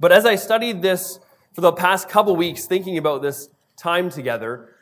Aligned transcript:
But 0.00 0.10
as 0.10 0.26
I 0.26 0.34
studied 0.34 0.82
this 0.82 1.20
for 1.52 1.60
the 1.60 1.70
past 1.70 2.08
couple 2.08 2.34
weeks, 2.34 2.66
thinking 2.66 2.98
about 2.98 3.22
this 3.22 3.50
time 3.76 4.10
together, 4.10 4.74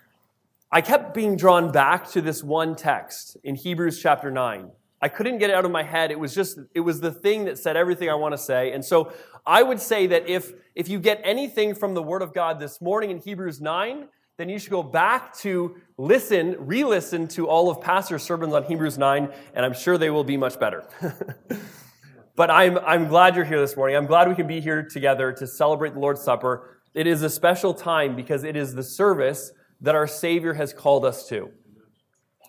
I 0.72 0.80
kept 0.80 1.12
being 1.12 1.36
drawn 1.36 1.72
back 1.72 2.08
to 2.12 2.22
this 2.22 2.42
one 2.42 2.74
text 2.74 3.36
in 3.44 3.54
Hebrews 3.54 4.00
chapter 4.00 4.30
9. 4.30 4.70
I 5.02 5.08
couldn't 5.10 5.40
get 5.40 5.50
it 5.50 5.56
out 5.56 5.66
of 5.66 5.70
my 5.70 5.82
head. 5.82 6.10
It 6.10 6.18
was 6.18 6.34
just, 6.34 6.58
it 6.74 6.80
was 6.80 7.02
the 7.02 7.12
thing 7.12 7.44
that 7.44 7.58
said 7.58 7.76
everything 7.76 8.08
I 8.08 8.14
want 8.14 8.32
to 8.32 8.38
say. 8.38 8.72
And 8.72 8.82
so 8.82 9.12
I 9.44 9.62
would 9.62 9.78
say 9.78 10.06
that 10.06 10.26
if, 10.26 10.54
if 10.74 10.88
you 10.88 11.00
get 11.00 11.20
anything 11.22 11.74
from 11.74 11.92
the 11.92 12.02
Word 12.02 12.22
of 12.22 12.32
God 12.32 12.58
this 12.58 12.80
morning 12.80 13.10
in 13.10 13.18
Hebrews 13.18 13.60
9, 13.60 14.08
then 14.40 14.48
you 14.48 14.58
should 14.58 14.70
go 14.70 14.82
back 14.82 15.36
to 15.36 15.76
listen, 15.98 16.56
re 16.60 16.82
listen 16.82 17.28
to 17.28 17.46
all 17.46 17.68
of 17.68 17.82
Pastor's 17.82 18.22
sermons 18.22 18.54
on 18.54 18.64
Hebrews 18.64 18.96
9, 18.96 19.28
and 19.52 19.66
I'm 19.66 19.74
sure 19.74 19.98
they 19.98 20.08
will 20.08 20.24
be 20.24 20.38
much 20.38 20.58
better. 20.58 20.84
but 22.36 22.50
I'm, 22.50 22.78
I'm 22.78 23.08
glad 23.08 23.36
you're 23.36 23.44
here 23.44 23.60
this 23.60 23.76
morning. 23.76 23.98
I'm 23.98 24.06
glad 24.06 24.30
we 24.30 24.34
can 24.34 24.46
be 24.46 24.58
here 24.58 24.82
together 24.82 25.30
to 25.32 25.46
celebrate 25.46 25.92
the 25.92 25.98
Lord's 25.98 26.22
Supper. 26.22 26.78
It 26.94 27.06
is 27.06 27.22
a 27.22 27.28
special 27.28 27.74
time 27.74 28.16
because 28.16 28.42
it 28.42 28.56
is 28.56 28.74
the 28.74 28.82
service 28.82 29.52
that 29.82 29.94
our 29.94 30.06
Savior 30.06 30.54
has 30.54 30.72
called 30.72 31.04
us 31.04 31.28
to. 31.28 31.50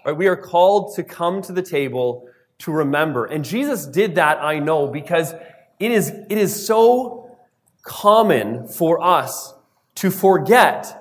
Right? 0.05 0.15
We 0.15 0.27
are 0.27 0.37
called 0.37 0.95
to 0.95 1.03
come 1.03 1.41
to 1.41 1.51
the 1.51 1.61
table 1.61 2.25
to 2.59 2.71
remember. 2.71 3.25
And 3.25 3.43
Jesus 3.43 3.85
did 3.85 4.15
that, 4.15 4.37
I 4.41 4.59
know, 4.59 4.87
because 4.87 5.33
it 5.77 5.91
is, 5.91 6.09
it 6.29 6.37
is 6.37 6.65
so 6.65 7.37
common 7.83 8.65
for 8.69 9.03
us 9.03 9.53
to 9.95 10.09
forget 10.09 10.99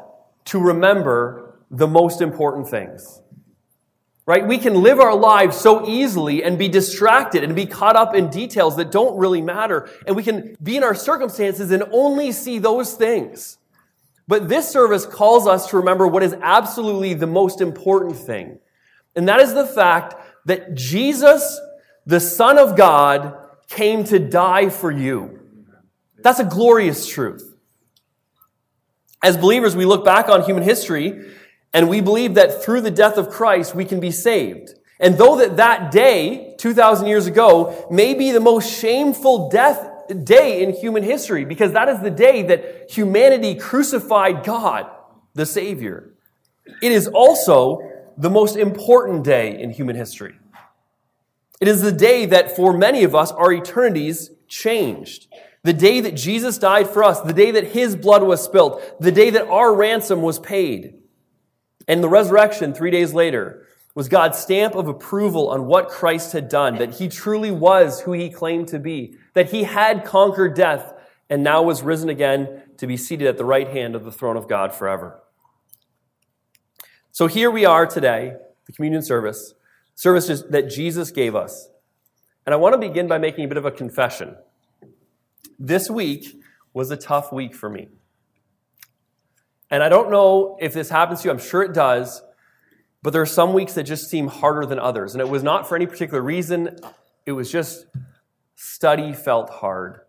to 0.50 0.58
remember 0.58 1.60
the 1.70 1.86
most 1.86 2.20
important 2.20 2.68
things. 2.68 3.22
Right? 4.26 4.46
We 4.46 4.58
can 4.58 4.74
live 4.74 5.00
our 5.00 5.14
lives 5.14 5.56
so 5.56 5.88
easily 5.88 6.42
and 6.44 6.58
be 6.58 6.68
distracted 6.68 7.42
and 7.42 7.56
be 7.56 7.66
caught 7.66 7.96
up 7.96 8.14
in 8.14 8.30
details 8.30 8.76
that 8.76 8.90
don't 8.90 9.16
really 9.16 9.42
matter. 9.42 9.88
And 10.06 10.14
we 10.14 10.22
can 10.22 10.56
be 10.62 10.76
in 10.76 10.84
our 10.84 10.94
circumstances 10.94 11.70
and 11.70 11.84
only 11.92 12.32
see 12.32 12.58
those 12.58 12.94
things. 12.94 13.58
But 14.28 14.48
this 14.48 14.68
service 14.68 15.06
calls 15.06 15.46
us 15.46 15.70
to 15.70 15.76
remember 15.76 16.06
what 16.06 16.22
is 16.22 16.34
absolutely 16.40 17.14
the 17.14 17.26
most 17.26 17.60
important 17.60 18.16
thing. 18.16 18.58
And 19.16 19.28
that 19.28 19.40
is 19.40 19.54
the 19.54 19.66
fact 19.66 20.14
that 20.46 20.74
Jesus, 20.74 21.60
the 22.06 22.20
Son 22.20 22.58
of 22.58 22.76
God, 22.76 23.36
came 23.68 24.04
to 24.04 24.18
die 24.18 24.68
for 24.68 24.90
you. 24.90 25.40
That's 26.22 26.40
a 26.40 26.44
glorious 26.44 27.08
truth. 27.08 27.49
As 29.22 29.36
believers, 29.36 29.76
we 29.76 29.84
look 29.84 30.04
back 30.04 30.28
on 30.28 30.42
human 30.42 30.62
history 30.62 31.34
and 31.72 31.88
we 31.88 32.00
believe 32.00 32.34
that 32.34 32.62
through 32.62 32.80
the 32.80 32.90
death 32.90 33.16
of 33.16 33.28
Christ, 33.28 33.74
we 33.74 33.84
can 33.84 34.00
be 34.00 34.10
saved. 34.10 34.74
And 34.98 35.16
though 35.16 35.36
that 35.36 35.56
that 35.56 35.90
day, 35.90 36.54
2,000 36.58 37.06
years 37.06 37.26
ago, 37.26 37.86
may 37.90 38.14
be 38.14 38.32
the 38.32 38.40
most 38.40 38.70
shameful 38.80 39.48
death 39.48 39.88
day 40.24 40.62
in 40.62 40.72
human 40.74 41.02
history, 41.02 41.44
because 41.44 41.72
that 41.72 41.88
is 41.88 42.00
the 42.00 42.10
day 42.10 42.42
that 42.42 42.90
humanity 42.90 43.54
crucified 43.54 44.44
God, 44.44 44.90
the 45.34 45.46
Savior. 45.46 46.14
It 46.82 46.92
is 46.92 47.06
also 47.08 47.80
the 48.18 48.30
most 48.30 48.56
important 48.56 49.24
day 49.24 49.60
in 49.60 49.70
human 49.70 49.96
history. 49.96 50.34
It 51.60 51.68
is 51.68 51.82
the 51.82 51.92
day 51.92 52.26
that 52.26 52.56
for 52.56 52.76
many 52.76 53.04
of 53.04 53.14
us, 53.14 53.30
our 53.32 53.52
eternities 53.52 54.30
changed. 54.48 55.28
The 55.62 55.72
day 55.72 56.00
that 56.00 56.14
Jesus 56.14 56.56
died 56.58 56.88
for 56.88 57.04
us, 57.04 57.20
the 57.20 57.34
day 57.34 57.50
that 57.50 57.68
his 57.68 57.94
blood 57.94 58.22
was 58.22 58.42
spilled, 58.42 58.82
the 58.98 59.12
day 59.12 59.30
that 59.30 59.46
our 59.48 59.74
ransom 59.74 60.22
was 60.22 60.38
paid. 60.38 60.94
And 61.86 62.02
the 62.02 62.08
resurrection, 62.08 62.72
three 62.72 62.90
days 62.90 63.12
later, 63.12 63.66
was 63.94 64.08
God's 64.08 64.38
stamp 64.38 64.74
of 64.74 64.88
approval 64.88 65.50
on 65.50 65.66
what 65.66 65.88
Christ 65.88 66.32
had 66.32 66.48
done, 66.48 66.76
that 66.78 66.94
he 66.94 67.08
truly 67.08 67.50
was 67.50 68.00
who 68.02 68.12
he 68.12 68.30
claimed 68.30 68.68
to 68.68 68.78
be, 68.78 69.16
that 69.34 69.50
he 69.50 69.64
had 69.64 70.04
conquered 70.04 70.54
death 70.54 70.94
and 71.28 71.42
now 71.42 71.62
was 71.62 71.82
risen 71.82 72.08
again 72.08 72.62
to 72.78 72.86
be 72.86 72.96
seated 72.96 73.26
at 73.26 73.36
the 73.36 73.44
right 73.44 73.68
hand 73.68 73.94
of 73.94 74.04
the 74.04 74.12
throne 74.12 74.36
of 74.36 74.48
God 74.48 74.72
forever. 74.74 75.20
So 77.12 77.26
here 77.26 77.50
we 77.50 77.64
are 77.64 77.86
today, 77.86 78.34
the 78.66 78.72
communion 78.72 79.02
service, 79.02 79.54
services 79.94 80.44
that 80.48 80.70
Jesus 80.70 81.10
gave 81.10 81.34
us. 81.34 81.68
And 82.46 82.54
I 82.54 82.56
want 82.56 82.72
to 82.72 82.78
begin 82.78 83.06
by 83.08 83.18
making 83.18 83.44
a 83.44 83.48
bit 83.48 83.58
of 83.58 83.66
a 83.66 83.70
confession. 83.70 84.36
This 85.58 85.90
week 85.90 86.40
was 86.72 86.90
a 86.90 86.96
tough 86.96 87.32
week 87.32 87.54
for 87.54 87.68
me. 87.68 87.88
And 89.70 89.82
I 89.82 89.88
don't 89.88 90.10
know 90.10 90.56
if 90.60 90.72
this 90.72 90.88
happens 90.88 91.22
to 91.22 91.28
you, 91.28 91.32
I'm 91.32 91.38
sure 91.38 91.62
it 91.62 91.72
does, 91.72 92.22
but 93.02 93.12
there 93.12 93.22
are 93.22 93.26
some 93.26 93.52
weeks 93.52 93.74
that 93.74 93.84
just 93.84 94.10
seem 94.10 94.26
harder 94.26 94.66
than 94.66 94.78
others. 94.78 95.14
And 95.14 95.20
it 95.20 95.28
was 95.28 95.42
not 95.42 95.68
for 95.68 95.76
any 95.76 95.86
particular 95.86 96.22
reason, 96.22 96.76
it 97.24 97.32
was 97.32 97.50
just 97.50 97.86
study 98.56 99.12
felt 99.12 99.48
hard. 99.48 100.00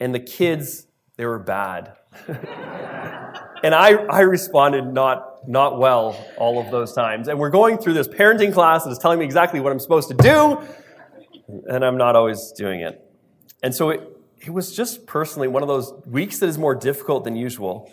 And 0.00 0.14
the 0.14 0.20
kids, 0.20 0.86
they 1.16 1.24
were 1.24 1.38
bad. 1.38 1.96
and 2.28 3.74
I, 3.74 3.92
I 3.92 4.20
responded 4.20 4.92
not, 4.92 5.48
not 5.48 5.78
well 5.78 6.22
all 6.36 6.58
of 6.58 6.70
those 6.70 6.92
times. 6.92 7.28
And 7.28 7.38
we're 7.38 7.50
going 7.50 7.78
through 7.78 7.94
this 7.94 8.08
parenting 8.08 8.52
class 8.52 8.84
that 8.84 8.90
is 8.90 8.98
telling 8.98 9.18
me 9.18 9.24
exactly 9.24 9.60
what 9.60 9.72
I'm 9.72 9.80
supposed 9.80 10.08
to 10.08 10.14
do, 10.14 10.60
and 11.66 11.84
I'm 11.84 11.96
not 11.96 12.16
always 12.16 12.52
doing 12.52 12.80
it. 12.80 13.02
And 13.62 13.74
so 13.74 13.90
it, 13.90 14.15
it 14.40 14.50
was 14.50 14.74
just 14.74 15.06
personally 15.06 15.48
one 15.48 15.62
of 15.62 15.68
those 15.68 15.92
weeks 16.06 16.38
that 16.40 16.48
is 16.48 16.58
more 16.58 16.74
difficult 16.74 17.24
than 17.24 17.36
usual. 17.36 17.90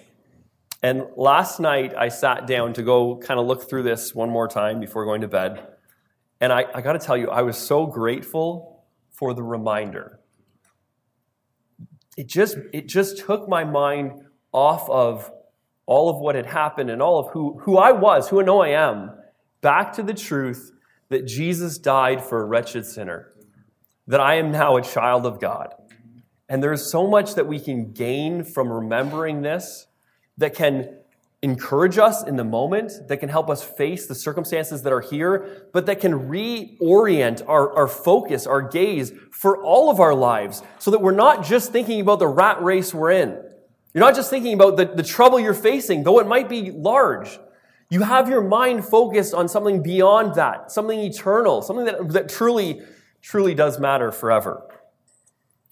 And 0.82 1.06
last 1.16 1.60
night, 1.60 1.96
I 1.98 2.10
sat 2.10 2.46
down 2.46 2.74
to 2.74 2.84
go 2.84 3.18
kind 3.18 3.40
of 3.40 3.46
look 3.46 3.70
through 3.70 3.84
this 3.84 4.14
one 4.14 4.30
more 4.30 4.48
time 4.48 4.80
before 4.80 5.06
going 5.06 5.22
to 5.22 5.30
bed. 5.30 5.66
And 6.42 6.52
I, 6.52 6.66
I 6.74 6.82
got 6.82 6.94
to 6.94 7.00
tell 7.00 7.16
you, 7.16 7.30
I 7.30 7.42
was 7.42 7.58
so 7.58 7.86
grateful 7.86 8.84
for 9.10 9.34
the 9.34 9.44
reminder. 9.44 10.20
It 12.18 12.28
just, 12.28 12.58
it 12.74 12.88
just 12.88 13.18
took 13.20 13.48
my 13.48 13.64
mind 13.64 14.26
off 14.52 14.90
of 14.90 15.32
all 15.86 16.10
of 16.10 16.18
what 16.18 16.36
had 16.36 16.46
happened 16.46 16.90
and 16.90 17.02
all 17.02 17.20
of 17.20 17.32
who, 17.32 17.60
who 17.60 17.78
I 17.78 17.94
was, 17.94 18.28
who 18.30 18.42
I 18.42 18.44
know 18.44 18.62
I 18.62 18.70
am, 18.70 19.12
back 19.62 19.94
to 19.94 20.04
the 20.04 20.14
truth 20.14 20.72
that 21.10 21.26
Jesus 21.26 21.78
died 21.78 22.24
for 22.24 22.42
a 22.42 22.46
wretched 22.46 22.86
sinner, 22.86 23.34
that 24.08 24.20
I 24.20 24.36
am 24.36 24.52
now 24.52 24.76
a 24.76 24.82
child 24.82 25.26
of 25.26 25.40
God. 25.40 25.74
And 26.50 26.62
there's 26.62 26.90
so 26.90 27.08
much 27.08 27.36
that 27.36 27.48
we 27.48 27.60
can 27.60 27.94
gain 27.94 28.44
from 28.44 28.72
remembering 28.72 29.42
this 29.42 29.88
that 30.38 30.56
can 30.56 30.98
encourage 31.42 31.98
us 31.98 32.24
in 32.24 32.38
the 32.38 32.44
moment, 32.44 32.94
that 33.10 33.18
can 33.18 33.28
help 33.28 33.50
us 33.50 33.62
face 33.62 34.08
the 34.08 34.16
circumstances 34.16 34.82
that 34.84 34.94
are 34.94 35.02
here, 35.02 35.68
but 35.74 35.86
that 35.86 36.00
can 36.00 36.30
reorient 36.30 37.44
our, 37.48 37.76
our 37.76 37.88
focus, 37.88 38.48
our 38.48 38.62
gaze 38.62 39.12
for 39.30 39.62
all 39.62 39.90
of 39.90 40.00
our 40.00 40.16
lives 40.16 40.64
so 40.80 40.90
that 40.90 41.02
we're 41.02 41.12
not 41.12 41.46
just 41.46 41.72
thinking 41.72 42.00
about 42.00 42.20
the 42.20 42.28
rat 42.28 42.64
race 42.64 42.94
we're 42.94 43.12
in. 43.12 43.30
You're 43.94 44.04
not 44.04 44.16
just 44.16 44.30
thinking 44.30 44.54
about 44.54 44.78
the, 44.78 44.86
the 44.86 45.04
trouble 45.04 45.40
you're 45.40 45.54
facing, 45.54 46.04
though 46.04 46.20
it 46.20 46.28
might 46.28 46.48
be 46.48 46.72
large. 46.72 47.38
You 47.90 48.02
have 48.02 48.30
your 48.30 48.42
mind 48.42 48.86
focused 48.86 49.34
on 49.34 49.50
something 49.50 49.84
beyond 49.84 50.36
that, 50.36 50.72
something 50.72 50.98
eternal, 50.98 51.62
something 51.62 51.86
that, 51.86 52.10
that 52.14 52.30
truly, 52.30 52.82
truly 53.22 53.54
does 53.54 53.80
matter 53.80 54.12
forever. 54.12 54.66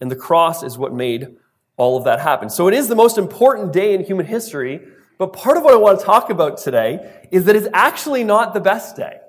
And 0.01 0.11
the 0.11 0.15
cross 0.15 0.63
is 0.63 0.77
what 0.77 0.93
made 0.93 1.37
all 1.77 1.97
of 1.97 2.03
that 2.03 2.19
happen. 2.19 2.49
So 2.49 2.67
it 2.67 2.73
is 2.73 2.87
the 2.87 2.95
most 2.95 3.17
important 3.17 3.71
day 3.71 3.93
in 3.93 4.03
human 4.03 4.25
history. 4.25 4.81
But 5.17 5.33
part 5.33 5.57
of 5.57 5.63
what 5.63 5.73
I 5.73 5.77
want 5.77 5.99
to 5.99 6.05
talk 6.05 6.29
about 6.29 6.57
today 6.57 7.23
is 7.31 7.45
that 7.45 7.55
it's 7.55 7.67
actually 7.73 8.23
not 8.23 8.53
the 8.53 8.59
best 8.59 8.95
day. 8.95 9.19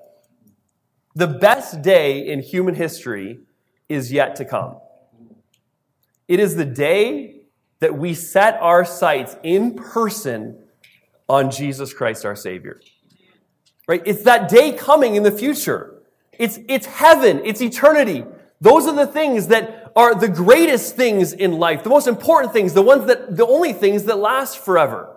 The 1.15 1.27
best 1.27 1.83
day 1.83 2.27
in 2.27 2.41
human 2.41 2.75
history 2.75 3.41
is 3.89 4.11
yet 4.11 4.37
to 4.37 4.45
come. 4.45 4.79
It 6.27 6.41
is 6.41 6.57
the 6.57 6.65
day 6.65 7.43
that 7.81 7.99
we 7.99 8.15
set 8.15 8.55
our 8.61 8.85
sights 8.85 9.37
in 9.43 9.75
person 9.75 10.59
on 11.29 11.51
Jesus 11.51 11.93
Christ 11.93 12.25
our 12.25 12.37
Savior. 12.37 12.81
Right? 13.89 14.03
It's 14.07 14.23
that 14.23 14.49
day 14.49 14.73
coming 14.73 15.17
in 15.17 15.25
the 15.25 15.33
future. 15.33 16.03
It's, 16.39 16.59
it's 16.69 16.87
heaven. 16.87 17.43
It's 17.45 17.61
eternity. 17.61 18.25
Those 18.61 18.87
are 18.87 18.95
the 18.95 19.07
things 19.07 19.49
that 19.49 19.82
are 19.95 20.15
the 20.15 20.29
greatest 20.29 20.97
things 20.97 21.33
in 21.33 21.53
life, 21.53 21.83
the 21.83 21.91
most 21.91 22.07
important 22.07 22.53
things, 22.53 22.73
the 22.73 22.83
ones 22.83 23.07
that, 23.07 23.37
the 23.37 23.47
only 23.47 23.73
things 23.73 24.05
that 24.05 24.19
last 24.19 24.59
forever. 24.59 25.17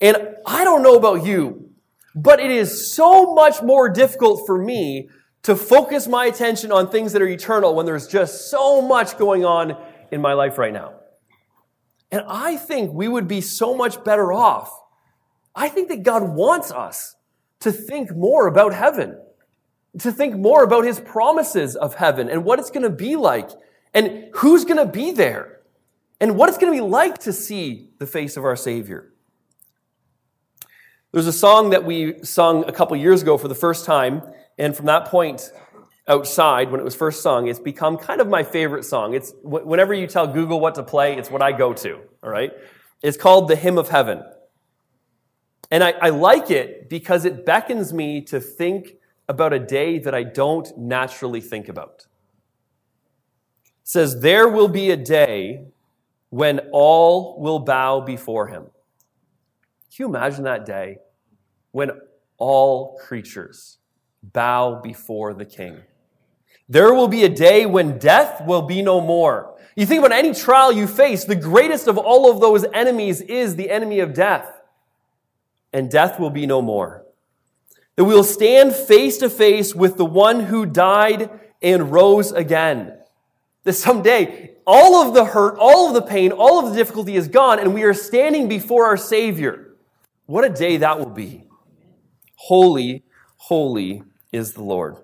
And 0.00 0.16
I 0.46 0.64
don't 0.64 0.82
know 0.82 0.96
about 0.96 1.24
you, 1.24 1.70
but 2.14 2.40
it 2.40 2.50
is 2.50 2.94
so 2.94 3.34
much 3.34 3.62
more 3.62 3.88
difficult 3.88 4.46
for 4.46 4.62
me 4.62 5.08
to 5.42 5.54
focus 5.54 6.08
my 6.08 6.26
attention 6.26 6.72
on 6.72 6.90
things 6.90 7.12
that 7.12 7.22
are 7.22 7.28
eternal 7.28 7.74
when 7.74 7.86
there's 7.86 8.06
just 8.06 8.50
so 8.50 8.80
much 8.80 9.18
going 9.18 9.44
on 9.44 9.76
in 10.10 10.20
my 10.20 10.32
life 10.32 10.58
right 10.58 10.72
now. 10.72 10.94
And 12.10 12.24
I 12.28 12.56
think 12.56 12.92
we 12.92 13.08
would 13.08 13.28
be 13.28 13.40
so 13.40 13.76
much 13.76 14.02
better 14.04 14.32
off. 14.32 14.70
I 15.54 15.68
think 15.68 15.88
that 15.88 16.02
God 16.02 16.22
wants 16.22 16.70
us 16.70 17.16
to 17.60 17.72
think 17.72 18.14
more 18.14 18.46
about 18.46 18.72
heaven, 18.72 19.18
to 19.98 20.12
think 20.12 20.36
more 20.36 20.62
about 20.62 20.84
his 20.84 21.00
promises 21.00 21.76
of 21.76 21.94
heaven 21.94 22.28
and 22.28 22.44
what 22.44 22.58
it's 22.58 22.70
going 22.70 22.82
to 22.82 22.90
be 22.90 23.16
like 23.16 23.50
and 23.94 24.28
who's 24.34 24.64
going 24.64 24.84
to 24.84 24.90
be 24.90 25.12
there 25.12 25.60
and 26.20 26.36
what 26.36 26.48
it's 26.48 26.58
going 26.58 26.72
to 26.72 26.76
be 26.76 26.86
like 26.86 27.18
to 27.20 27.32
see 27.32 27.90
the 27.98 28.06
face 28.06 28.36
of 28.36 28.44
our 28.44 28.56
Savior. 28.56 29.12
There's 31.12 31.28
a 31.28 31.32
song 31.32 31.70
that 31.70 31.84
we 31.84 32.24
sung 32.24 32.64
a 32.68 32.72
couple 32.72 32.96
years 32.96 33.22
ago 33.22 33.38
for 33.38 33.46
the 33.46 33.54
first 33.54 33.84
time, 33.84 34.22
and 34.58 34.76
from 34.76 34.86
that 34.86 35.06
point 35.06 35.52
outside, 36.08 36.70
when 36.70 36.80
it 36.80 36.84
was 36.84 36.96
first 36.96 37.22
sung, 37.22 37.46
it's 37.46 37.60
become 37.60 37.96
kind 37.96 38.20
of 38.20 38.26
my 38.26 38.42
favorite 38.42 38.84
song. 38.84 39.14
It's 39.14 39.32
whenever 39.44 39.94
you 39.94 40.08
tell 40.08 40.26
Google 40.26 40.58
what 40.58 40.74
to 40.74 40.82
play, 40.82 41.16
it's 41.16 41.30
what 41.30 41.40
I 41.40 41.52
go 41.52 41.72
to. 41.72 42.00
All 42.22 42.30
right, 42.30 42.52
it's 43.00 43.16
called 43.16 43.46
"The 43.46 43.54
Hymn 43.54 43.78
of 43.78 43.88
Heaven," 43.90 44.24
and 45.70 45.84
I, 45.84 45.92
I 45.92 46.08
like 46.10 46.50
it 46.50 46.88
because 46.88 47.24
it 47.24 47.46
beckons 47.46 47.92
me 47.92 48.20
to 48.22 48.40
think 48.40 48.94
about 49.28 49.52
a 49.52 49.60
day 49.60 50.00
that 50.00 50.16
I 50.16 50.24
don't 50.24 50.76
naturally 50.76 51.40
think 51.40 51.68
about. 51.68 52.06
Says, 53.84 54.20
"There 54.20 54.48
will 54.48 54.68
be 54.68 54.90
a 54.90 54.96
day 54.96 55.66
when 56.30 56.58
all 56.72 57.38
will 57.38 57.60
bow 57.60 58.00
before 58.00 58.48
Him." 58.48 58.64
Can 58.64 60.04
you 60.04 60.06
imagine 60.06 60.44
that 60.44 60.66
day 60.66 60.98
when 61.70 61.92
all 62.38 62.98
creatures 62.98 63.78
bow 64.22 64.80
before 64.82 65.34
the 65.34 65.44
King? 65.44 65.82
There 66.68 66.94
will 66.94 67.08
be 67.08 67.24
a 67.24 67.28
day 67.28 67.66
when 67.66 67.98
death 67.98 68.42
will 68.46 68.62
be 68.62 68.80
no 68.82 69.00
more. 69.00 69.54
You 69.76 69.86
think 69.86 70.04
about 70.04 70.16
any 70.16 70.32
trial 70.32 70.72
you 70.72 70.86
face, 70.86 71.24
the 71.24 71.36
greatest 71.36 71.86
of 71.86 71.98
all 71.98 72.30
of 72.30 72.40
those 72.40 72.64
enemies 72.72 73.20
is 73.20 73.56
the 73.56 73.70
enemy 73.70 74.00
of 74.00 74.14
death. 74.14 74.62
And 75.72 75.90
death 75.90 76.18
will 76.18 76.30
be 76.30 76.46
no 76.46 76.62
more. 76.62 77.04
That 77.96 78.04
we 78.04 78.14
will 78.14 78.24
stand 78.24 78.74
face 78.74 79.18
to 79.18 79.28
face 79.28 79.74
with 79.74 79.96
the 79.96 80.06
one 80.06 80.40
who 80.40 80.64
died 80.64 81.28
and 81.60 81.92
rose 81.92 82.32
again. 82.32 82.98
That 83.64 83.72
someday 83.72 84.52
all 84.66 85.06
of 85.06 85.14
the 85.14 85.24
hurt, 85.24 85.56
all 85.58 85.88
of 85.88 85.94
the 85.94 86.02
pain, 86.02 86.32
all 86.32 86.64
of 86.64 86.70
the 86.70 86.76
difficulty 86.76 87.16
is 87.16 87.28
gone, 87.28 87.58
and 87.58 87.74
we 87.74 87.82
are 87.82 87.94
standing 87.94 88.48
before 88.48 88.86
our 88.86 88.96
Savior. 88.96 89.74
What 90.26 90.44
a 90.44 90.48
day 90.48 90.78
that 90.78 90.98
will 90.98 91.10
be. 91.10 91.44
Holy, 92.36 93.02
holy 93.36 94.02
is 94.32 94.54
the 94.54 94.62
Lord. 94.62 94.96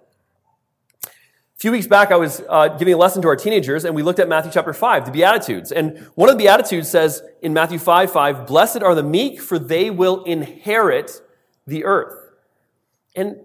A 1.04 1.60
few 1.60 1.72
weeks 1.72 1.86
back, 1.86 2.10
I 2.10 2.16
was 2.16 2.42
uh, 2.48 2.68
giving 2.68 2.94
a 2.94 2.96
lesson 2.96 3.20
to 3.20 3.28
our 3.28 3.36
teenagers, 3.36 3.84
and 3.84 3.94
we 3.94 4.02
looked 4.02 4.18
at 4.18 4.30
Matthew 4.30 4.50
chapter 4.50 4.72
5, 4.72 5.04
the 5.04 5.10
Beatitudes. 5.10 5.72
And 5.72 5.98
one 6.14 6.30
of 6.30 6.38
the 6.38 6.42
Beatitudes 6.42 6.88
says 6.88 7.22
in 7.42 7.52
Matthew 7.52 7.78
5 7.78 8.10
5, 8.10 8.46
Blessed 8.46 8.82
are 8.82 8.94
the 8.94 9.02
meek, 9.02 9.42
for 9.42 9.58
they 9.58 9.90
will 9.90 10.24
inherit 10.24 11.20
the 11.66 11.84
earth. 11.84 12.30
And 13.14 13.36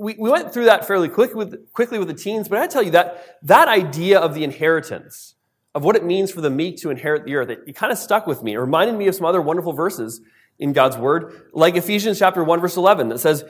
we, 0.00 0.14
we 0.18 0.30
went 0.30 0.52
through 0.52 0.64
that 0.64 0.86
fairly 0.86 1.10
quick 1.10 1.34
with, 1.34 1.70
quickly 1.74 1.98
with 1.98 2.08
the 2.08 2.14
teens, 2.14 2.48
but 2.48 2.58
I 2.58 2.66
tell 2.66 2.82
you 2.82 2.92
that 2.92 3.36
that 3.42 3.68
idea 3.68 4.18
of 4.18 4.32
the 4.32 4.44
inheritance, 4.44 5.34
of 5.74 5.84
what 5.84 5.94
it 5.94 6.04
means 6.04 6.32
for 6.32 6.40
the 6.40 6.48
meek 6.48 6.78
to 6.78 6.88
inherit 6.88 7.26
the 7.26 7.34
earth, 7.36 7.50
it, 7.50 7.60
it 7.66 7.76
kind 7.76 7.92
of 7.92 7.98
stuck 7.98 8.26
with 8.26 8.42
me. 8.42 8.54
It 8.54 8.58
reminded 8.58 8.96
me 8.96 9.08
of 9.08 9.14
some 9.14 9.26
other 9.26 9.42
wonderful 9.42 9.74
verses 9.74 10.22
in 10.58 10.72
God's 10.72 10.96
word, 10.96 11.50
like 11.52 11.76
Ephesians 11.76 12.18
chapter 12.18 12.42
1 12.42 12.60
verse 12.60 12.78
11 12.78 13.10
that 13.10 13.18
says, 13.18 13.44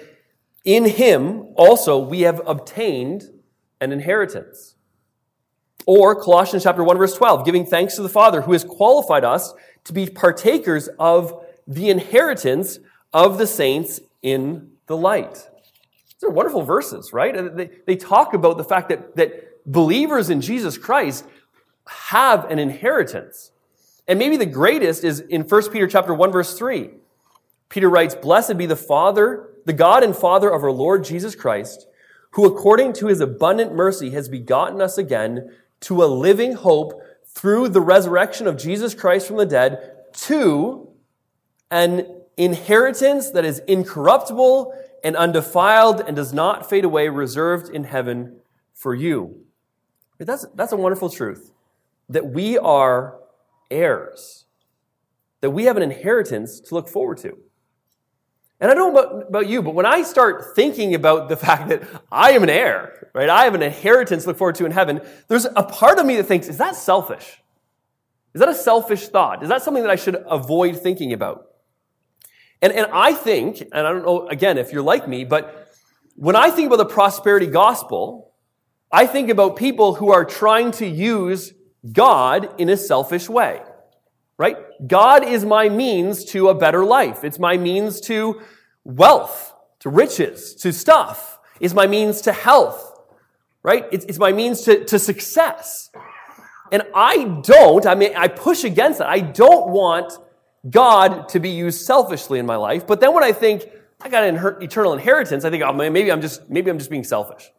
in 0.64 0.86
him 0.86 1.52
also 1.54 1.98
we 1.98 2.22
have 2.22 2.42
obtained 2.44 3.30
an 3.80 3.92
inheritance. 3.92 4.74
Or 5.86 6.20
Colossians 6.20 6.64
chapter 6.64 6.82
1 6.82 6.98
verse 6.98 7.14
12, 7.14 7.44
giving 7.44 7.64
thanks 7.64 7.94
to 7.94 8.02
the 8.02 8.08
Father 8.08 8.42
who 8.42 8.52
has 8.52 8.64
qualified 8.64 9.24
us 9.24 9.54
to 9.84 9.92
be 9.92 10.06
partakers 10.06 10.88
of 10.98 11.44
the 11.68 11.90
inheritance 11.90 12.80
of 13.12 13.38
the 13.38 13.46
saints 13.46 14.00
in 14.20 14.72
the 14.86 14.96
light. 14.96 15.46
These 16.20 16.28
are 16.28 16.32
wonderful 16.32 16.62
verses, 16.62 17.12
right? 17.12 17.56
They, 17.56 17.70
they 17.86 17.96
talk 17.96 18.34
about 18.34 18.58
the 18.58 18.64
fact 18.64 18.90
that, 18.90 19.16
that 19.16 19.64
believers 19.64 20.28
in 20.28 20.42
Jesus 20.42 20.76
Christ 20.76 21.24
have 21.86 22.50
an 22.50 22.58
inheritance. 22.58 23.52
And 24.06 24.18
maybe 24.18 24.36
the 24.36 24.46
greatest 24.46 25.02
is 25.02 25.20
in 25.20 25.42
1 25.42 25.70
Peter 25.70 25.86
chapter 25.86 26.12
1 26.12 26.30
verse 26.30 26.58
3. 26.58 26.90
Peter 27.70 27.88
writes, 27.88 28.14
Blessed 28.14 28.58
be 28.58 28.66
the 28.66 28.76
Father, 28.76 29.48
the 29.64 29.72
God 29.72 30.02
and 30.02 30.14
Father 30.14 30.50
of 30.50 30.62
our 30.62 30.72
Lord 30.72 31.04
Jesus 31.04 31.34
Christ, 31.34 31.86
who 32.32 32.44
according 32.44 32.92
to 32.94 33.06
his 33.06 33.20
abundant 33.20 33.74
mercy 33.74 34.10
has 34.10 34.28
begotten 34.28 34.82
us 34.82 34.98
again 34.98 35.50
to 35.80 36.02
a 36.02 36.06
living 36.06 36.52
hope 36.52 37.02
through 37.24 37.68
the 37.68 37.80
resurrection 37.80 38.46
of 38.46 38.58
Jesus 38.58 38.94
Christ 38.94 39.26
from 39.26 39.36
the 39.36 39.46
dead 39.46 39.94
to 40.12 40.88
an 41.70 42.06
inheritance 42.36 43.30
that 43.30 43.44
is 43.44 43.60
incorruptible 43.60 44.74
and 45.02 45.16
undefiled 45.16 46.00
and 46.00 46.16
does 46.16 46.32
not 46.32 46.68
fade 46.68 46.84
away, 46.84 47.08
reserved 47.08 47.74
in 47.74 47.84
heaven 47.84 48.40
for 48.74 48.94
you. 48.94 49.44
That's, 50.18 50.46
that's 50.54 50.72
a 50.72 50.76
wonderful 50.76 51.08
truth. 51.08 51.52
That 52.08 52.26
we 52.26 52.58
are 52.58 53.18
heirs. 53.70 54.46
That 55.40 55.50
we 55.50 55.64
have 55.64 55.76
an 55.76 55.82
inheritance 55.82 56.60
to 56.60 56.74
look 56.74 56.88
forward 56.88 57.18
to. 57.18 57.38
And 58.60 58.70
I 58.70 58.74
don't 58.74 58.92
know 58.92 59.00
about, 59.00 59.28
about, 59.28 59.48
you, 59.48 59.62
but 59.62 59.74
when 59.74 59.86
I 59.86 60.02
start 60.02 60.54
thinking 60.54 60.94
about 60.94 61.30
the 61.30 61.36
fact 61.46 61.68
that 61.70 61.82
I 62.12 62.32
am 62.32 62.42
an 62.42 62.50
heir, 62.50 63.08
right? 63.14 63.30
I 63.30 63.44
have 63.44 63.54
an 63.54 63.62
inheritance 63.62 64.24
to 64.24 64.28
look 64.28 64.38
forward 64.38 64.56
to 64.56 64.66
in 64.66 64.72
heaven, 64.72 65.00
there's 65.28 65.46
a 65.46 65.62
part 65.62 65.98
of 65.98 66.04
me 66.04 66.16
that 66.16 66.24
thinks, 66.24 66.48
is 66.48 66.58
that 66.58 66.76
selfish? 66.76 67.42
Is 68.34 68.40
that 68.40 68.48
a 68.48 68.54
selfish 68.54 69.08
thought? 69.08 69.42
Is 69.42 69.48
that 69.48 69.62
something 69.62 69.82
that 69.82 69.90
I 69.90 69.96
should 69.96 70.22
avoid 70.28 70.76
thinking 70.76 71.12
about? 71.12 71.49
And, 72.62 72.72
and 72.72 72.86
I 72.92 73.12
think, 73.12 73.60
and 73.60 73.86
I 73.86 73.92
don't 73.92 74.04
know, 74.04 74.28
again, 74.28 74.58
if 74.58 74.72
you're 74.72 74.82
like 74.82 75.08
me, 75.08 75.24
but 75.24 75.68
when 76.16 76.36
I 76.36 76.50
think 76.50 76.66
about 76.66 76.76
the 76.76 76.92
prosperity 76.94 77.46
gospel, 77.46 78.32
I 78.92 79.06
think 79.06 79.30
about 79.30 79.56
people 79.56 79.94
who 79.94 80.12
are 80.12 80.24
trying 80.24 80.72
to 80.72 80.86
use 80.86 81.54
God 81.92 82.60
in 82.60 82.68
a 82.68 82.76
selfish 82.76 83.28
way 83.28 83.62
right? 84.40 84.56
God 84.88 85.22
is 85.22 85.44
my 85.44 85.68
means 85.68 86.24
to 86.32 86.48
a 86.48 86.54
better 86.54 86.82
life. 86.82 87.24
It's 87.24 87.38
my 87.38 87.58
means 87.58 88.00
to 88.08 88.40
wealth, 88.84 89.54
to 89.80 89.90
riches, 89.90 90.54
to 90.62 90.72
stuff. 90.72 91.38
It's 91.60 91.74
my 91.74 91.86
means 91.86 92.22
to 92.22 92.32
health, 92.32 93.02
right? 93.62 93.84
It's, 93.92 94.06
it's 94.06 94.18
my 94.18 94.32
means 94.32 94.62
to, 94.62 94.82
to 94.86 94.98
success. 94.98 95.90
And 96.72 96.84
I 96.94 97.24
don't, 97.42 97.84
I 97.84 97.94
mean, 97.94 98.16
I 98.16 98.28
push 98.28 98.64
against 98.64 99.00
that. 99.00 99.10
I 99.10 99.20
don't 99.20 99.68
want 99.68 100.14
God 100.68 101.28
to 101.30 101.40
be 101.40 101.50
used 101.50 101.86
selfishly 101.86 102.38
in 102.38 102.46
my 102.46 102.56
life. 102.56 102.86
But 102.86 103.00
then 103.00 103.14
when 103.14 103.24
I 103.24 103.32
think, 103.32 103.66
I 104.00 104.08
got 104.08 104.24
an 104.24 104.36
eternal 104.62 104.92
inheritance, 104.92 105.44
I 105.44 105.50
think, 105.50 105.62
oh, 105.62 105.72
maybe 105.72 106.10
I'm 106.10 106.20
just, 106.20 106.48
maybe 106.50 106.70
I'm 106.70 106.78
just 106.78 106.90
being 106.90 107.04
selfish, 107.04 107.50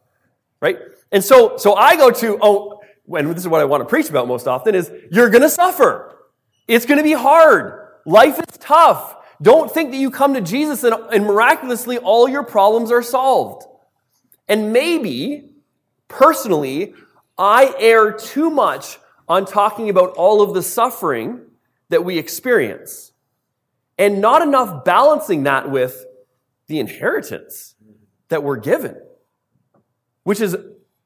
right? 0.60 0.77
And 1.12 1.24
so, 1.24 1.58
so 1.58 1.75
I 1.75 1.96
go 1.96 2.12
to, 2.12 2.38
oh, 2.41 2.81
and 3.08 3.29
this 3.29 3.39
is 3.39 3.48
what 3.48 3.62
I 3.62 3.65
want 3.65 3.81
to 3.81 3.86
preach 3.86 4.10
about 4.10 4.27
most 4.27 4.48
often 4.48 4.75
is 4.75 4.91
you're 5.12 5.29
going 5.29 5.41
to 5.41 5.50
suffer. 5.50 6.17
It's 6.67 6.86
going 6.86 7.00
to 7.00 7.03
be 7.03 7.13
hard. 7.13 7.88
Life 8.05 8.39
is 8.39 8.58
tough. 8.58 9.17
Don't 9.41 9.72
think 9.72 9.91
that 9.91 9.98
you 9.98 10.12
come 10.12 10.36
to 10.36 10.41
Jesus 10.41 10.84
and, 10.84 10.93
and 11.12 11.25
miraculously 11.25 11.98
all 11.98 12.29
your 12.29 12.43
problems 12.43 12.91
are 12.91 13.01
solved. 13.01 13.65
And 14.48 14.72
maybe, 14.72 15.53
personally, 16.08 16.93
I 17.38 17.74
err 17.79 18.12
too 18.12 18.50
much 18.50 19.00
on 19.27 19.46
talking 19.46 19.89
about 19.89 20.12
all 20.12 20.41
of 20.41 20.53
the 20.53 20.62
suffering 20.62 21.41
that 21.91 22.03
we 22.03 22.17
experience 22.17 23.12
and 23.98 24.19
not 24.19 24.41
enough 24.41 24.83
balancing 24.83 25.43
that 25.43 25.69
with 25.69 26.05
the 26.67 26.79
inheritance 26.79 27.75
that 28.29 28.43
we're 28.43 28.57
given, 28.57 28.95
which 30.24 30.41
is 30.41 30.57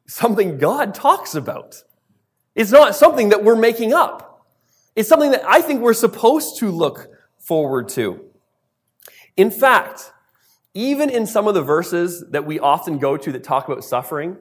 something 0.07 0.57
God 0.57 0.93
talks 0.93 1.35
about. 1.35 1.83
It's 2.53 2.71
not 2.71 2.95
something 2.95 3.29
that 3.29 3.43
we're 3.43 3.55
making 3.55 3.93
up. 3.93 4.47
It's 4.95 5.09
something 5.09 5.31
that 5.31 5.43
I 5.45 5.61
think 5.61 5.81
we're 5.81 5.93
supposed 5.93 6.59
to 6.59 6.71
look 6.71 7.09
forward 7.39 7.89
to. 7.89 8.23
In 9.35 9.51
fact, 9.51 10.13
even 10.73 11.09
in 11.09 11.25
some 11.25 11.47
of 11.47 11.53
the 11.53 11.61
verses 11.61 12.23
that 12.29 12.45
we 12.45 12.59
often 12.59 12.99
go 12.99 13.17
to 13.17 13.31
that 13.31 13.43
talk 13.43 13.67
about 13.67 13.83
suffering, 13.83 14.37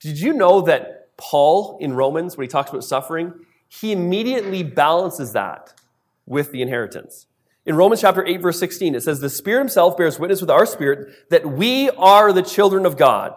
did 0.00 0.20
you 0.20 0.32
know 0.32 0.60
that 0.62 1.16
Paul 1.16 1.78
in 1.80 1.94
Romans, 1.94 2.36
when 2.36 2.44
he 2.44 2.48
talks 2.48 2.70
about 2.70 2.84
suffering, 2.84 3.32
he 3.80 3.92
immediately 3.92 4.62
balances 4.62 5.32
that 5.32 5.80
with 6.26 6.52
the 6.52 6.60
inheritance. 6.60 7.26
In 7.64 7.74
Romans 7.76 8.00
chapter 8.00 8.24
8 8.24 8.42
verse 8.42 8.58
16, 8.58 8.94
it 8.94 9.02
says, 9.02 9.20
The 9.20 9.30
Spirit 9.30 9.60
himself 9.60 9.96
bears 9.96 10.18
witness 10.18 10.40
with 10.40 10.50
our 10.50 10.66
spirit 10.66 11.30
that 11.30 11.46
we 11.46 11.88
are 11.90 12.32
the 12.32 12.42
children 12.42 12.84
of 12.84 12.96
God. 12.96 13.34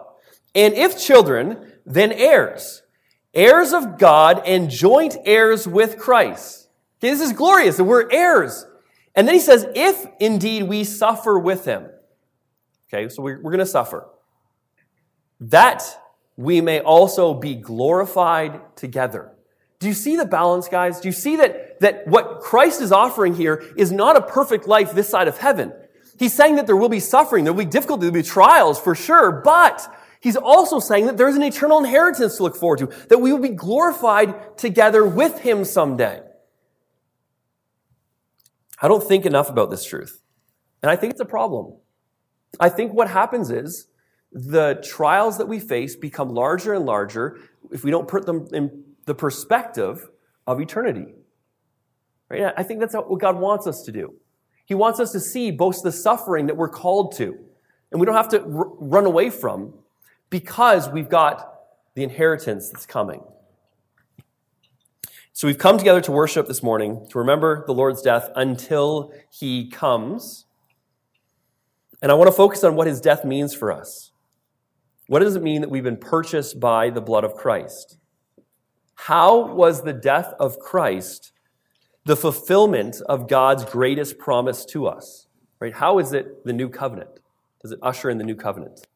And 0.54 0.74
if 0.74 1.00
children, 1.00 1.72
then 1.84 2.12
heirs 2.12 2.82
heirs 3.32 3.74
of 3.74 3.98
God 3.98 4.42
and 4.46 4.70
joint 4.70 5.16
heirs 5.26 5.68
with 5.68 5.98
Christ. 5.98 6.68
Okay, 6.98 7.10
this 7.10 7.20
is 7.20 7.32
glorious 7.32 7.76
that 7.76 7.84
we're 7.84 8.10
heirs. 8.10 8.66
And 9.14 9.28
then 9.28 9.34
he 9.34 9.40
says, 9.40 9.66
if 9.74 10.06
indeed 10.18 10.62
we 10.62 10.84
suffer 10.84 11.38
with 11.38 11.66
him. 11.66 11.86
Okay, 12.88 13.10
so 13.10 13.22
we're, 13.22 13.36
we're 13.42 13.50
going 13.50 13.58
to 13.58 13.66
suffer. 13.66 14.08
that 15.38 15.82
we 16.36 16.62
may 16.62 16.80
also 16.80 17.34
be 17.34 17.54
glorified 17.54 18.74
together. 18.76 19.35
Do 19.78 19.88
you 19.88 19.94
see 19.94 20.16
the 20.16 20.24
balance, 20.24 20.68
guys? 20.68 21.00
Do 21.00 21.08
you 21.08 21.12
see 21.12 21.36
that, 21.36 21.80
that 21.80 22.06
what 22.06 22.40
Christ 22.40 22.80
is 22.80 22.92
offering 22.92 23.34
here 23.34 23.62
is 23.76 23.92
not 23.92 24.16
a 24.16 24.22
perfect 24.22 24.66
life 24.66 24.92
this 24.92 25.08
side 25.08 25.28
of 25.28 25.38
heaven? 25.38 25.72
He's 26.18 26.32
saying 26.32 26.56
that 26.56 26.66
there 26.66 26.76
will 26.76 26.88
be 26.88 27.00
suffering, 27.00 27.44
there 27.44 27.52
will 27.52 27.64
be 27.64 27.70
difficulty, 27.70 28.02
there 28.02 28.10
will 28.10 28.22
be 28.22 28.28
trials 28.28 28.80
for 28.80 28.94
sure, 28.94 29.42
but 29.44 29.94
he's 30.20 30.36
also 30.36 30.80
saying 30.80 31.06
that 31.06 31.18
there's 31.18 31.36
an 31.36 31.42
eternal 31.42 31.78
inheritance 31.78 32.38
to 32.38 32.42
look 32.42 32.56
forward 32.56 32.78
to, 32.78 32.86
that 33.08 33.18
we 33.18 33.32
will 33.32 33.40
be 33.40 33.50
glorified 33.50 34.56
together 34.56 35.04
with 35.04 35.40
him 35.40 35.64
someday. 35.64 36.22
I 38.80 38.88
don't 38.88 39.06
think 39.06 39.26
enough 39.26 39.50
about 39.50 39.70
this 39.70 39.84
truth. 39.84 40.22
And 40.82 40.90
I 40.90 40.96
think 40.96 41.12
it's 41.12 41.20
a 41.20 41.26
problem. 41.26 41.74
I 42.58 42.70
think 42.70 42.92
what 42.92 43.10
happens 43.10 43.50
is 43.50 43.88
the 44.32 44.82
trials 44.82 45.38
that 45.38 45.48
we 45.48 45.60
face 45.60 45.96
become 45.96 46.30
larger 46.30 46.72
and 46.74 46.84
larger 46.86 47.38
if 47.70 47.84
we 47.84 47.90
don't 47.90 48.08
put 48.08 48.26
them 48.26 48.46
in 48.52 48.84
the 49.06 49.14
perspective 49.14 50.10
of 50.46 50.60
eternity. 50.60 51.14
Right? 52.28 52.52
I 52.56 52.62
think 52.62 52.80
that's 52.80 52.94
what 52.94 53.20
God 53.20 53.36
wants 53.36 53.66
us 53.66 53.82
to 53.82 53.92
do. 53.92 54.14
He 54.66 54.74
wants 54.74 55.00
us 55.00 55.12
to 55.12 55.20
see 55.20 55.50
both 55.50 55.82
the 55.82 55.92
suffering 55.92 56.46
that 56.46 56.56
we're 56.56 56.68
called 56.68 57.16
to, 57.16 57.38
and 57.90 58.00
we 58.00 58.04
don't 58.04 58.16
have 58.16 58.28
to 58.30 58.42
r- 58.42 58.68
run 58.78 59.06
away 59.06 59.30
from 59.30 59.74
because 60.28 60.88
we've 60.88 61.08
got 61.08 61.54
the 61.94 62.02
inheritance 62.02 62.68
that's 62.68 62.84
coming. 62.84 63.22
So 65.32 65.46
we've 65.46 65.58
come 65.58 65.78
together 65.78 66.00
to 66.00 66.12
worship 66.12 66.48
this 66.48 66.62
morning, 66.62 67.06
to 67.10 67.18
remember 67.18 67.64
the 67.66 67.74
Lord's 67.74 68.02
death 68.02 68.30
until 68.34 69.12
he 69.30 69.70
comes. 69.70 70.46
And 72.02 72.10
I 72.10 72.14
want 72.14 72.28
to 72.28 72.32
focus 72.32 72.64
on 72.64 72.74
what 72.74 72.86
his 72.86 73.00
death 73.00 73.24
means 73.24 73.54
for 73.54 73.70
us. 73.70 74.12
What 75.08 75.20
does 75.20 75.36
it 75.36 75.42
mean 75.42 75.60
that 75.60 75.70
we've 75.70 75.84
been 75.84 75.98
purchased 75.98 76.58
by 76.58 76.90
the 76.90 77.00
blood 77.00 77.22
of 77.22 77.34
Christ? 77.34 77.98
How 78.96 79.52
was 79.52 79.82
the 79.82 79.92
death 79.92 80.34
of 80.40 80.58
Christ 80.58 81.32
the 82.04 82.16
fulfillment 82.16 83.00
of 83.08 83.28
God's 83.28 83.64
greatest 83.64 84.18
promise 84.18 84.64
to 84.66 84.86
us? 84.86 85.26
Right? 85.60 85.74
How 85.74 85.98
is 85.98 86.12
it 86.12 86.44
the 86.44 86.52
new 86.52 86.68
covenant? 86.68 87.20
Does 87.62 87.72
it 87.72 87.78
usher 87.82 88.10
in 88.10 88.18
the 88.18 88.24
new 88.24 88.36
covenant? 88.36 88.86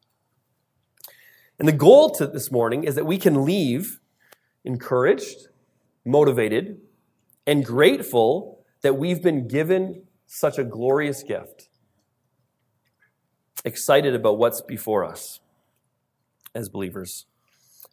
And 1.59 1.67
the 1.67 1.73
goal 1.73 2.09
to 2.11 2.25
this 2.25 2.51
morning 2.51 2.83
is 2.83 2.95
that 2.95 3.05
we 3.05 3.17
can 3.17 3.45
leave 3.45 3.99
encouraged, 4.63 5.47
motivated, 6.05 6.79
and 7.45 7.65
grateful 7.65 8.63
that 8.81 8.97
we've 8.97 9.21
been 9.21 9.47
given 9.47 10.03
such 10.25 10.57
a 10.57 10.63
glorious 10.63 11.23
gift. 11.23 11.67
Excited 13.65 14.15
about 14.15 14.37
what's 14.37 14.61
before 14.61 15.03
us 15.03 15.39
as 16.55 16.69
believers. 16.69 17.25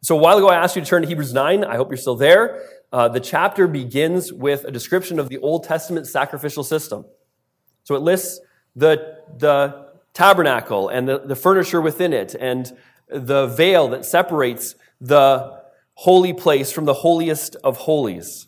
So 0.02 0.16
a 0.16 0.18
while 0.18 0.38
ago, 0.38 0.48
I 0.48 0.56
asked 0.56 0.76
you 0.76 0.82
to 0.82 0.88
turn 0.88 1.02
to 1.02 1.08
Hebrews 1.08 1.34
9. 1.34 1.64
I 1.64 1.76
hope 1.76 1.90
you're 1.90 1.96
still 1.96 2.16
there. 2.16 2.62
Uh, 2.92 3.08
the 3.08 3.20
chapter 3.20 3.66
begins 3.66 4.32
with 4.32 4.64
a 4.64 4.70
description 4.70 5.18
of 5.18 5.28
the 5.28 5.38
Old 5.38 5.64
Testament 5.64 6.06
sacrificial 6.06 6.62
system. 6.62 7.04
So 7.82 7.96
it 7.96 8.02
lists 8.02 8.40
the, 8.76 9.18
the 9.38 9.88
tabernacle 10.14 10.88
and 10.88 11.08
the, 11.08 11.18
the 11.18 11.34
furniture 11.34 11.80
within 11.80 12.12
it 12.12 12.34
and 12.34 12.70
the 13.08 13.48
veil 13.48 13.88
that 13.88 14.04
separates 14.04 14.76
the 15.00 15.62
holy 15.94 16.32
place 16.32 16.70
from 16.70 16.84
the 16.84 16.94
holiest 16.94 17.56
of 17.64 17.78
holies. 17.78 18.46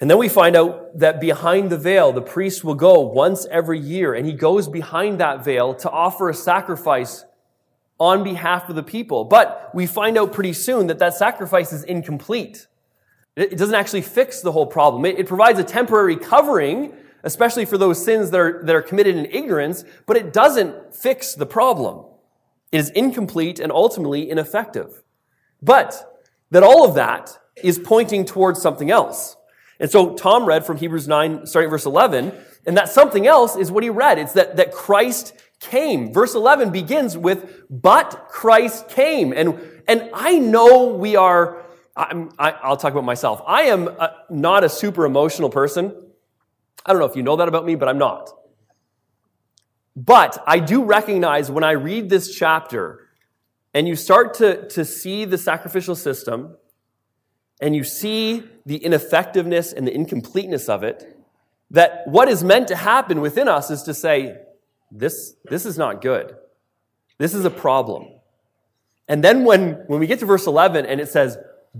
And 0.00 0.10
then 0.10 0.18
we 0.18 0.28
find 0.28 0.54
out 0.54 0.98
that 0.98 1.20
behind 1.20 1.70
the 1.70 1.78
veil, 1.78 2.12
the 2.12 2.20
priest 2.20 2.62
will 2.62 2.74
go 2.74 3.00
once 3.00 3.46
every 3.50 3.78
year, 3.78 4.12
and 4.12 4.26
he 4.26 4.32
goes 4.32 4.68
behind 4.68 5.20
that 5.20 5.44
veil 5.44 5.74
to 5.76 5.90
offer 5.90 6.28
a 6.28 6.34
sacrifice 6.34 7.24
on 7.98 8.24
behalf 8.24 8.68
of 8.68 8.76
the 8.76 8.82
people. 8.82 9.24
But 9.24 9.70
we 9.74 9.86
find 9.86 10.18
out 10.18 10.32
pretty 10.32 10.52
soon 10.52 10.88
that 10.88 10.98
that 10.98 11.14
sacrifice 11.14 11.72
is 11.72 11.84
incomplete. 11.84 12.66
It 13.36 13.58
doesn't 13.58 13.74
actually 13.74 14.02
fix 14.02 14.40
the 14.40 14.52
whole 14.52 14.66
problem. 14.66 15.04
It, 15.04 15.26
provides 15.26 15.58
a 15.58 15.64
temporary 15.64 16.16
covering, 16.16 16.94
especially 17.24 17.64
for 17.64 17.78
those 17.78 18.04
sins 18.04 18.30
that 18.30 18.40
are, 18.40 18.62
that 18.64 18.74
are 18.74 18.82
committed 18.82 19.16
in 19.16 19.26
ignorance, 19.26 19.84
but 20.06 20.16
it 20.16 20.32
doesn't 20.32 20.94
fix 20.94 21.34
the 21.34 21.46
problem. 21.46 22.06
It 22.70 22.78
is 22.78 22.90
incomplete 22.90 23.58
and 23.58 23.72
ultimately 23.72 24.30
ineffective. 24.30 25.02
But 25.62 26.22
that 26.50 26.62
all 26.62 26.86
of 26.86 26.94
that 26.94 27.38
is 27.56 27.78
pointing 27.78 28.24
towards 28.24 28.60
something 28.60 28.90
else. 28.90 29.36
And 29.80 29.90
so 29.90 30.14
Tom 30.14 30.46
read 30.46 30.64
from 30.64 30.76
Hebrews 30.76 31.08
9, 31.08 31.46
starting 31.46 31.70
verse 31.70 31.86
11, 31.86 32.32
and 32.66 32.76
that 32.76 32.88
something 32.88 33.26
else 33.26 33.56
is 33.56 33.70
what 33.70 33.82
he 33.82 33.90
read. 33.90 34.18
It's 34.18 34.32
that, 34.34 34.56
that 34.56 34.72
Christ 34.72 35.34
came. 35.64 36.12
Verse 36.12 36.34
11 36.34 36.70
begins 36.70 37.16
with, 37.16 37.62
but 37.70 38.28
Christ 38.28 38.88
came. 38.88 39.32
And, 39.32 39.58
and 39.88 40.10
I 40.14 40.38
know 40.38 40.94
we 40.94 41.16
are, 41.16 41.64
I'm, 41.96 42.30
I, 42.38 42.68
will 42.68 42.76
talk 42.76 42.92
about 42.92 43.04
myself. 43.04 43.42
I 43.46 43.62
am 43.62 43.88
a, 43.88 44.14
not 44.30 44.64
a 44.64 44.68
super 44.68 45.04
emotional 45.04 45.50
person. 45.50 45.94
I 46.86 46.92
don't 46.92 47.00
know 47.00 47.06
if 47.06 47.16
you 47.16 47.22
know 47.22 47.36
that 47.36 47.48
about 47.48 47.64
me, 47.64 47.74
but 47.74 47.88
I'm 47.88 47.98
not. 47.98 48.30
But 49.96 50.42
I 50.46 50.58
do 50.58 50.84
recognize 50.84 51.50
when 51.50 51.64
I 51.64 51.72
read 51.72 52.10
this 52.10 52.34
chapter 52.34 53.08
and 53.72 53.88
you 53.88 53.96
start 53.96 54.34
to, 54.34 54.68
to 54.68 54.84
see 54.84 55.24
the 55.24 55.38
sacrificial 55.38 55.94
system 55.94 56.56
and 57.60 57.74
you 57.74 57.84
see 57.84 58.44
the 58.66 58.76
ineffectiveness 58.76 59.72
and 59.72 59.86
the 59.86 59.94
incompleteness 59.94 60.68
of 60.68 60.82
it, 60.82 61.16
that 61.70 62.02
what 62.06 62.28
is 62.28 62.44
meant 62.44 62.68
to 62.68 62.76
happen 62.76 63.20
within 63.20 63.48
us 63.48 63.70
is 63.70 63.82
to 63.82 63.94
say, 63.94 64.36
this, 64.94 65.34
this 65.50 65.66
is 65.66 65.76
not 65.76 66.00
good. 66.00 66.36
This 67.18 67.34
is 67.34 67.44
a 67.44 67.50
problem. 67.50 68.08
And 69.08 69.22
then 69.22 69.44
when, 69.44 69.72
when 69.88 70.00
we 70.00 70.06
get 70.06 70.20
to 70.20 70.26
verse 70.26 70.46
11 70.46 70.86
and 70.86 71.00
it 71.00 71.08
says, 71.08 71.36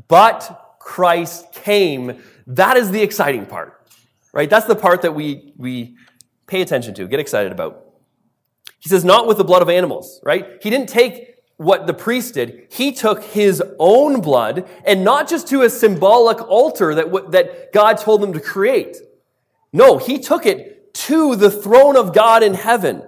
but 0.08 0.76
Christ 0.80 1.52
came, 1.52 2.22
that 2.48 2.76
is 2.76 2.90
the 2.90 3.00
exciting 3.00 3.46
part, 3.46 3.88
right? 4.32 4.50
That's 4.50 4.66
the 4.66 4.76
part 4.76 5.02
that 5.02 5.14
we, 5.14 5.54
we 5.56 5.96
pay 6.46 6.60
attention 6.60 6.92
to, 6.94 7.06
get 7.06 7.20
excited 7.20 7.52
about. 7.52 7.86
He 8.80 8.88
says, 8.88 9.04
not 9.04 9.26
with 9.26 9.38
the 9.38 9.44
blood 9.44 9.62
of 9.62 9.70
animals, 9.70 10.20
right? 10.22 10.58
He 10.60 10.68
didn't 10.68 10.88
take 10.88 11.36
what 11.56 11.86
the 11.86 11.94
priest 11.94 12.34
did. 12.34 12.66
He 12.70 12.92
took 12.92 13.22
his 13.22 13.62
own 13.78 14.20
blood 14.20 14.68
and 14.84 15.04
not 15.04 15.28
just 15.28 15.48
to 15.48 15.62
a 15.62 15.70
symbolic 15.70 16.42
altar 16.42 16.94
that, 16.96 17.30
that 17.30 17.72
God 17.72 17.96
told 17.96 18.20
them 18.20 18.32
to 18.32 18.40
create. 18.40 18.96
No, 19.72 19.98
he 19.98 20.18
took 20.18 20.44
it 20.44 20.73
to 20.94 21.36
the 21.36 21.50
throne 21.50 21.96
of 21.96 22.14
God 22.14 22.42
in 22.42 22.54
heaven. 22.54 23.02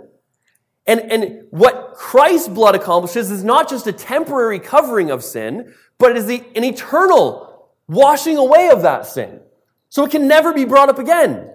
And, 0.86 1.00
and 1.00 1.46
what 1.50 1.94
Christ's 1.94 2.48
blood 2.48 2.74
accomplishes 2.74 3.30
is 3.30 3.42
not 3.42 3.68
just 3.68 3.86
a 3.86 3.92
temporary 3.92 4.60
covering 4.60 5.10
of 5.10 5.24
sin, 5.24 5.74
but 5.98 6.10
it 6.10 6.16
is 6.16 6.26
the, 6.26 6.44
an 6.54 6.64
eternal 6.64 7.70
washing 7.88 8.36
away 8.36 8.68
of 8.70 8.82
that 8.82 9.06
sin. 9.06 9.40
So 9.88 10.04
it 10.04 10.10
can 10.10 10.28
never 10.28 10.52
be 10.52 10.64
brought 10.64 10.88
up 10.88 10.98
again. 10.98 11.52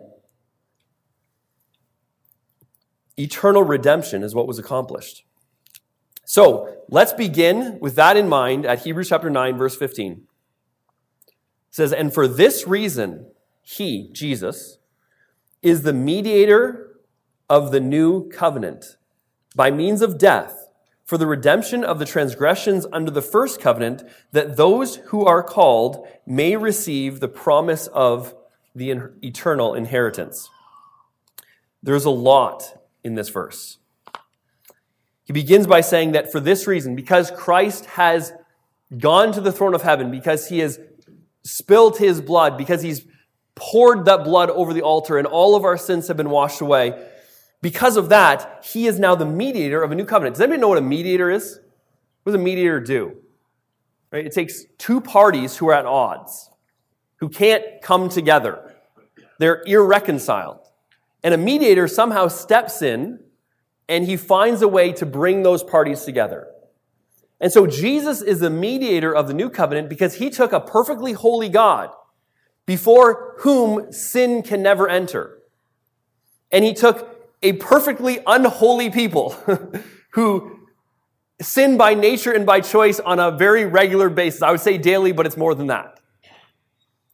Eternal 3.18 3.64
redemption 3.64 4.24
is 4.24 4.34
what 4.34 4.48
was 4.48 4.58
accomplished. 4.58 5.26
So 6.26 6.78
let's 6.90 7.14
begin 7.14 7.78
with 7.80 7.96
that 7.96 8.18
in 8.18 8.30
mind 8.30 8.66
at 8.66 8.84
Hebrews 8.84 9.10
chapter 9.10 9.30
9, 9.30 9.58
verse 9.58 9.76
15. 9.76 10.12
It 10.14 11.34
says, 11.70 11.94
And 11.94 12.14
for 12.14 12.28
this 12.28 12.66
reason, 12.66 13.28
he, 13.62 14.10
Jesus, 14.12 14.78
is 15.62 15.84
the 15.84 15.94
mediator 15.94 16.98
of 17.50 17.72
the 17.72 17.80
new 17.80 18.30
covenant 18.30 18.98
by 19.56 19.70
means 19.70 20.02
of 20.02 20.18
death 20.18 20.68
for 21.04 21.18
the 21.18 21.28
redemption 21.28 21.84
of 21.84 22.00
the 22.00 22.06
transgressions 22.06 22.88
under 22.94 23.12
the 23.12 23.22
first 23.22 23.60
covenant, 23.60 24.02
that 24.32 24.56
those 24.56 24.96
who 25.08 25.26
are 25.26 25.44
called 25.44 26.08
may 26.26 26.56
receive 26.56 27.20
the 27.20 27.28
promise 27.28 27.88
of 27.88 28.34
the 28.74 28.90
eternal 29.22 29.74
inheritance. 29.74 30.50
There's 31.84 32.06
a 32.06 32.10
lot 32.10 32.82
in 33.04 33.16
this 33.16 33.28
verse. 33.28 33.78
He 35.26 35.34
begins 35.34 35.68
by 35.68 35.82
saying 35.82 36.14
that 36.14 36.32
for 36.32 36.40
this 36.40 36.66
reason, 36.66 36.96
because 36.96 37.30
Christ 37.32 37.86
has 37.88 38.32
gone 38.98 39.34
to 39.34 39.42
the 39.42 39.52
throne 39.52 39.74
of 39.74 39.82
heaven, 39.82 40.12
because 40.12 40.48
he 40.48 40.60
has 40.60 40.80
spilled 41.44 41.98
his 41.98 42.22
blood, 42.22 42.58
because 42.58 42.82
he's 42.84 43.06
poured 43.56 44.06
that 44.06 44.24
blood 44.24 44.50
over 44.50 44.74
the 44.74 44.82
altar 44.82 45.18
and 45.18 45.28
all 45.28 45.56
of 45.56 45.64
our 45.64 45.78
sins 45.78 46.08
have 46.08 46.18
been 46.18 46.30
washed 46.30 46.62
away. 46.62 47.08
Because 47.62 47.98
of 47.98 48.10
that, 48.10 48.66
he 48.66 48.88
is 48.88 49.00
now 49.00 49.14
the 49.16 49.26
mediator 49.26 49.84
of 49.84 49.92
a 49.92 49.96
new 49.96 50.06
covenant. 50.06 50.36
Does 50.36 50.42
anybody 50.42 50.62
know 50.62 50.70
what 50.70 50.78
a 50.78 50.82
mediator 50.82 51.30
is? 51.30 51.60
What 52.24 52.32
does 52.32 52.42
a 52.42 52.44
mediator 52.44 52.80
do? 52.80 53.18
Right? 54.12 54.26
It 54.26 54.34
takes 54.34 54.66
two 54.78 55.00
parties 55.00 55.58
who 55.58 55.70
are 55.70 55.74
at 55.74 55.86
odds, 55.86 56.50
who 57.18 57.30
can't 57.30 57.64
come 57.82 58.10
together. 58.10 58.76
They're 59.38 59.64
irreconciled. 59.66 60.60
And 61.24 61.34
a 61.34 61.38
mediator 61.38 61.88
somehow 61.88 62.28
steps 62.28 62.82
in 62.82 63.20
and 63.88 64.06
he 64.06 64.18
finds 64.18 64.62
a 64.62 64.68
way 64.68 64.92
to 64.94 65.06
bring 65.06 65.44
those 65.44 65.64
parties 65.64 66.04
together. 66.04 66.48
And 67.40 67.52
so 67.52 67.68
Jesus 67.68 68.22
is 68.22 68.40
the 68.40 68.50
mediator 68.50 69.14
of 69.14 69.28
the 69.28 69.34
new 69.34 69.50
covenant 69.50 69.90
because 69.90 70.16
he 70.16 70.30
took 70.30 70.54
a 70.54 70.60
perfectly 70.60 71.14
holy 71.14 71.50
God 71.50 71.92
before 72.66 73.36
whom 73.40 73.92
sin 73.92 74.44
can 74.44 74.62
never 74.62 74.88
enter. 74.88 75.40
And 76.52 76.64
he 76.64 76.74
took 76.74 77.08
a 77.42 77.54
perfectly 77.54 78.20
unholy 78.28 78.90
people 78.90 79.32
who 80.12 80.60
sin 81.42 81.78
by 81.78 81.94
nature 81.94 82.32
and 82.32 82.46
by 82.46 82.62
choice 82.62 83.00
on 83.00 83.20
a 83.20 83.32
very 83.32 83.66
regular 83.66 84.10
basis. 84.10 84.42
I 84.42 84.52
would 84.52 84.60
say 84.60 84.78
daily, 84.78 85.12
but 85.12 85.26
it's 85.26 85.38
more 85.38 85.56
than 85.56 85.68
that. 85.68 86.00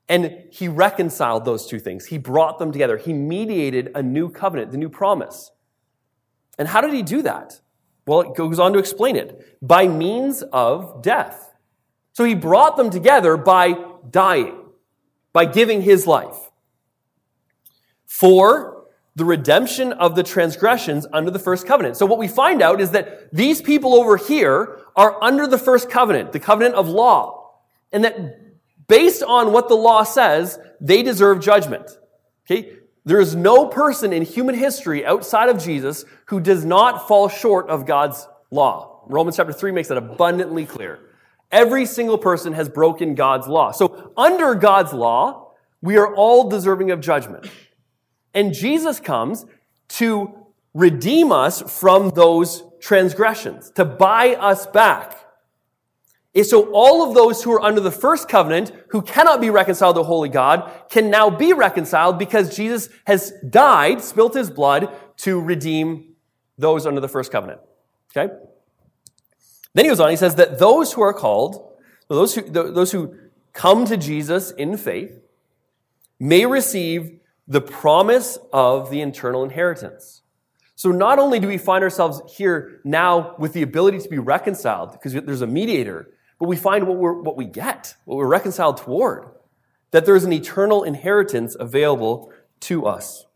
And 0.09 0.43
he 0.51 0.67
reconciled 0.67 1.45
those 1.45 1.67
two 1.67 1.79
things. 1.79 2.05
He 2.05 2.17
brought 2.17 2.59
them 2.59 2.71
together. 2.71 2.97
He 2.97 3.13
mediated 3.13 3.91
a 3.93 4.01
new 4.01 4.29
covenant, 4.29 4.71
the 4.71 4.77
new 4.77 4.89
promise. 4.89 5.51
And 6.57 6.67
how 6.67 6.81
did 6.81 6.93
he 6.93 7.03
do 7.03 7.21
that? 7.23 7.59
Well, 8.05 8.21
it 8.21 8.35
goes 8.35 8.57
on 8.57 8.71
to 8.73 8.79
explain 8.79 9.17
it 9.17 9.57
by 9.61 9.87
means 9.87 10.41
of 10.53 11.01
death. 11.01 11.55
So 12.13 12.23
he 12.23 12.35
brought 12.35 12.77
them 12.77 12.89
together 12.89 13.35
by 13.35 13.75
dying, 14.09 14.55
by 15.37 15.45
giving 15.45 15.83
his 15.83 16.07
life. 16.07 16.49
For 18.07 18.87
the 19.15 19.23
redemption 19.23 19.93
of 19.93 20.15
the 20.15 20.23
transgressions 20.23 21.05
under 21.13 21.29
the 21.29 21.37
first 21.37 21.67
covenant. 21.67 21.95
So 21.95 22.07
what 22.07 22.17
we 22.17 22.27
find 22.27 22.59
out 22.59 22.81
is 22.81 22.89
that 22.89 23.31
these 23.31 23.61
people 23.61 23.93
over 23.93 24.17
here 24.17 24.79
are 24.95 25.23
under 25.23 25.45
the 25.45 25.59
first 25.59 25.91
covenant, 25.91 26.31
the 26.31 26.39
covenant 26.39 26.73
of 26.73 26.87
law. 26.87 27.51
And 27.91 28.03
that 28.03 28.17
based 28.87 29.21
on 29.21 29.53
what 29.53 29.69
the 29.69 29.75
law 29.75 30.01
says, 30.01 30.57
they 30.81 31.03
deserve 31.03 31.39
judgment. 31.39 31.87
Okay? 32.49 32.73
There 33.05 33.19
is 33.19 33.35
no 33.35 33.67
person 33.67 34.13
in 34.13 34.23
human 34.23 34.55
history 34.55 35.05
outside 35.05 35.49
of 35.49 35.63
Jesus 35.63 36.03
who 36.29 36.39
does 36.39 36.65
not 36.65 37.07
fall 37.07 37.29
short 37.29 37.69
of 37.69 37.85
God's 37.85 38.27
law. 38.49 39.03
Romans 39.05 39.35
chapter 39.35 39.53
3 39.53 39.71
makes 39.71 39.89
that 39.89 39.99
abundantly 39.99 40.65
clear. 40.65 41.06
Every 41.51 41.85
single 41.85 42.17
person 42.17 42.53
has 42.53 42.67
broken 42.69 43.15
God's 43.15 43.47
law. 43.47 43.71
So 43.71 44.11
under 44.17 44.53
God's 44.55 44.93
law, 44.93 45.51
we 45.81 45.97
are 45.97 46.13
all 46.13 46.49
deserving 46.49 46.91
of 46.91 46.99
judgment. 46.99 47.49
And 48.33 48.53
Jesus 48.53 48.99
comes 48.99 49.45
to 49.89 50.47
redeem 50.73 51.31
us 51.31 51.61
from 51.79 52.09
those 52.11 52.63
transgressions, 52.81 53.71
to 53.71 53.85
buy 53.85 54.35
us 54.35 54.67
back. 54.67 55.15
So 56.43 56.69
all 56.71 57.07
of 57.07 57.15
those 57.15 57.41
who 57.41 57.51
are 57.53 57.61
under 57.61 57.81
the 57.81 57.91
first 57.91 58.29
covenant, 58.29 58.71
who 58.89 59.01
cannot 59.01 59.41
be 59.41 59.49
reconciled 59.49 59.95
to 59.95 60.03
holy 60.03 60.29
God, 60.29 60.71
can 60.89 61.09
now 61.09 61.31
be 61.31 61.51
reconciled 61.53 62.19
because 62.19 62.55
Jesus 62.55 62.89
has 63.05 63.33
died, 63.49 64.01
spilt 64.01 64.35
his 64.35 64.51
blood 64.51 64.95
to 65.17 65.41
redeem 65.41 66.13
those 66.59 66.85
under 66.85 67.01
the 67.01 67.07
first 67.07 67.31
covenant. 67.31 67.59
Okay? 68.15 68.31
Then 69.77 69.85
he 69.85 69.89
goes 69.89 69.99
on, 69.99 70.09
he 70.09 70.15
says 70.15 70.33
that 70.35 70.57
those 70.57 70.91
who 70.93 71.03
are 71.03 71.13
called, 71.13 71.71
those 72.07 72.33
who, 72.33 72.41
those 72.41 72.91
who 72.91 73.15
come 73.53 73.85
to 73.85 73.95
Jesus 73.95 74.49
in 74.49 74.75
faith, 74.75 75.21
may 76.19 76.47
receive 76.47 77.19
the 77.47 77.61
promise 77.61 78.39
of 78.51 78.89
the 78.89 79.03
eternal 79.03 79.43
inheritance. 79.43 80.23
So 80.73 80.89
not 80.89 81.19
only 81.19 81.39
do 81.39 81.47
we 81.47 81.59
find 81.59 81.83
ourselves 81.83 82.23
here 82.35 82.81
now 82.83 83.35
with 83.37 83.53
the 83.53 83.61
ability 83.61 83.99
to 83.99 84.09
be 84.09 84.17
reconciled, 84.17 84.93
because 84.93 85.13
there's 85.13 85.43
a 85.43 85.47
mediator, 85.47 86.09
but 86.39 86.47
we 86.47 86.55
find 86.55 86.87
what, 86.87 86.97
we're, 86.97 87.21
what 87.21 87.37
we 87.37 87.45
get, 87.45 87.93
what 88.05 88.17
we're 88.17 88.25
reconciled 88.25 88.77
toward, 88.77 89.29
that 89.91 90.07
there's 90.07 90.23
an 90.23 90.33
eternal 90.33 90.83
inheritance 90.85 91.55
available 91.59 92.33
to 92.61 92.87
us. 92.87 93.26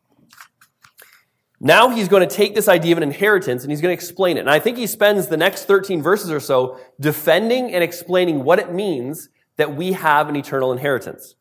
Now 1.64 1.90
he's 1.90 2.08
going 2.08 2.28
to 2.28 2.36
take 2.36 2.56
this 2.56 2.68
idea 2.68 2.94
of 2.94 2.98
an 2.98 3.04
inheritance 3.04 3.62
and 3.62 3.72
he's 3.72 3.82
going 3.82 3.96
to 3.96 4.04
explain 4.04 4.38
it. 4.38 4.40
And 4.40 4.50
I 4.50 4.58
think 4.58 4.80
he 4.80 4.88
spends 4.88 5.28
the 5.28 5.38
next 5.38 5.66
13 5.66 6.02
verses 6.02 6.32
or 6.32 6.40
so 6.40 6.80
defending 7.00 7.72
and 7.72 7.84
explaining 7.84 8.44
what 8.44 8.58
it 8.58 8.74
means 8.74 9.30
that 9.58 9.76
we 9.76 9.92
have 9.92 10.28
an 10.28 10.36
eternal 10.36 10.72
inheritance. 10.72 11.36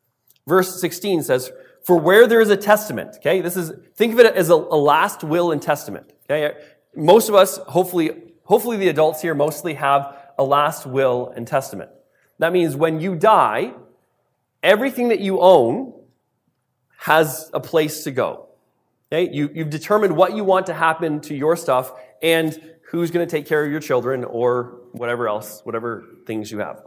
Verse 0.46 0.78
16 0.78 1.22
says, 1.22 1.50
For 1.86 1.96
where 1.96 2.26
there 2.26 2.42
is 2.42 2.50
a 2.50 2.56
testament, 2.56 3.16
okay, 3.16 3.40
this 3.40 3.56
is, 3.56 3.72
think 3.96 4.12
of 4.12 4.20
it 4.20 4.36
as 4.36 4.50
a, 4.50 4.54
a 4.54 4.76
last 4.76 5.24
will 5.24 5.52
and 5.52 5.62
testament, 5.62 6.12
okay? 6.30 6.54
Most 6.94 7.30
of 7.30 7.34
us, 7.34 7.56
hopefully, 7.56 8.10
hopefully 8.44 8.76
the 8.76 8.88
adults 8.88 9.22
here 9.22 9.34
mostly 9.34 9.72
have 9.74 10.18
a 10.38 10.44
last 10.44 10.84
will 10.84 11.32
and 11.34 11.48
testament. 11.48 11.90
That 12.40 12.52
means 12.52 12.76
when 12.76 13.00
you 13.00 13.16
die, 13.16 13.72
everything 14.62 15.08
that 15.08 15.20
you 15.20 15.40
own 15.40 15.94
has 16.98 17.50
a 17.54 17.60
place 17.60 18.04
to 18.04 18.10
go. 18.10 18.49
Okay? 19.12 19.32
You, 19.32 19.50
you've 19.54 19.70
determined 19.70 20.16
what 20.16 20.34
you 20.36 20.44
want 20.44 20.66
to 20.66 20.74
happen 20.74 21.20
to 21.22 21.34
your 21.34 21.56
stuff 21.56 21.92
and 22.22 22.58
who's 22.90 23.10
going 23.10 23.26
to 23.26 23.30
take 23.30 23.46
care 23.46 23.64
of 23.64 23.70
your 23.70 23.80
children 23.80 24.24
or 24.24 24.80
whatever 24.92 25.28
else, 25.28 25.60
whatever 25.64 26.04
things 26.26 26.50
you 26.50 26.58
have. 26.58 26.82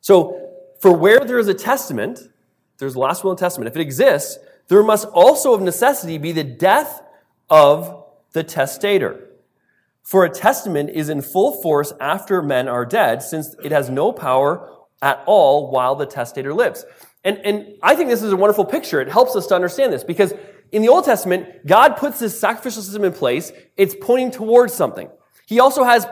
So, 0.00 0.42
for 0.80 0.92
where 0.92 1.20
there 1.20 1.38
is 1.38 1.48
a 1.48 1.54
testament, 1.54 2.20
there's 2.78 2.94
a 2.94 2.98
last 2.98 3.24
will 3.24 3.30
and 3.30 3.38
testament. 3.38 3.68
If 3.68 3.76
it 3.76 3.80
exists, 3.80 4.38
there 4.68 4.82
must 4.82 5.08
also 5.08 5.54
of 5.54 5.62
necessity 5.62 6.18
be 6.18 6.32
the 6.32 6.44
death 6.44 7.02
of 7.48 8.04
the 8.32 8.42
testator. 8.42 9.30
For 10.02 10.24
a 10.24 10.30
testament 10.30 10.90
is 10.90 11.08
in 11.08 11.22
full 11.22 11.60
force 11.62 11.92
after 12.00 12.42
men 12.42 12.68
are 12.68 12.84
dead, 12.84 13.22
since 13.22 13.56
it 13.64 13.72
has 13.72 13.90
no 13.90 14.12
power 14.12 14.70
at 15.02 15.22
all 15.26 15.70
while 15.70 15.96
the 15.96 16.06
testator 16.06 16.54
lives. 16.54 16.84
And, 17.24 17.38
and 17.38 17.74
I 17.82 17.96
think 17.96 18.08
this 18.08 18.22
is 18.22 18.32
a 18.32 18.36
wonderful 18.36 18.64
picture. 18.64 19.00
It 19.00 19.08
helps 19.08 19.34
us 19.34 19.46
to 19.48 19.54
understand 19.54 19.92
this 19.92 20.04
because 20.04 20.32
in 20.72 20.82
the 20.82 20.88
Old 20.88 21.04
Testament, 21.04 21.66
God 21.66 21.96
puts 21.96 22.18
this 22.18 22.38
sacrificial 22.38 22.82
system 22.82 23.04
in 23.04 23.12
place. 23.12 23.52
It's 23.76 23.94
pointing 24.00 24.30
towards 24.30 24.74
something. 24.74 25.08
He 25.46 25.60
also 25.60 25.84
has 25.84 26.06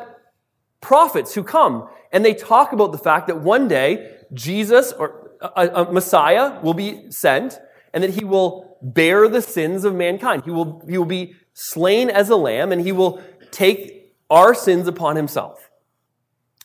prophets 0.81 1.35
who 1.35 1.43
come 1.43 1.89
and 2.13 2.25
they 2.25 2.35
talk 2.35 2.73
about 2.73 2.93
the 2.93 2.99
fact 2.99 3.27
that 3.27 3.41
one 3.41 3.69
day 3.69 4.17
Jesus 4.33 4.93
or 4.93 5.33
a, 5.41 5.69
a 5.69 5.93
Messiah 5.93 6.61
will 6.63 6.75
be 6.75 7.11
sent 7.11 7.59
and 7.93 8.03
that 8.05 8.11
he 8.11 8.25
will 8.25 8.79
bear 8.83 9.29
the 9.29 9.43
sins 9.43 9.85
of 9.85 9.95
mankind. 9.95 10.43
He 10.45 10.51
will, 10.51 10.85
he 10.89 10.99
will 10.99 11.05
be 11.05 11.35
slain 11.55 12.11
as 12.11 12.31
a 12.31 12.37
lamb 12.37 12.73
and 12.73 12.81
he 12.81 12.93
will 12.93 13.23
take 13.51 14.15
our 14.31 14.55
sins 14.55 14.87
upon 14.89 15.17
himself. 15.17 15.71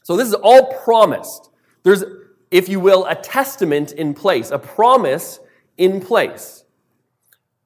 So 0.03 0.15
this 0.15 0.27
is 0.27 0.33
all 0.33 0.73
promised. 0.83 1.49
There's, 1.83 2.03
if 2.51 2.67
you 2.67 2.79
will, 2.79 3.05
a 3.05 3.15
testament 3.15 3.91
in 3.91 4.13
place, 4.13 4.51
a 4.51 4.59
promise 4.59 5.39
in 5.77 6.01
place. 6.01 6.58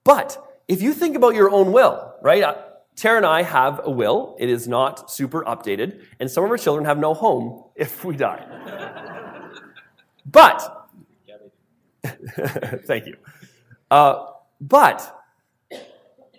But 0.03 0.37
if 0.67 0.81
you 0.81 0.93
think 0.93 1.15
about 1.15 1.35
your 1.35 1.49
own 1.49 1.71
will, 1.71 2.13
right? 2.21 2.43
Uh, 2.43 2.55
Tara 2.95 3.17
and 3.17 3.25
I 3.25 3.41
have 3.41 3.81
a 3.83 3.89
will. 3.89 4.35
It 4.39 4.49
is 4.49 4.67
not 4.67 5.09
super 5.11 5.43
updated, 5.43 6.03
and 6.19 6.29
some 6.29 6.43
of 6.43 6.49
our 6.51 6.57
children 6.57 6.85
have 6.85 6.97
no 6.97 7.13
home 7.13 7.63
if 7.75 8.03
we 8.03 8.15
die. 8.15 8.45
but, 10.25 10.89
thank 12.85 13.07
you. 13.07 13.15
Uh, 13.89 14.27
but 14.59 15.23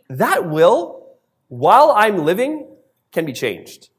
that 0.08 0.48
will, 0.48 1.16
while 1.48 1.92
I'm 1.92 2.24
living, 2.24 2.68
can 3.12 3.24
be 3.24 3.32
changed. 3.32 3.90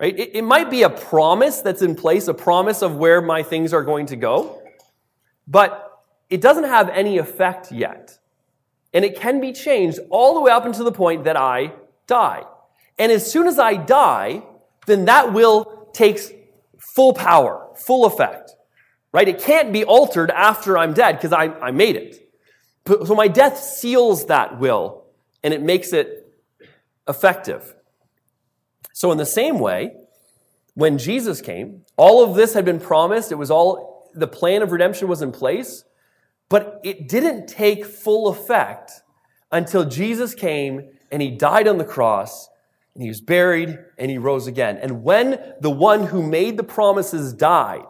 Right? 0.00 0.18
It, 0.18 0.36
it 0.36 0.42
might 0.42 0.70
be 0.70 0.82
a 0.82 0.90
promise 0.90 1.60
that's 1.60 1.82
in 1.82 1.94
place, 1.94 2.28
a 2.28 2.34
promise 2.34 2.82
of 2.82 2.96
where 2.96 3.22
my 3.22 3.42
things 3.42 3.72
are 3.72 3.82
going 3.82 4.06
to 4.06 4.16
go, 4.16 4.62
but 5.46 6.02
it 6.30 6.40
doesn't 6.40 6.64
have 6.64 6.88
any 6.88 7.18
effect 7.18 7.70
yet. 7.70 8.18
And 8.94 9.04
it 9.04 9.16
can 9.16 9.40
be 9.40 9.52
changed 9.52 9.98
all 10.08 10.34
the 10.34 10.40
way 10.40 10.50
up 10.50 10.64
until 10.64 10.84
the 10.84 10.92
point 10.92 11.24
that 11.24 11.36
I 11.36 11.72
die. 12.06 12.44
And 12.98 13.12
as 13.12 13.30
soon 13.30 13.46
as 13.46 13.58
I 13.58 13.74
die, 13.74 14.42
then 14.86 15.06
that 15.06 15.32
will 15.32 15.88
takes 15.92 16.30
full 16.78 17.12
power, 17.12 17.68
full 17.76 18.06
effect. 18.06 18.52
Right? 19.12 19.28
It 19.28 19.40
can't 19.40 19.72
be 19.72 19.84
altered 19.84 20.30
after 20.30 20.78
I'm 20.78 20.94
dead 20.94 21.16
because 21.16 21.32
I, 21.32 21.44
I 21.44 21.70
made 21.72 21.96
it. 21.96 22.20
So 22.86 23.14
my 23.14 23.28
death 23.28 23.58
seals 23.58 24.26
that 24.26 24.58
will 24.58 25.04
and 25.42 25.52
it 25.52 25.62
makes 25.62 25.92
it 25.92 26.32
effective. 27.06 27.74
So, 28.92 29.12
in 29.12 29.18
the 29.18 29.26
same 29.26 29.58
way, 29.58 29.92
when 30.74 30.98
Jesus 30.98 31.40
came, 31.40 31.84
all 31.96 32.24
of 32.24 32.34
this 32.34 32.54
had 32.54 32.64
been 32.64 32.80
promised. 32.80 33.30
It 33.30 33.36
was 33.36 33.50
all, 33.50 34.10
the 34.14 34.26
plan 34.26 34.62
of 34.62 34.72
redemption 34.72 35.08
was 35.08 35.20
in 35.20 35.32
place, 35.32 35.84
but 36.48 36.80
it 36.84 37.08
didn't 37.08 37.46
take 37.46 37.84
full 37.84 38.28
effect 38.28 38.92
until 39.50 39.84
Jesus 39.84 40.34
came 40.34 40.90
and 41.10 41.22
he 41.22 41.30
died 41.30 41.68
on 41.68 41.78
the 41.78 41.84
cross 41.84 42.48
and 42.94 43.02
he 43.02 43.08
was 43.08 43.20
buried 43.20 43.78
and 43.98 44.10
he 44.10 44.18
rose 44.18 44.46
again. 44.46 44.78
And 44.78 45.02
when 45.02 45.54
the 45.60 45.70
one 45.70 46.06
who 46.06 46.22
made 46.22 46.56
the 46.56 46.64
promises 46.64 47.32
died, 47.32 47.86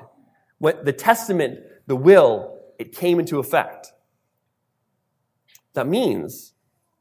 when 0.58 0.84
the 0.84 0.92
testament, 0.92 1.60
the 1.86 1.96
will, 1.96 2.58
it 2.78 2.92
came 2.92 3.18
into 3.18 3.38
effect. 3.38 3.92
That 5.74 5.86
means 5.86 6.54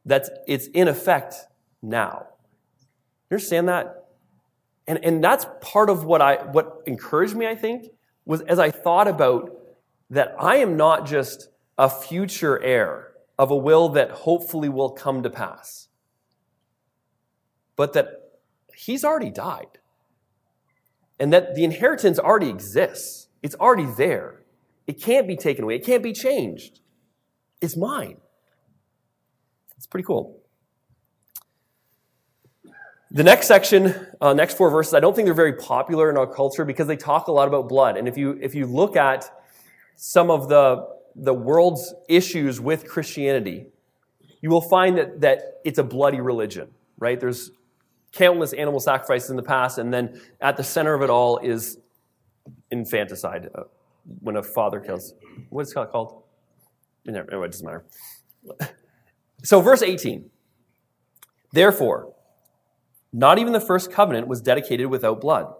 that 0.05 0.29
it's 0.47 0.67
in 0.67 0.87
effect 0.87 1.35
now. 1.81 2.27
You 3.29 3.35
understand 3.35 3.69
that? 3.69 4.05
And, 4.87 5.03
and 5.03 5.23
that's 5.23 5.45
part 5.61 5.89
of 5.89 6.03
what 6.03 6.21
I, 6.21 6.43
what 6.43 6.81
encouraged 6.85 7.35
me, 7.35 7.47
I 7.47 7.55
think, 7.55 7.87
was 8.25 8.41
as 8.41 8.59
I 8.59 8.69
thought 8.69 9.07
about 9.07 9.51
that 10.13 10.35
I 10.39 10.57
am 10.57 10.77
not 10.77 11.07
just 11.07 11.49
a 11.75 11.89
future 11.89 12.61
heir 12.61 13.13
of 13.39 13.49
a 13.49 13.57
will 13.57 13.89
that 13.89 14.11
hopefully 14.11 14.69
will 14.69 14.91
come 14.91 15.23
to 15.23 15.29
pass, 15.29 15.87
but 17.75 17.93
that 17.93 18.07
he's 18.75 19.03
already 19.03 19.31
died. 19.31 19.79
And 21.19 21.33
that 21.33 21.55
the 21.55 21.63
inheritance 21.63 22.19
already 22.19 22.49
exists. 22.49 23.27
It's 23.41 23.55
already 23.55 23.87
there. 23.97 24.43
It 24.85 25.01
can't 25.01 25.27
be 25.27 25.35
taken 25.35 25.63
away. 25.63 25.75
It 25.75 25.85
can't 25.85 26.03
be 26.03 26.13
changed. 26.13 26.81
It's 27.59 27.75
mine. 27.75 28.17
It's 29.77 29.87
pretty 29.87 30.05
cool. 30.05 30.41
The 33.09 33.23
next 33.23 33.47
section, 33.47 33.95
uh, 34.21 34.33
next 34.33 34.57
four 34.57 34.69
verses, 34.69 34.93
I 34.93 34.99
don't 34.99 35.15
think 35.15 35.25
they're 35.25 35.33
very 35.33 35.53
popular 35.53 36.11
in 36.11 36.17
our 36.17 36.27
culture 36.27 36.65
because 36.65 36.85
they 36.85 36.97
talk 36.97 37.27
a 37.27 37.31
lot 37.31 37.47
about 37.47 37.67
blood. 37.67 37.97
And 37.97 38.07
if 38.07 38.15
you, 38.15 38.37
if 38.41 38.53
you 38.53 38.67
look 38.67 38.95
at 38.95 39.29
some 39.95 40.29
of 40.29 40.49
the, 40.49 40.87
the 41.15 41.33
world's 41.33 41.93
issues 42.07 42.59
with 42.59 42.87
Christianity, 42.87 43.67
you 44.41 44.49
will 44.49 44.61
find 44.61 44.97
that, 44.97 45.21
that 45.21 45.61
it's 45.63 45.79
a 45.79 45.83
bloody 45.83 46.19
religion, 46.19 46.69
right? 46.97 47.19
There's 47.19 47.51
countless 48.11 48.53
animal 48.53 48.79
sacrifices 48.79 49.29
in 49.29 49.35
the 49.35 49.43
past, 49.43 49.77
and 49.77 49.93
then 49.93 50.21
at 50.41 50.57
the 50.57 50.63
center 50.63 50.93
of 50.93 51.01
it 51.01 51.09
all 51.09 51.37
is 51.39 51.77
infanticide, 52.71 53.49
uh, 53.55 53.63
when 54.19 54.35
a 54.35 54.43
father 54.43 54.79
kills. 54.79 55.13
What's 55.49 55.71
it 55.71 55.91
called? 55.91 56.23
Anyway, 57.07 57.25
it 57.31 57.51
doesn't 57.51 57.65
matter. 57.65 57.85
So, 59.43 59.59
verse 59.61 59.81
18. 59.81 60.29
Therefore, 61.51 62.13
not 63.11 63.37
even 63.37 63.53
the 63.53 63.61
first 63.61 63.91
covenant 63.91 64.27
was 64.27 64.41
dedicated 64.41 64.87
without 64.87 65.21
blood. 65.21 65.53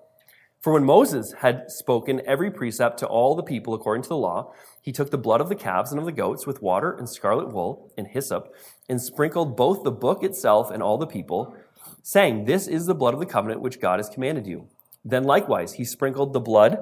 For 0.63 0.71
when 0.71 0.85
Moses 0.85 1.33
had 1.33 1.69
spoken 1.69 2.21
every 2.25 2.49
precept 2.49 2.97
to 2.99 3.05
all 3.05 3.35
the 3.35 3.43
people 3.43 3.73
according 3.73 4.03
to 4.03 4.09
the 4.09 4.15
law, 4.15 4.53
he 4.81 4.93
took 4.93 5.11
the 5.11 5.17
blood 5.17 5.41
of 5.41 5.49
the 5.49 5.55
calves 5.55 5.91
and 5.91 5.99
of 5.99 6.05
the 6.05 6.13
goats 6.13 6.47
with 6.47 6.61
water 6.61 6.93
and 6.93 7.09
scarlet 7.09 7.49
wool 7.51 7.91
and 7.97 8.07
hyssop, 8.07 8.55
and 8.87 9.01
sprinkled 9.01 9.57
both 9.57 9.83
the 9.83 9.91
book 9.91 10.23
itself 10.23 10.71
and 10.71 10.81
all 10.81 10.97
the 10.97 11.05
people, 11.05 11.53
saying, 12.01 12.45
This 12.45 12.69
is 12.69 12.85
the 12.85 12.95
blood 12.95 13.13
of 13.13 13.19
the 13.19 13.25
covenant 13.25 13.59
which 13.59 13.81
God 13.81 13.99
has 13.99 14.07
commanded 14.07 14.47
you. 14.47 14.69
Then 15.03 15.25
likewise 15.25 15.73
he 15.73 15.83
sprinkled 15.83 16.31
the 16.31 16.39
blood 16.39 16.79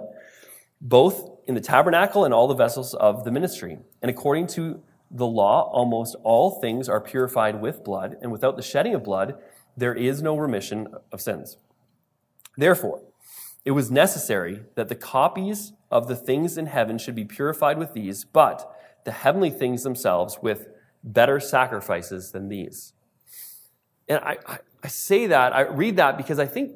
both 0.80 1.28
in 1.48 1.56
the 1.56 1.60
tabernacle 1.62 2.24
and 2.24 2.36
all 2.36 2.48
the 2.48 2.54
vessels 2.54 2.94
of 2.94 3.24
the 3.24 3.32
ministry. 3.32 3.80
And 4.00 4.12
according 4.12 4.46
to 4.48 4.84
the 5.10 5.26
law, 5.26 5.72
almost 5.74 6.16
all 6.24 6.62
things 6.62 6.88
are 6.88 7.02
purified 7.02 7.60
with 7.60 7.84
blood, 7.84 8.16
and 8.22 8.32
without 8.32 8.58
the 8.58 8.62
shedding 8.62 8.94
of 8.94 9.04
blood, 9.04 9.40
there 9.76 9.96
is 9.96 10.22
no 10.22 10.38
remission 10.38 10.88
of 11.12 11.20
sins. 11.20 11.58
Therefore, 12.56 13.02
it 13.64 13.72
was 13.72 13.92
necessary 13.92 14.64
that 14.76 14.90
the 14.90 14.96
copies 14.96 15.74
of 15.92 16.08
the 16.08 16.16
things 16.16 16.58
in 16.58 16.66
heaven 16.66 16.98
should 16.98 17.16
be 17.16 17.26
purified 17.26 17.78
with 17.78 17.94
these, 17.94 18.24
but 18.24 18.76
the 19.06 19.12
heavenly 19.12 19.50
things 19.50 19.84
themselves 19.84 20.40
with 20.42 20.68
better 21.04 21.40
sacrifices 21.40 22.32
than 22.32 22.50
these. 22.50 22.94
And 24.08 24.20
I, 24.24 24.38
I, 24.48 24.58
I, 24.84 24.88
say 24.88 25.28
that, 25.28 25.54
I 25.56 25.62
read 25.62 25.98
that 25.98 26.18
because 26.18 26.40
I 26.40 26.46
think 26.46 26.72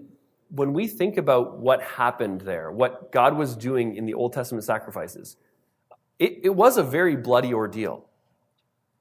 when 0.49 0.73
we 0.73 0.87
think 0.87 1.17
about 1.17 1.57
what 1.57 1.81
happened 1.81 2.41
there, 2.41 2.71
what 2.71 3.11
God 3.11 3.35
was 3.35 3.55
doing 3.55 3.95
in 3.95 4.05
the 4.05 4.13
Old 4.13 4.33
Testament 4.33 4.63
sacrifices, 4.63 5.37
it, 6.19 6.39
it 6.43 6.55
was 6.55 6.77
a 6.77 6.83
very 6.83 7.15
bloody 7.15 7.53
ordeal. 7.53 8.05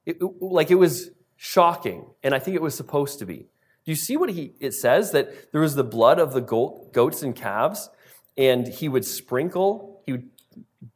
It, 0.06 0.18
like 0.40 0.70
it 0.70 0.76
was 0.76 1.10
shocking, 1.36 2.06
and 2.22 2.34
I 2.34 2.38
think 2.38 2.54
it 2.54 2.62
was 2.62 2.74
supposed 2.74 3.18
to 3.20 3.26
be. 3.26 3.46
Do 3.84 3.92
you 3.92 3.96
see 3.96 4.16
what 4.16 4.30
he, 4.30 4.54
it 4.60 4.72
says? 4.72 5.10
That 5.10 5.52
there 5.52 5.60
was 5.60 5.74
the 5.74 5.84
blood 5.84 6.18
of 6.18 6.32
the 6.32 6.40
goat, 6.40 6.92
goats 6.92 7.22
and 7.22 7.34
calves, 7.34 7.90
and 8.36 8.66
he 8.66 8.88
would 8.88 9.04
sprinkle, 9.04 10.02
he 10.06 10.12
would 10.12 10.30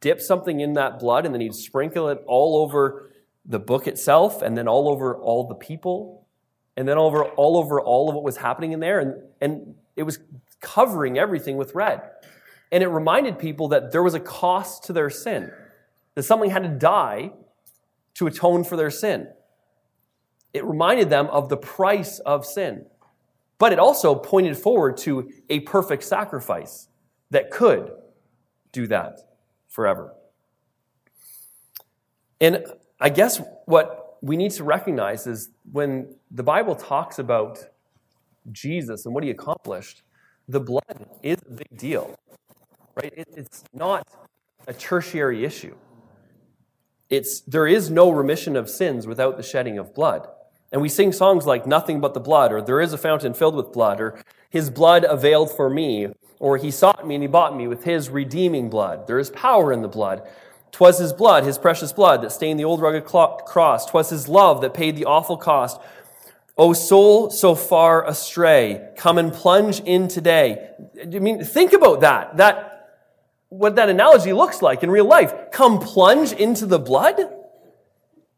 dip 0.01 0.21
something 0.21 0.59
in 0.59 0.73
that 0.73 0.99
blood, 0.99 1.25
and 1.25 1.33
then 1.33 1.41
he'd 1.41 1.53
sprinkle 1.53 2.09
it 2.09 2.23
all 2.25 2.57
over 2.57 3.11
the 3.45 3.59
book 3.59 3.87
itself, 3.87 4.41
and 4.41 4.57
then 4.57 4.67
all 4.67 4.89
over 4.89 5.15
all 5.15 5.47
the 5.47 5.55
people, 5.55 6.27
and 6.75 6.87
then 6.87 6.97
over 6.97 7.25
all 7.25 7.57
over 7.57 7.79
all 7.79 8.09
of 8.09 8.15
what 8.15 8.23
was 8.23 8.37
happening 8.37 8.71
in 8.71 8.79
there, 8.79 8.99
and, 8.99 9.13
and 9.39 9.75
it 9.95 10.03
was 10.03 10.19
covering 10.59 11.17
everything 11.17 11.57
with 11.57 11.75
red. 11.75 12.01
And 12.71 12.83
it 12.83 12.87
reminded 12.87 13.39
people 13.39 13.67
that 13.69 13.91
there 13.91 14.03
was 14.03 14.13
a 14.13 14.19
cost 14.19 14.83
to 14.85 14.93
their 14.93 15.09
sin, 15.09 15.51
that 16.15 16.23
something 16.23 16.49
had 16.49 16.63
to 16.63 16.69
die 16.69 17.31
to 18.15 18.27
atone 18.27 18.63
for 18.63 18.75
their 18.75 18.91
sin 18.91 19.27
it 20.53 20.65
reminded 20.65 21.09
them 21.09 21.27
of 21.27 21.49
the 21.49 21.57
price 21.57 22.19
of 22.19 22.45
sin. 22.45 22.85
But 23.57 23.73
it 23.73 23.79
also 23.79 24.15
pointed 24.15 24.57
forward 24.57 24.97
to 24.97 25.31
a 25.49 25.59
perfect 25.61 26.03
sacrifice 26.03 26.87
that 27.29 27.51
could 27.51 27.91
do 28.71 28.87
that 28.87 29.19
forever. 29.67 30.13
And 32.41 32.65
I 32.99 33.09
guess 33.09 33.41
what 33.65 34.17
we 34.21 34.37
need 34.37 34.51
to 34.51 34.63
recognize 34.63 35.27
is 35.27 35.49
when 35.71 36.15
the 36.31 36.43
Bible 36.43 36.75
talks 36.75 37.19
about 37.19 37.59
Jesus 38.51 39.05
and 39.05 39.13
what 39.13 39.23
he 39.23 39.29
accomplished, 39.29 40.03
the 40.47 40.59
blood 40.59 41.05
is 41.21 41.37
a 41.47 41.51
big 41.51 41.77
deal, 41.77 42.15
right? 42.95 43.13
It's 43.15 43.63
not 43.73 44.07
a 44.67 44.73
tertiary 44.73 45.43
issue. 45.43 45.75
It's, 47.09 47.41
there 47.41 47.67
is 47.67 47.89
no 47.89 48.11
remission 48.11 48.55
of 48.55 48.69
sins 48.69 49.07
without 49.07 49.37
the 49.37 49.43
shedding 49.43 49.77
of 49.77 49.93
blood. 49.93 50.27
And 50.71 50.81
we 50.81 50.89
sing 50.89 51.11
songs 51.11 51.45
like 51.45 51.65
Nothing 51.65 51.99
But 51.99 52.13
the 52.13 52.19
Blood, 52.19 52.51
or 52.51 52.61
There 52.61 52.81
is 52.81 52.93
a 52.93 52.97
Fountain 52.97 53.33
Filled 53.33 53.55
with 53.55 53.71
Blood, 53.71 53.99
or 53.99 54.19
His 54.49 54.69
Blood 54.69 55.03
Availed 55.03 55.51
for 55.51 55.69
Me, 55.69 56.09
or 56.39 56.57
He 56.57 56.71
Sought 56.71 57.07
Me 57.07 57.15
and 57.15 57.23
He 57.23 57.27
Bought 57.27 57.55
Me 57.55 57.67
with 57.67 57.83
His 57.83 58.09
redeeming 58.09 58.69
blood. 58.69 59.07
There 59.07 59.19
is 59.19 59.31
power 59.31 59.73
in 59.73 59.81
the 59.81 59.87
blood. 59.87 60.27
Twas 60.71 60.99
His 60.99 61.13
blood, 61.13 61.43
His 61.43 61.57
precious 61.57 61.91
blood, 61.91 62.21
that 62.21 62.31
stained 62.31 62.59
the 62.59 62.65
old 62.65 62.81
rugged 62.81 63.05
cross. 63.05 63.85
Twas 63.87 64.11
His 64.11 64.27
love 64.27 64.61
that 64.61 64.73
paid 64.73 64.95
the 64.95 65.05
awful 65.05 65.37
cost. 65.37 65.81
O 66.55 66.73
soul 66.73 67.29
so 67.31 67.55
far 67.55 68.05
astray, 68.05 68.89
come 68.97 69.17
and 69.17 69.31
plunge 69.33 69.79
in 69.79 70.07
today. 70.07 70.69
I 71.01 71.05
mean, 71.05 71.43
think 71.43 71.73
about 71.73 72.01
that. 72.01 72.37
That, 72.37 72.97
what 73.47 73.77
that 73.77 73.89
analogy 73.89 74.33
looks 74.33 74.61
like 74.61 74.83
in 74.83 74.91
real 74.91 75.05
life. 75.05 75.33
Come 75.51 75.79
plunge 75.79 76.33
into 76.33 76.65
the 76.65 76.77
blood? 76.77 77.17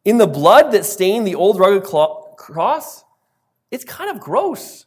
In 0.04 0.18
the 0.18 0.28
blood 0.28 0.72
that 0.72 0.86
stained 0.86 1.28
the 1.28 1.36
old 1.36 1.60
rugged 1.60 1.84
cross, 1.84 3.04
it's 3.70 3.84
kind 3.84 4.10
of 4.10 4.20
gross. 4.20 4.86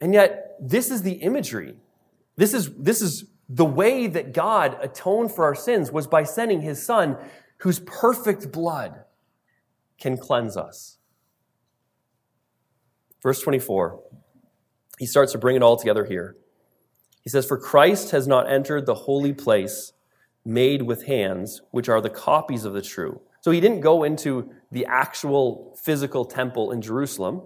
And 0.00 0.12
yet, 0.12 0.56
this 0.60 0.90
is 0.90 1.02
the 1.02 1.12
imagery. 1.12 1.76
This 2.36 2.52
is, 2.52 2.74
this 2.76 3.00
is 3.00 3.24
the 3.48 3.64
way 3.64 4.06
that 4.08 4.34
God 4.34 4.76
atoned 4.82 5.32
for 5.32 5.44
our 5.44 5.54
sins 5.54 5.90
was 5.90 6.06
by 6.06 6.24
sending 6.24 6.60
his 6.60 6.84
son, 6.84 7.16
whose 7.58 7.80
perfect 7.80 8.52
blood 8.52 9.04
can 9.98 10.18
cleanse 10.18 10.56
us. 10.56 10.98
Verse 13.22 13.40
24, 13.40 14.00
he 14.98 15.06
starts 15.06 15.32
to 15.32 15.38
bring 15.38 15.56
it 15.56 15.62
all 15.62 15.76
together 15.76 16.04
here. 16.04 16.36
He 17.22 17.30
says, 17.30 17.46
For 17.46 17.58
Christ 17.58 18.10
has 18.10 18.28
not 18.28 18.50
entered 18.50 18.84
the 18.84 18.94
holy 18.94 19.32
place 19.32 19.92
made 20.44 20.82
with 20.82 21.06
hands, 21.06 21.62
which 21.70 21.88
are 21.88 22.00
the 22.00 22.10
copies 22.10 22.64
of 22.64 22.72
the 22.72 22.82
true 22.82 23.20
so 23.46 23.52
he 23.52 23.60
didn't 23.60 23.78
go 23.78 24.02
into 24.02 24.50
the 24.72 24.86
actual 24.86 25.78
physical 25.80 26.24
temple 26.24 26.72
in 26.72 26.82
Jerusalem. 26.82 27.42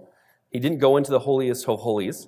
He 0.49 0.57
didn't 0.57 0.79
go 0.79 0.97
into 0.97 1.11
the 1.11 1.19
holiest 1.19 1.69
of 1.69 1.81
holies. 1.81 2.27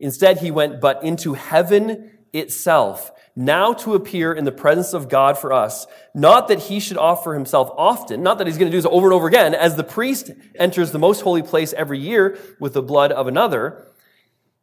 Instead, 0.00 0.38
he 0.38 0.50
went 0.50 0.80
but 0.80 1.04
into 1.04 1.34
heaven 1.34 2.18
itself, 2.32 3.12
now 3.36 3.74
to 3.74 3.94
appear 3.94 4.32
in 4.32 4.42
the 4.42 4.50
presence 4.50 4.92
of 4.92 5.08
God 5.08 5.38
for 5.38 5.52
us. 5.52 5.86
Not 6.12 6.48
that 6.48 6.62
he 6.62 6.80
should 6.80 6.96
offer 6.96 7.34
himself 7.34 7.70
often, 7.76 8.24
not 8.24 8.38
that 8.38 8.48
he's 8.48 8.58
going 8.58 8.72
to 8.72 8.76
do 8.76 8.82
this 8.82 8.90
over 8.90 9.06
and 9.06 9.14
over 9.14 9.28
again, 9.28 9.54
as 9.54 9.76
the 9.76 9.84
priest 9.84 10.32
enters 10.56 10.90
the 10.90 10.98
most 10.98 11.20
holy 11.20 11.42
place 11.42 11.72
every 11.74 12.00
year 12.00 12.36
with 12.58 12.72
the 12.72 12.82
blood 12.82 13.12
of 13.12 13.28
another. 13.28 13.86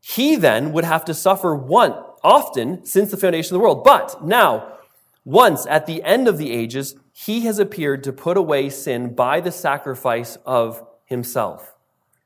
He 0.02 0.36
then 0.36 0.74
would 0.74 0.84
have 0.84 1.06
to 1.06 1.14
suffer 1.14 1.56
one 1.56 1.94
often 2.26 2.86
since 2.86 3.10
the 3.10 3.16
foundation 3.16 3.56
of 3.56 3.62
the 3.62 3.64
world. 3.64 3.86
But 3.86 4.26
now, 4.26 4.80
once 5.24 5.66
at 5.66 5.86
the 5.86 6.04
end 6.04 6.28
of 6.28 6.38
the 6.38 6.52
ages, 6.52 6.96
he 7.26 7.42
has 7.42 7.60
appeared 7.60 8.02
to 8.06 8.14
put 8.14 8.38
away 8.38 8.70
sin 8.70 9.14
by 9.14 9.42
the 9.42 9.52
sacrifice 9.52 10.38
of 10.46 10.82
himself. 11.04 11.76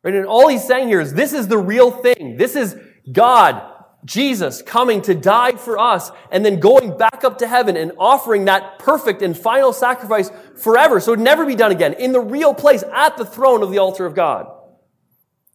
Right? 0.03 0.13
And 0.13 0.27
all 0.27 0.47
he's 0.49 0.67
saying 0.67 0.87
here 0.87 1.01
is 1.01 1.15
this 1.15 1.33
is 1.33 1.47
the 1.47 1.57
real 1.57 1.89
thing. 1.89 2.37
This 2.37 2.55
is 2.55 2.77
God, 3.11 3.59
Jesus, 4.05 4.61
coming 4.61 5.01
to 5.01 5.15
die 5.15 5.53
for 5.53 5.79
us 5.79 6.11
and 6.31 6.45
then 6.45 6.59
going 6.59 6.95
back 6.95 7.23
up 7.23 7.39
to 7.39 7.47
heaven 7.47 7.75
and 7.75 7.93
offering 7.97 8.45
that 8.45 8.77
perfect 8.77 9.23
and 9.23 9.35
final 9.35 9.73
sacrifice 9.73 10.29
forever. 10.61 10.99
So 10.99 11.13
it 11.13 11.17
would 11.17 11.23
never 11.23 11.47
be 11.47 11.55
done 11.55 11.71
again 11.71 11.93
in 11.93 12.11
the 12.11 12.21
real 12.21 12.53
place 12.53 12.83
at 12.93 13.17
the 13.17 13.25
throne 13.25 13.63
of 13.63 13.71
the 13.71 13.79
altar 13.79 14.05
of 14.05 14.13
God. 14.13 14.45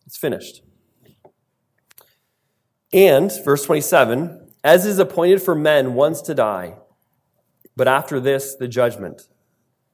It's 0.04 0.16
finished. 0.16 0.62
And, 2.92 3.30
verse 3.44 3.64
27, 3.64 4.50
as 4.64 4.84
is 4.84 4.98
appointed 4.98 5.40
for 5.40 5.54
men 5.54 5.94
once 5.94 6.22
to 6.22 6.34
die, 6.34 6.77
but 7.78 7.86
after 7.86 8.18
this, 8.18 8.56
the 8.56 8.66
judgment. 8.66 9.28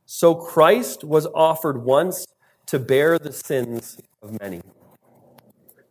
So 0.06 0.34
Christ 0.34 1.04
was 1.04 1.26
offered 1.34 1.84
once 1.84 2.26
to 2.66 2.78
bear 2.78 3.18
the 3.18 3.30
sins 3.30 3.98
of 4.22 4.40
many. 4.40 4.62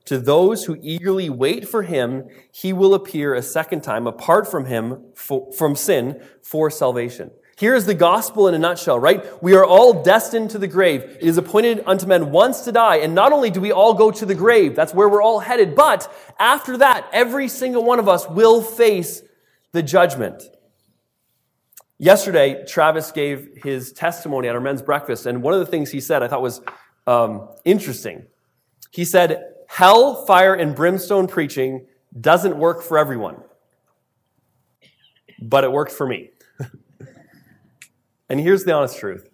To 0.05 0.17
those 0.17 0.65
who 0.65 0.75
eagerly 0.81 1.29
wait 1.29 1.69
for 1.69 1.83
him, 1.83 2.27
he 2.51 2.73
will 2.73 2.95
appear 2.95 3.35
a 3.35 3.43
second 3.43 3.81
time 3.81 4.07
apart 4.07 4.49
from 4.49 4.65
him, 4.65 5.05
for, 5.13 5.53
from 5.53 5.75
sin, 5.75 6.19
for 6.41 6.71
salvation. 6.71 7.29
Here 7.59 7.75
is 7.75 7.85
the 7.85 7.93
gospel 7.93 8.47
in 8.47 8.55
a 8.55 8.59
nutshell, 8.59 8.97
right? 8.97 9.21
We 9.43 9.53
are 9.55 9.63
all 9.63 10.01
destined 10.01 10.49
to 10.49 10.57
the 10.57 10.67
grave. 10.67 11.03
It 11.03 11.21
is 11.21 11.37
appointed 11.37 11.83
unto 11.85 12.07
men 12.07 12.31
once 12.31 12.61
to 12.61 12.71
die. 12.71 12.97
And 12.97 13.13
not 13.13 13.31
only 13.31 13.51
do 13.51 13.61
we 13.61 13.71
all 13.71 13.93
go 13.93 14.09
to 14.09 14.25
the 14.25 14.33
grave, 14.33 14.75
that's 14.75 14.95
where 14.95 15.07
we're 15.07 15.21
all 15.21 15.41
headed, 15.41 15.75
but 15.75 16.11
after 16.39 16.77
that, 16.77 17.07
every 17.13 17.47
single 17.47 17.83
one 17.83 17.99
of 17.99 18.09
us 18.09 18.27
will 18.27 18.63
face 18.63 19.21
the 19.73 19.83
judgment. 19.83 20.43
Yesterday, 22.03 22.65
Travis 22.67 23.13
gave 23.13 23.61
his 23.63 23.93
testimony 23.93 24.49
at 24.49 24.55
our 24.55 24.59
men's 24.59 24.81
breakfast, 24.81 25.25
and 25.25 25.41
one 25.41 25.53
of 25.53 25.61
the 25.61 25.65
things 25.65 25.89
he 25.89 26.01
said 26.01 26.21
I 26.21 26.27
thought 26.27 26.41
was 26.41 26.59
um, 27.07 27.47
interesting. 27.63 28.25
He 28.91 29.05
said, 29.05 29.41
hell, 29.69 30.25
fire, 30.25 30.53
and 30.53 30.75
brimstone 30.75 31.27
preaching 31.27 31.85
doesn't 32.19 32.57
work 32.57 32.83
for 32.83 32.97
everyone, 32.97 33.37
but 35.41 35.63
it 35.63 35.71
worked 35.71 35.93
for 35.93 36.05
me. 36.05 36.31
and 38.29 38.37
here's 38.37 38.65
the 38.65 38.73
honest 38.73 38.99
truth 38.99 39.29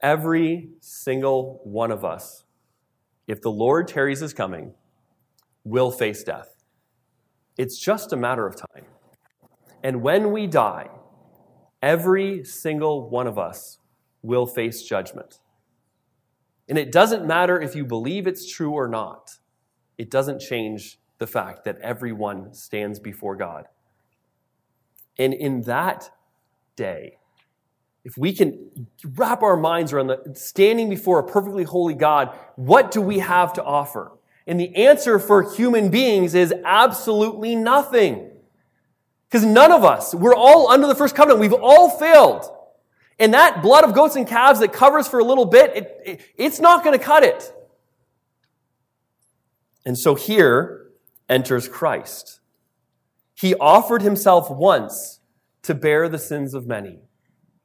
every 0.00 0.70
single 0.80 1.60
one 1.64 1.90
of 1.90 2.02
us, 2.02 2.44
if 3.26 3.42
the 3.42 3.50
Lord 3.50 3.88
tarries 3.88 4.20
his 4.20 4.32
coming, 4.32 4.72
will 5.64 5.90
face 5.90 6.24
death. 6.24 6.48
It's 7.58 7.78
just 7.78 8.14
a 8.14 8.16
matter 8.16 8.46
of 8.46 8.56
time. 8.56 8.86
And 9.82 10.00
when 10.00 10.32
we 10.32 10.46
die, 10.46 10.88
every 11.82 12.44
single 12.44 13.10
one 13.10 13.26
of 13.26 13.38
us 13.38 13.78
will 14.22 14.46
face 14.46 14.82
judgment. 14.82 15.40
And 16.68 16.78
it 16.78 16.92
doesn't 16.92 17.26
matter 17.26 17.60
if 17.60 17.74
you 17.74 17.84
believe 17.84 18.26
it's 18.26 18.50
true 18.50 18.72
or 18.72 18.88
not, 18.88 19.38
it 19.98 20.10
doesn't 20.10 20.40
change 20.40 20.98
the 21.18 21.26
fact 21.26 21.64
that 21.64 21.78
everyone 21.80 22.54
stands 22.54 22.98
before 22.98 23.36
God. 23.36 23.66
And 25.18 25.34
in 25.34 25.62
that 25.62 26.10
day, 26.76 27.18
if 28.04 28.16
we 28.16 28.32
can 28.32 28.88
wrap 29.14 29.42
our 29.42 29.56
minds 29.56 29.92
around 29.92 30.08
the 30.08 30.32
standing 30.34 30.90
before 30.90 31.20
a 31.20 31.24
perfectly 31.24 31.64
holy 31.64 31.94
God, 31.94 32.36
what 32.56 32.90
do 32.90 33.00
we 33.00 33.20
have 33.20 33.52
to 33.54 33.62
offer? 33.62 34.12
And 34.46 34.58
the 34.58 34.74
answer 34.74 35.20
for 35.20 35.54
human 35.54 35.88
beings 35.90 36.34
is 36.34 36.52
absolutely 36.64 37.54
nothing. 37.54 38.31
Because 39.32 39.46
none 39.46 39.72
of 39.72 39.82
us, 39.82 40.14
we're 40.14 40.34
all 40.34 40.70
under 40.70 40.86
the 40.86 40.94
first 40.94 41.16
covenant. 41.16 41.40
We've 41.40 41.54
all 41.54 41.88
failed. 41.88 42.44
And 43.18 43.32
that 43.32 43.62
blood 43.62 43.82
of 43.82 43.94
goats 43.94 44.14
and 44.14 44.28
calves 44.28 44.60
that 44.60 44.74
covers 44.74 45.08
for 45.08 45.20
a 45.20 45.24
little 45.24 45.46
bit, 45.46 45.74
it, 45.74 46.00
it, 46.04 46.20
it's 46.36 46.60
not 46.60 46.84
going 46.84 46.98
to 46.98 47.02
cut 47.02 47.22
it. 47.22 47.50
And 49.86 49.96
so 49.96 50.16
here 50.16 50.90
enters 51.30 51.66
Christ. 51.66 52.40
He 53.34 53.54
offered 53.54 54.02
himself 54.02 54.50
once 54.50 55.20
to 55.62 55.74
bear 55.74 56.10
the 56.10 56.18
sins 56.18 56.52
of 56.52 56.66
many. 56.66 56.98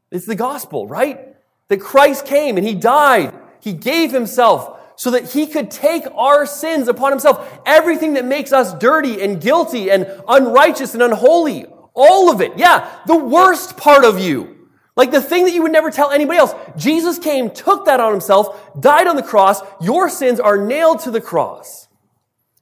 It's 0.09 0.25
the 0.25 0.35
gospel, 0.35 0.87
right? 0.87 1.35
That 1.67 1.81
Christ 1.81 2.25
came 2.25 2.55
and 2.55 2.65
he 2.65 2.75
died. 2.75 3.33
He 3.59 3.73
gave 3.73 4.13
himself 4.13 4.79
so 4.97 5.11
that 5.11 5.31
he 5.31 5.47
could 5.47 5.71
take 5.71 6.03
our 6.15 6.45
sins 6.45 6.87
upon 6.87 7.11
himself. 7.11 7.59
Everything 7.65 8.15
that 8.15 8.25
makes 8.25 8.51
us 8.51 8.73
dirty 8.73 9.21
and 9.21 9.39
guilty 9.39 9.89
and 9.89 10.07
unrighteous 10.27 10.93
and 10.93 11.03
unholy. 11.03 11.65
All 11.93 12.31
of 12.31 12.41
it. 12.41 12.51
Yeah, 12.57 12.99
the 13.05 13.15
worst 13.15 13.77
part 13.77 14.03
of 14.03 14.19
you. 14.19 14.67
Like 14.95 15.11
the 15.11 15.21
thing 15.21 15.45
that 15.45 15.53
you 15.53 15.61
would 15.61 15.71
never 15.71 15.91
tell 15.91 16.09
anybody 16.09 16.39
else. 16.39 16.55
Jesus 16.75 17.19
came, 17.19 17.51
took 17.51 17.85
that 17.85 17.99
on 17.99 18.11
himself, 18.11 18.59
died 18.79 19.05
on 19.05 19.15
the 19.15 19.23
cross. 19.23 19.61
Your 19.79 20.09
sins 20.09 20.39
are 20.39 20.57
nailed 20.57 20.99
to 21.01 21.11
the 21.11 21.21
cross. 21.21 21.87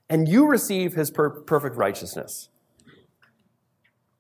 And 0.10 0.28
you 0.28 0.45
receive 0.45 0.93
his 0.93 1.10
per- 1.10 1.41
perfect 1.41 1.78
righteousness. 1.78 2.50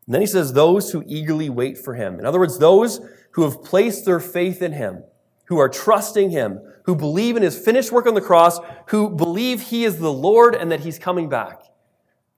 And 0.05 0.13
then 0.13 0.21
he 0.21 0.27
says, 0.27 0.53
those 0.53 0.91
who 0.91 1.03
eagerly 1.05 1.49
wait 1.49 1.77
for 1.77 1.95
him. 1.95 2.17
In 2.17 2.25
other 2.25 2.39
words, 2.39 2.59
those 2.59 3.01
who 3.31 3.43
have 3.43 3.61
placed 3.61 4.05
their 4.05 4.21
faith 4.21 4.61
in 4.61 4.71
him, 4.71 5.03
who 5.47 5.57
are 5.57 5.67
trusting 5.67 6.29
him, 6.29 6.61
who 6.85 6.95
believe 6.95 7.35
in 7.35 7.43
his 7.43 7.57
finished 7.57 7.91
work 7.91 8.05
on 8.05 8.13
the 8.13 8.21
cross, 8.21 8.59
who 8.87 9.09
believe 9.09 9.61
he 9.61 9.85
is 9.85 9.97
the 9.97 10.11
Lord 10.11 10.55
and 10.55 10.71
that 10.71 10.81
he's 10.81 10.99
coming 10.99 11.29
back. 11.29 11.61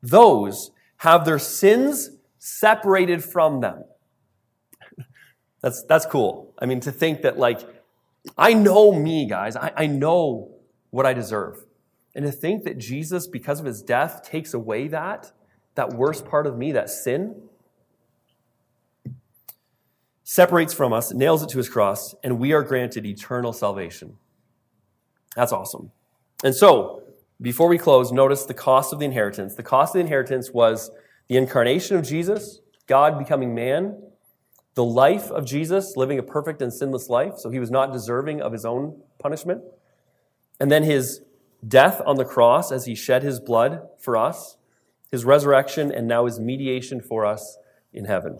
Those 0.02 0.72
have 0.98 1.26
their 1.26 1.40
sins 1.40 2.12
separated 2.40 3.24
from 3.24 3.60
them. 3.62 3.84
That's, 5.62 5.84
that's 5.84 6.06
cool. 6.06 6.54
I 6.60 6.66
mean, 6.66 6.80
to 6.82 6.92
think 6.92 7.24
that, 7.24 7.38
like, 7.38 7.60
I 8.38 8.54
know 8.54 8.94
me, 8.94 9.28
guys. 9.28 9.56
I, 9.56 9.72
I 9.76 9.88
know 9.88 10.52
what 10.92 11.06
I 11.06 11.14
deserve. 11.14 11.66
And 12.16 12.26
to 12.26 12.32
think 12.32 12.64
that 12.64 12.78
Jesus, 12.78 13.28
because 13.28 13.60
of 13.60 13.66
his 13.66 13.82
death, 13.82 14.24
takes 14.24 14.54
away 14.54 14.88
that, 14.90 15.32
that 15.76 15.94
worst 15.94 16.26
part 16.26 16.48
of 16.48 16.58
me, 16.58 16.72
that 16.72 16.90
sin, 16.90 17.42
separates 20.24 20.74
from 20.74 20.94
us, 20.94 21.14
nails 21.14 21.44
it 21.44 21.50
to 21.50 21.58
his 21.58 21.70
cross, 21.70 22.16
and 22.24 22.40
we 22.40 22.54
are 22.54 22.64
granted 22.64 23.06
eternal 23.06 23.54
salvation. 23.54 24.18
That's 25.38 25.54
awesome. 25.54 25.92
And 26.44 26.56
so, 26.56 27.04
before 27.40 27.68
we 27.68 27.78
close, 27.78 28.12
notice 28.12 28.46
the 28.46 28.56
cost 28.56 28.92
of 28.92 28.98
the 28.98 29.06
inheritance. 29.06 29.54
The 29.54 29.62
cost 29.62 29.92
of 29.92 30.00
the 30.00 30.00
inheritance 30.00 30.50
was 30.52 30.90
the 31.28 31.38
incarnation 31.38 31.96
of 31.96 32.04
Jesus, 32.04 32.60
God 32.88 33.20
becoming 33.20 33.54
man, 33.54 34.02
the 34.74 34.84
life 34.84 35.30
of 35.30 35.46
Jesus, 35.46 35.96
living 35.96 36.18
a 36.18 36.24
perfect 36.24 36.60
and 36.64 36.74
sinless 36.74 37.08
life, 37.08 37.34
so 37.38 37.52
he 37.52 37.60
was 37.60 37.70
not 37.70 37.94
deserving 37.94 38.42
of 38.42 38.52
his 38.52 38.66
own 38.66 39.00
punishment, 39.20 39.62
and 40.60 40.72
then 40.72 40.82
his 40.82 41.22
death 41.68 42.02
on 42.08 42.16
the 42.16 42.26
cross 42.26 42.72
as 42.72 42.86
he 42.86 42.96
shed 42.96 43.22
his 43.22 43.40
blood 43.40 43.82
for 44.00 44.18
us, 44.18 44.58
his 45.12 45.24
resurrection, 45.24 45.92
and 45.92 46.08
now 46.08 46.26
his 46.26 46.40
mediation 46.40 47.00
for 47.00 47.28
us 47.28 47.60
in 47.94 48.06
heaven. 48.06 48.40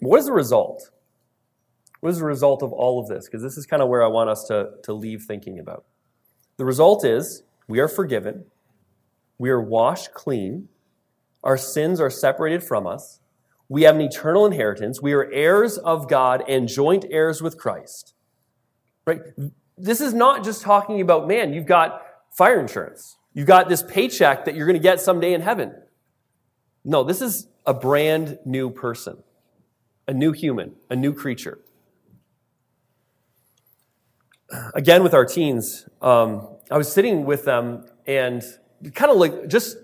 What 0.00 0.18
is 0.18 0.26
the 0.26 0.32
result? 0.32 0.90
What 2.00 2.10
is 2.10 2.18
the 2.18 2.24
result 2.24 2.62
of 2.62 2.72
all 2.72 2.98
of 2.98 3.08
this? 3.08 3.26
Because 3.26 3.42
this 3.42 3.56
is 3.56 3.66
kind 3.66 3.82
of 3.82 3.88
where 3.88 4.02
I 4.02 4.08
want 4.08 4.30
us 4.30 4.44
to, 4.44 4.70
to 4.84 4.92
leave 4.92 5.22
thinking 5.22 5.58
about. 5.58 5.84
The 6.56 6.64
result 6.64 7.04
is 7.04 7.42
we 7.68 7.78
are 7.80 7.88
forgiven, 7.88 8.46
we 9.38 9.50
are 9.50 9.60
washed 9.60 10.12
clean, 10.12 10.68
our 11.42 11.56
sins 11.56 12.00
are 12.00 12.10
separated 12.10 12.62
from 12.62 12.86
us, 12.86 13.20
we 13.68 13.82
have 13.82 13.94
an 13.94 14.00
eternal 14.00 14.46
inheritance, 14.46 15.00
we 15.00 15.12
are 15.12 15.30
heirs 15.30 15.78
of 15.78 16.08
God 16.08 16.42
and 16.48 16.68
joint 16.68 17.04
heirs 17.10 17.40
with 17.42 17.56
Christ. 17.56 18.14
Right? 19.06 19.20
This 19.78 20.00
is 20.00 20.12
not 20.12 20.44
just 20.44 20.62
talking 20.62 21.00
about, 21.00 21.28
man, 21.28 21.52
you've 21.52 21.66
got 21.66 22.02
fire 22.30 22.60
insurance. 22.60 23.16
You've 23.32 23.46
got 23.46 23.68
this 23.68 23.82
paycheck 23.82 24.44
that 24.44 24.54
you're 24.54 24.66
going 24.66 24.74
to 24.74 24.82
get 24.82 25.00
someday 25.00 25.32
in 25.32 25.40
heaven. 25.40 25.74
No, 26.84 27.04
this 27.04 27.22
is 27.22 27.46
a 27.66 27.74
brand 27.74 28.38
new 28.44 28.70
person 28.70 29.22
a 30.08 30.12
new 30.12 30.32
human, 30.32 30.74
a 30.90 30.96
new 30.96 31.14
creature. 31.14 31.60
Again, 34.74 35.02
with 35.02 35.14
our 35.14 35.24
teens, 35.24 35.88
um, 36.02 36.48
I 36.70 36.76
was 36.76 36.92
sitting 36.92 37.24
with 37.24 37.44
them 37.44 37.86
and 38.06 38.42
kind 38.94 39.10
of 39.10 39.16
like 39.18 39.48
just 39.48 39.76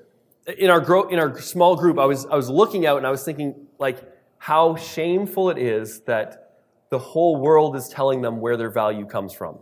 in 0.58 0.70
our 0.70 0.80
grow, 0.80 1.08
in 1.08 1.18
our 1.18 1.40
small 1.40 1.76
group, 1.76 1.98
I 1.98 2.06
was 2.06 2.26
I 2.26 2.36
was 2.36 2.48
looking 2.48 2.86
out 2.86 2.98
and 2.98 3.06
I 3.06 3.10
was 3.10 3.24
thinking 3.24 3.66
like 3.78 3.98
how 4.38 4.76
shameful 4.76 5.50
it 5.50 5.58
is 5.58 6.00
that 6.02 6.58
the 6.90 6.98
whole 6.98 7.36
world 7.36 7.76
is 7.76 7.88
telling 7.88 8.22
them 8.22 8.40
where 8.40 8.56
their 8.56 8.70
value 8.70 9.06
comes 9.06 9.32
from, 9.32 9.58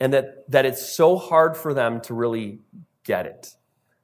and 0.00 0.12
that 0.12 0.50
that 0.50 0.64
it's 0.66 0.86
so 0.86 1.16
hard 1.16 1.56
for 1.56 1.74
them 1.74 2.00
to 2.02 2.14
really 2.14 2.60
get 3.04 3.26
it. 3.26 3.54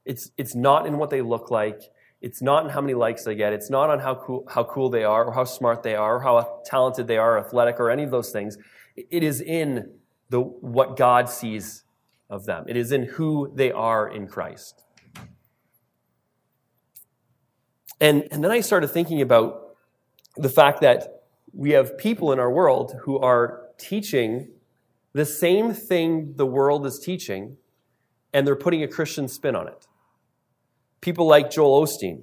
It's 0.05 0.31
it's 0.37 0.55
not 0.55 0.87
in 0.87 0.99
what 0.99 1.11
they 1.11 1.23
look 1.23 1.51
like. 1.51 1.83
It's 2.21 2.41
not 2.41 2.65
in 2.65 2.71
how 2.71 2.81
many 2.81 2.95
likes 2.95 3.25
they 3.25 3.35
get. 3.35 3.53
It's 3.53 3.69
not 3.69 3.91
on 3.91 3.99
how 3.99 4.15
cool, 4.15 4.47
how 4.49 4.63
cool 4.63 4.91
they 4.91 5.03
are 5.03 5.25
or 5.25 5.33
how 5.33 5.45
smart 5.45 5.83
they 5.83 5.97
are 5.97 6.17
or 6.17 6.21
how 6.21 6.61
talented 6.65 7.09
they 7.09 7.17
are, 7.17 7.37
athletic 7.39 7.81
or 7.81 7.91
any 7.91 8.05
of 8.05 8.13
those 8.13 8.31
things. 8.31 8.57
It 8.97 9.23
is 9.23 9.41
in 9.41 9.93
the, 10.29 10.41
what 10.41 10.97
God 10.97 11.29
sees 11.29 11.85
of 12.31 12.45
them. 12.45 12.65
It 12.69 12.77
is 12.77 12.93
in 12.93 13.05
who 13.05 13.53
they 13.55 13.73
are 13.73 14.09
in 14.09 14.27
Christ. 14.27 14.85
And, 18.01 18.27
and 18.31 18.43
then 18.43 18.51
I 18.51 18.61
started 18.61 18.89
thinking 18.89 19.21
about 19.21 19.77
the 20.37 20.49
fact 20.49 20.81
that 20.81 21.25
we 21.53 21.71
have 21.71 21.97
people 21.99 22.33
in 22.33 22.39
our 22.39 22.51
world 22.51 22.97
who 23.03 23.19
are 23.19 23.69
teaching 23.79 24.49
the 25.13 25.27
same 25.27 25.75
thing 25.75 26.35
the 26.37 26.47
world 26.47 26.87
is 26.87 26.99
teaching, 26.99 27.59
and 28.33 28.47
they're 28.47 28.57
putting 28.57 28.83
a 28.83 28.89
Christian 28.89 29.29
spin 29.29 29.55
on 29.55 29.69
it 29.69 29.87
people 31.03 31.27
like 31.27 31.51
Joel 31.51 31.85
Osteen, 31.85 32.23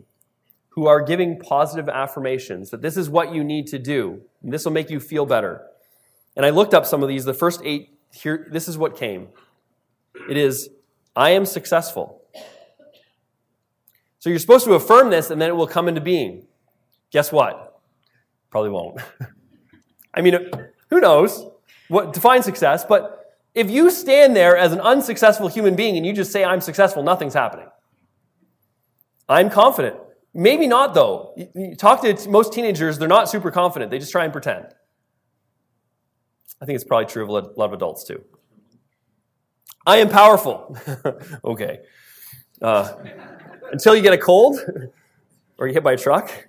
who 0.69 0.87
are 0.87 1.03
giving 1.03 1.37
positive 1.37 1.87
affirmations 1.87 2.71
that 2.71 2.81
this 2.81 2.97
is 2.97 3.09
what 3.09 3.33
you 3.35 3.43
need 3.43 3.67
to 3.67 3.77
do, 3.77 4.21
and 4.41 4.51
this 4.51 4.65
will 4.65 4.71
make 4.71 4.89
you 4.89 4.99
feel 4.99 5.27
better. 5.27 5.67
And 6.39 6.45
I 6.45 6.51
looked 6.51 6.73
up 6.73 6.85
some 6.85 7.03
of 7.03 7.09
these. 7.09 7.25
The 7.25 7.33
first 7.33 7.59
eight, 7.65 7.99
here, 8.13 8.47
this 8.49 8.69
is 8.69 8.77
what 8.77 8.95
came. 8.95 9.27
It 10.29 10.37
is, 10.37 10.69
I 11.13 11.31
am 11.31 11.45
successful. 11.45 12.21
So 14.19 14.29
you're 14.29 14.39
supposed 14.39 14.63
to 14.63 14.73
affirm 14.75 15.09
this, 15.09 15.31
and 15.31 15.41
then 15.41 15.49
it 15.49 15.55
will 15.57 15.67
come 15.67 15.89
into 15.89 15.99
being. 15.99 16.47
Guess 17.11 17.33
what? 17.33 17.81
Probably 18.51 18.69
won't. 18.69 19.01
I 20.13 20.21
mean, 20.21 20.49
who 20.89 21.01
knows 21.01 21.45
what 21.89 22.13
defines 22.13 22.45
success, 22.45 22.85
but 22.85 23.35
if 23.53 23.69
you 23.69 23.91
stand 23.91 24.33
there 24.33 24.55
as 24.55 24.71
an 24.71 24.79
unsuccessful 24.79 25.49
human 25.49 25.75
being 25.75 25.97
and 25.97 26.05
you 26.05 26.13
just 26.13 26.31
say, 26.31 26.45
I'm 26.45 26.61
successful, 26.61 27.03
nothing's 27.03 27.33
happening. 27.33 27.67
I'm 29.27 29.49
confident. 29.49 29.97
Maybe 30.33 30.67
not, 30.67 30.93
though. 30.93 31.33
You 31.53 31.75
talk 31.75 32.01
to 32.03 32.29
most 32.29 32.53
teenagers, 32.53 32.97
they're 32.97 33.09
not 33.09 33.29
super 33.29 33.51
confident. 33.51 33.91
They 33.91 33.99
just 33.99 34.13
try 34.13 34.23
and 34.23 34.31
pretend. 34.31 34.67
I 36.61 36.65
think 36.65 36.75
it's 36.75 36.83
probably 36.83 37.05
true 37.05 37.23
of 37.23 37.29
a 37.29 37.31
lot 37.31 37.65
of 37.65 37.73
adults, 37.73 38.03
too. 38.03 38.23
I 39.85 39.97
am 39.97 40.09
powerful. 40.09 40.77
okay. 41.43 41.79
Uh, 42.61 42.93
until 43.71 43.95
you 43.95 44.01
get 44.01 44.13
a 44.13 44.17
cold 44.17 44.59
or 45.57 45.67
you 45.67 45.73
hit 45.73 45.83
by 45.83 45.93
a 45.93 45.97
truck. 45.97 46.47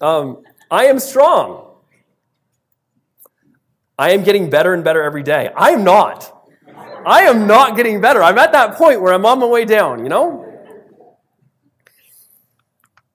Um, 0.00 0.42
I 0.70 0.86
am 0.86 0.98
strong. 0.98 1.76
I 3.98 4.10
am 4.10 4.22
getting 4.22 4.50
better 4.50 4.74
and 4.74 4.84
better 4.84 5.02
every 5.02 5.22
day. 5.22 5.50
I 5.56 5.70
am 5.70 5.82
not. 5.82 6.34
I 7.06 7.22
am 7.22 7.46
not 7.46 7.76
getting 7.76 8.00
better. 8.00 8.22
I'm 8.22 8.38
at 8.38 8.52
that 8.52 8.74
point 8.74 9.00
where 9.00 9.12
I'm 9.12 9.24
on 9.26 9.40
my 9.40 9.46
way 9.46 9.64
down, 9.64 10.02
you 10.02 10.08
know? 10.08 10.44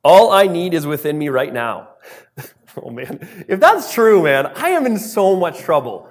All 0.03 0.31
I 0.31 0.47
need 0.47 0.73
is 0.73 0.85
within 0.85 1.17
me 1.17 1.29
right 1.29 1.53
now. 1.53 1.89
oh 2.83 2.89
man. 2.89 3.45
If 3.47 3.59
that's 3.59 3.93
true, 3.93 4.23
man, 4.23 4.47
I 4.47 4.69
am 4.69 4.85
in 4.85 4.97
so 4.97 5.35
much 5.35 5.59
trouble. 5.59 6.09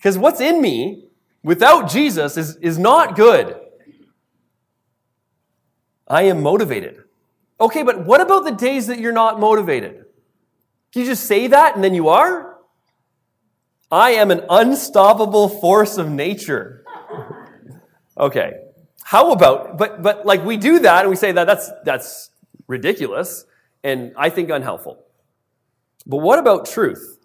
Because 0.00 0.16
what's 0.16 0.40
in 0.40 0.62
me 0.62 1.04
without 1.42 1.90
Jesus 1.90 2.38
is, 2.38 2.56
is 2.56 2.78
not 2.78 3.16
good. 3.16 3.54
I 6.08 6.22
am 6.22 6.42
motivated. 6.42 7.02
Okay, 7.60 7.82
but 7.82 8.06
what 8.06 8.22
about 8.22 8.44
the 8.44 8.52
days 8.52 8.86
that 8.86 8.98
you're 8.98 9.12
not 9.12 9.38
motivated? 9.38 10.06
Can 10.92 11.02
you 11.02 11.06
just 11.06 11.24
say 11.24 11.48
that 11.48 11.74
and 11.74 11.84
then 11.84 11.92
you 11.92 12.08
are? 12.08 12.56
I 13.90 14.12
am 14.12 14.30
an 14.30 14.42
unstoppable 14.48 15.50
force 15.50 15.98
of 15.98 16.08
nature. 16.08 16.82
okay. 18.16 18.54
How 19.04 19.32
about, 19.32 19.76
but, 19.76 20.00
but 20.00 20.24
like 20.24 20.42
we 20.46 20.56
do 20.56 20.78
that 20.78 21.02
and 21.02 21.10
we 21.10 21.16
say 21.16 21.32
that 21.32 21.46
that's, 21.46 21.70
that's 21.84 22.30
ridiculous 22.68 23.44
and 23.84 24.14
I 24.16 24.30
think 24.30 24.48
unhelpful. 24.48 25.04
But 26.06 26.18
what 26.18 26.38
about 26.38 26.64
truth? 26.64 27.18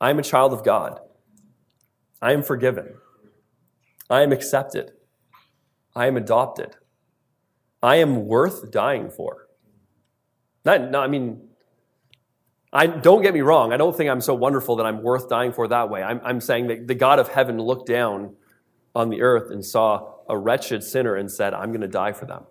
I 0.00 0.10
am 0.10 0.18
a 0.18 0.22
child 0.22 0.52
of 0.52 0.64
God. 0.64 1.00
I 2.20 2.32
am 2.32 2.42
forgiven. 2.42 2.94
I 4.10 4.22
am 4.22 4.32
accepted. 4.32 4.92
I 5.94 6.06
am 6.06 6.16
adopted. 6.16 6.76
I 7.82 7.96
am 7.96 8.26
worth 8.26 8.70
dying 8.70 9.10
for. 9.10 9.46
Not, 10.64 10.94
I 10.94 11.06
mean, 11.06 11.48
I 12.72 12.86
don't 12.86 13.22
get 13.22 13.32
me 13.34 13.40
wrong. 13.40 13.72
I 13.72 13.76
don't 13.76 13.96
think 13.96 14.10
I'm 14.10 14.20
so 14.20 14.34
wonderful 14.34 14.76
that 14.76 14.86
I'm 14.86 15.02
worth 15.02 15.28
dying 15.28 15.52
for 15.52 15.68
that 15.68 15.88
way. 15.88 16.02
I'm, 16.02 16.20
I'm 16.24 16.40
saying 16.40 16.66
that 16.68 16.86
the 16.86 16.94
God 16.94 17.18
of 17.18 17.28
heaven 17.28 17.58
looked 17.58 17.88
down 17.88 18.34
on 18.94 19.08
the 19.10 19.22
earth 19.22 19.50
and 19.50 19.64
saw 19.64 20.14
a 20.28 20.36
wretched 20.36 20.82
sinner 20.82 21.14
and 21.14 21.30
said, 21.30 21.54
I'm 21.54 21.70
going 21.70 21.80
to 21.80 21.88
die 21.88 22.12
for 22.12 22.26
them. 22.26 22.44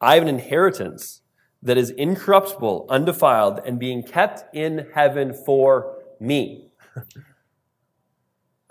I 0.00 0.14
have 0.14 0.22
an 0.22 0.28
inheritance 0.28 1.20
that 1.62 1.76
is 1.76 1.90
incorruptible, 1.90 2.86
undefiled, 2.88 3.60
and 3.64 3.78
being 3.78 4.02
kept 4.02 4.54
in 4.54 4.88
heaven 4.94 5.32
for 5.32 5.98
me. 6.18 6.70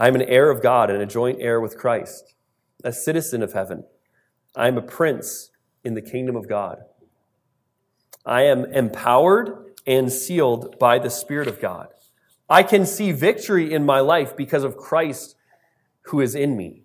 I 0.01 0.07
am 0.07 0.15
an 0.15 0.23
heir 0.23 0.49
of 0.49 0.63
God 0.63 0.89
and 0.89 0.99
a 0.99 1.05
joint 1.05 1.37
heir 1.41 1.61
with 1.61 1.77
Christ, 1.77 2.33
a 2.83 2.91
citizen 2.91 3.43
of 3.43 3.53
heaven. 3.53 3.83
I 4.55 4.67
am 4.67 4.75
a 4.75 4.81
prince 4.81 5.51
in 5.83 5.93
the 5.93 6.01
kingdom 6.01 6.35
of 6.35 6.49
God. 6.49 6.79
I 8.25 8.41
am 8.45 8.65
empowered 8.65 9.75
and 9.85 10.11
sealed 10.11 10.79
by 10.79 10.97
the 10.97 11.11
Spirit 11.11 11.47
of 11.47 11.61
God. 11.61 11.89
I 12.49 12.63
can 12.63 12.87
see 12.87 13.11
victory 13.11 13.71
in 13.71 13.85
my 13.85 13.99
life 13.99 14.35
because 14.35 14.63
of 14.63 14.75
Christ 14.75 15.35
who 16.05 16.19
is 16.19 16.33
in 16.33 16.57
me. 16.57 16.81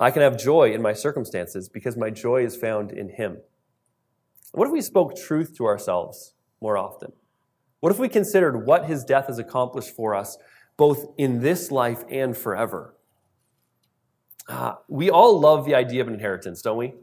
I 0.00 0.10
can 0.10 0.22
have 0.22 0.36
joy 0.36 0.72
in 0.72 0.82
my 0.82 0.92
circumstances 0.92 1.68
because 1.68 1.96
my 1.96 2.10
joy 2.10 2.44
is 2.44 2.56
found 2.56 2.90
in 2.90 3.10
Him. 3.10 3.42
What 4.50 4.66
if 4.66 4.72
we 4.72 4.80
spoke 4.80 5.14
truth 5.14 5.56
to 5.58 5.66
ourselves 5.66 6.34
more 6.60 6.76
often? 6.76 7.12
What 7.78 7.92
if 7.92 8.00
we 8.00 8.08
considered 8.08 8.66
what 8.66 8.86
His 8.86 9.04
death 9.04 9.28
has 9.28 9.38
accomplished 9.38 9.94
for 9.94 10.12
us, 10.12 10.36
both 10.76 11.06
in 11.16 11.40
this 11.40 11.70
life 11.70 12.04
and 12.10 12.36
forever? 12.36 12.94
Uh, 14.48 14.74
we 14.88 15.10
all 15.10 15.40
love 15.40 15.66
the 15.66 15.74
idea 15.74 16.00
of 16.00 16.08
an 16.08 16.14
inheritance, 16.14 16.62
don't 16.62 16.76
we? 16.76 16.94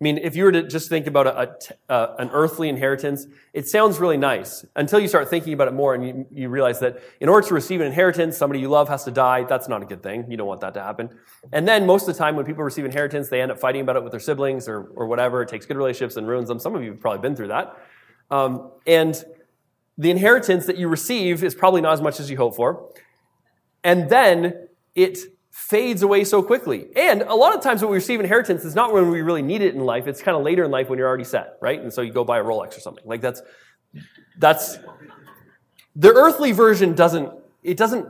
I 0.00 0.04
mean, 0.04 0.18
if 0.18 0.36
you 0.36 0.44
were 0.44 0.52
to 0.52 0.62
just 0.62 0.88
think 0.88 1.08
about 1.08 1.26
a, 1.26 2.14
an 2.22 2.30
earthly 2.32 2.68
inheritance, 2.68 3.26
it 3.52 3.66
sounds 3.66 3.98
really 3.98 4.16
nice 4.16 4.64
until 4.76 5.00
you 5.00 5.08
start 5.08 5.28
thinking 5.28 5.52
about 5.52 5.66
it 5.66 5.74
more 5.74 5.92
and 5.92 6.06
you, 6.06 6.26
you 6.30 6.48
realize 6.48 6.78
that 6.80 7.02
in 7.20 7.28
order 7.28 7.48
to 7.48 7.54
receive 7.54 7.80
an 7.80 7.88
inheritance, 7.88 8.36
somebody 8.36 8.60
you 8.60 8.68
love 8.68 8.88
has 8.88 9.02
to 9.04 9.10
die. 9.10 9.42
That's 9.42 9.68
not 9.68 9.82
a 9.82 9.86
good 9.86 10.00
thing. 10.00 10.30
You 10.30 10.36
don't 10.36 10.46
want 10.46 10.60
that 10.60 10.72
to 10.74 10.82
happen. 10.82 11.10
And 11.52 11.66
then 11.66 11.84
most 11.84 12.06
of 12.06 12.14
the 12.14 12.18
time 12.18 12.36
when 12.36 12.46
people 12.46 12.62
receive 12.62 12.84
inheritance, 12.84 13.28
they 13.28 13.40
end 13.40 13.50
up 13.50 13.58
fighting 13.58 13.80
about 13.80 13.96
it 13.96 14.04
with 14.04 14.12
their 14.12 14.20
siblings 14.20 14.68
or, 14.68 14.84
or 14.94 15.08
whatever. 15.08 15.42
It 15.42 15.48
takes 15.48 15.66
good 15.66 15.76
relationships 15.76 16.16
and 16.16 16.28
ruins 16.28 16.46
them. 16.46 16.60
Some 16.60 16.76
of 16.76 16.84
you 16.84 16.92
have 16.92 17.00
probably 17.00 17.20
been 17.20 17.34
through 17.34 17.48
that. 17.48 17.76
Um, 18.30 18.70
and 18.86 19.20
the 19.98 20.10
inheritance 20.10 20.66
that 20.66 20.78
you 20.78 20.88
receive 20.88 21.42
is 21.42 21.54
probably 21.54 21.80
not 21.80 21.92
as 21.92 22.00
much 22.00 22.20
as 22.20 22.30
you 22.30 22.36
hope 22.36 22.54
for. 22.54 22.92
And 23.82 24.08
then 24.08 24.68
it 24.94 25.18
fades 25.50 26.02
away 26.02 26.22
so 26.22 26.40
quickly. 26.40 26.86
And 26.94 27.22
a 27.22 27.34
lot 27.34 27.54
of 27.54 27.62
times 27.62 27.82
when 27.82 27.90
we 27.90 27.96
receive 27.96 28.20
inheritance 28.20 28.64
is 28.64 28.76
not 28.76 28.92
when 28.92 29.10
we 29.10 29.22
really 29.22 29.42
need 29.42 29.60
it 29.60 29.74
in 29.74 29.80
life. 29.80 30.06
It's 30.06 30.22
kind 30.22 30.36
of 30.36 30.44
later 30.44 30.64
in 30.64 30.70
life 30.70 30.88
when 30.88 31.00
you're 31.00 31.08
already 31.08 31.24
set, 31.24 31.58
right? 31.60 31.80
And 31.80 31.92
so 31.92 32.00
you 32.00 32.12
go 32.12 32.22
buy 32.24 32.38
a 32.38 32.44
Rolex 32.44 32.76
or 32.76 32.80
something. 32.80 33.04
Like 33.04 33.20
that's, 33.20 33.42
that's, 34.38 34.78
the 35.96 36.12
earthly 36.12 36.52
version 36.52 36.94
doesn't, 36.94 37.32
it 37.64 37.76
doesn't, 37.76 38.06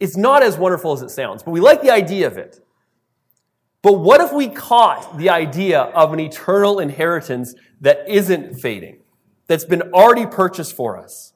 it's 0.00 0.16
not 0.16 0.42
as 0.42 0.56
wonderful 0.56 0.92
as 0.92 1.02
it 1.02 1.10
sounds, 1.10 1.42
but 1.42 1.50
we 1.50 1.60
like 1.60 1.82
the 1.82 1.90
idea 1.90 2.26
of 2.26 2.38
it. 2.38 2.60
But 3.82 4.00
what 4.00 4.22
if 4.22 4.32
we 4.32 4.48
caught 4.48 5.18
the 5.18 5.28
idea 5.28 5.80
of 5.80 6.14
an 6.14 6.20
eternal 6.20 6.78
inheritance 6.78 7.54
that 7.82 8.08
isn't 8.08 8.58
fading, 8.58 9.00
that's 9.46 9.64
been 9.64 9.82
already 9.92 10.26
purchased 10.26 10.74
for 10.74 10.98
us? 10.98 11.32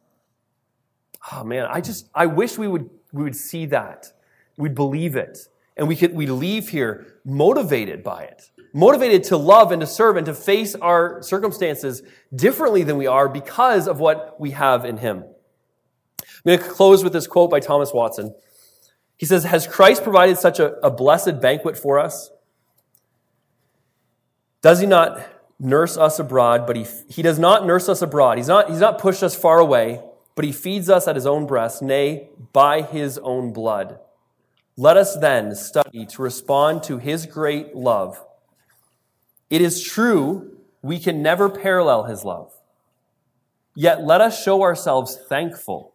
Oh 1.33 1.45
man, 1.45 1.67
I 1.71 1.81
just, 1.81 2.09
I 2.15 2.27
wish 2.27 2.59
we 2.59 2.69
would, 2.69 2.89
we 3.13 3.23
would 3.23 3.37
see 3.37 3.67
that 3.67 4.13
we'd 4.57 4.75
believe 4.75 5.17
it. 5.17 5.39
And 5.77 5.89
we 5.89 5.97
could, 5.97 6.15
we 6.15 6.27
leave 6.27 6.69
here 6.69 7.21
motivated 7.25 8.05
by 8.05 8.25
it, 8.25 8.51
motivated 8.75 9.25
to 9.25 9.37
love 9.37 9.73
and 9.73 9.81
to 9.81 9.87
serve 9.87 10.17
and 10.17 10.27
to 10.27 10.35
face 10.35 10.75
our 10.75 11.23
circumstances 11.23 12.03
differently 12.35 12.83
than 12.83 12.97
we 12.97 13.07
are 13.07 13.29
because 13.29 13.89
of 13.89 13.99
what 13.99 14.39
we 14.39 14.51
have 14.51 14.85
in 14.85 14.99
Him. 14.99 15.25
I'm 16.19 16.27
going 16.45 16.59
to 16.59 16.65
close 16.65 17.03
with 17.03 17.13
this 17.13 17.27
quote 17.27 17.51
by 17.51 17.61
Thomas 17.61 17.93
Watson. 17.93 18.35
He 19.17 19.27
says, 19.27 19.45
Has 19.45 19.67
Christ 19.67 20.03
provided 20.03 20.39
such 20.39 20.59
a, 20.59 20.73
a 20.85 20.91
blessed 20.91 21.41
banquet 21.41 21.79
for 21.79 21.99
us? 21.99 22.31
Does 24.63 24.81
he 24.81 24.87
not 24.87 25.27
nurse 25.61 25.97
us 25.97 26.19
abroad, 26.19 26.67
but 26.67 26.75
he, 26.75 26.87
he 27.09 27.23
does 27.23 27.39
not 27.39 27.67
nurse 27.67 27.89
us 27.89 28.03
abroad. 28.03 28.39
He's 28.39 28.49
not, 28.49 28.71
he's 28.71 28.81
not 28.81 28.99
pushed 28.99 29.23
us 29.23 29.37
far 29.37 29.59
away, 29.59 30.03
but 30.35 30.45
he 30.45 30.53
feeds 30.53 30.89
us 30.89 31.07
at 31.07 31.15
his 31.15 31.27
own 31.27 31.47
breast, 31.47 31.83
nay, 31.83 32.31
by 32.53 32.83
his 32.83 33.19
own 33.19 33.53
blood. 33.53 33.99
Let 34.77 34.97
us 34.97 35.17
then 35.17 35.55
study 35.55 36.07
to 36.07 36.23
respond 36.23 36.83
to 36.85 36.97
his 36.97 37.27
great 37.27 37.77
love. 37.77 38.25
It 39.51 39.61
is 39.61 39.83
true 39.83 40.57
we 40.81 40.99
can 40.99 41.23
never 41.23 41.51
parallel 41.51 42.05
his 42.05 42.25
love. 42.25 42.53
Yet 43.75 44.03
let 44.03 44.21
us 44.21 44.43
show 44.43 44.63
ourselves 44.63 45.19
thankful. 45.29 45.93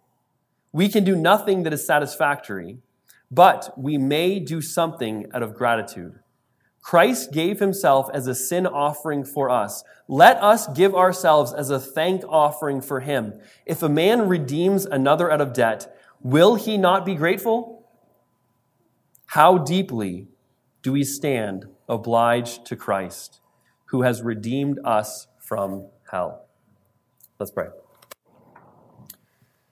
We 0.72 0.90
can 0.90 1.04
do 1.04 1.16
nothing 1.16 1.64
that 1.64 1.74
is 1.74 1.86
satisfactory, 1.86 2.78
but 3.32 3.74
we 3.78 3.98
may 3.98 4.40
do 4.40 4.62
something 4.62 5.26
out 5.34 5.42
of 5.42 5.56
gratitude. 5.56 6.20
Christ 6.86 7.32
gave 7.32 7.60
himself 7.60 8.12
as 8.14 8.28
a 8.28 8.36
sin 8.36 8.68
offering 8.68 9.26
for 9.26 9.50
us. 9.50 9.84
Let 10.08 10.38
us 10.38 10.68
give 10.68 10.94
ourselves 10.94 11.52
as 11.52 11.72
a 11.72 11.80
thank 11.80 12.24
offering 12.30 12.80
for 12.80 13.00
him. 13.00 13.34
If 13.66 13.82
a 13.82 13.90
man 13.90 14.30
redeems 14.30 14.86
another 14.86 15.32
out 15.32 15.42
of 15.42 15.52
debt, 15.52 15.98
will 16.22 16.54
he 16.54 16.78
not 16.78 17.04
be 17.04 17.16
grateful? 17.16 17.90
How 19.26 19.58
deeply 19.58 20.28
do 20.84 20.92
we 20.92 21.04
stand 21.04 21.66
obliged 21.90 22.68
to 22.68 22.76
Christ, 22.76 23.42
who 23.86 24.04
has 24.04 24.22
redeemed 24.22 24.78
us 24.86 25.26
from 25.40 25.88
hell? 26.12 26.46
Let's 27.40 27.52
pray. 27.52 27.70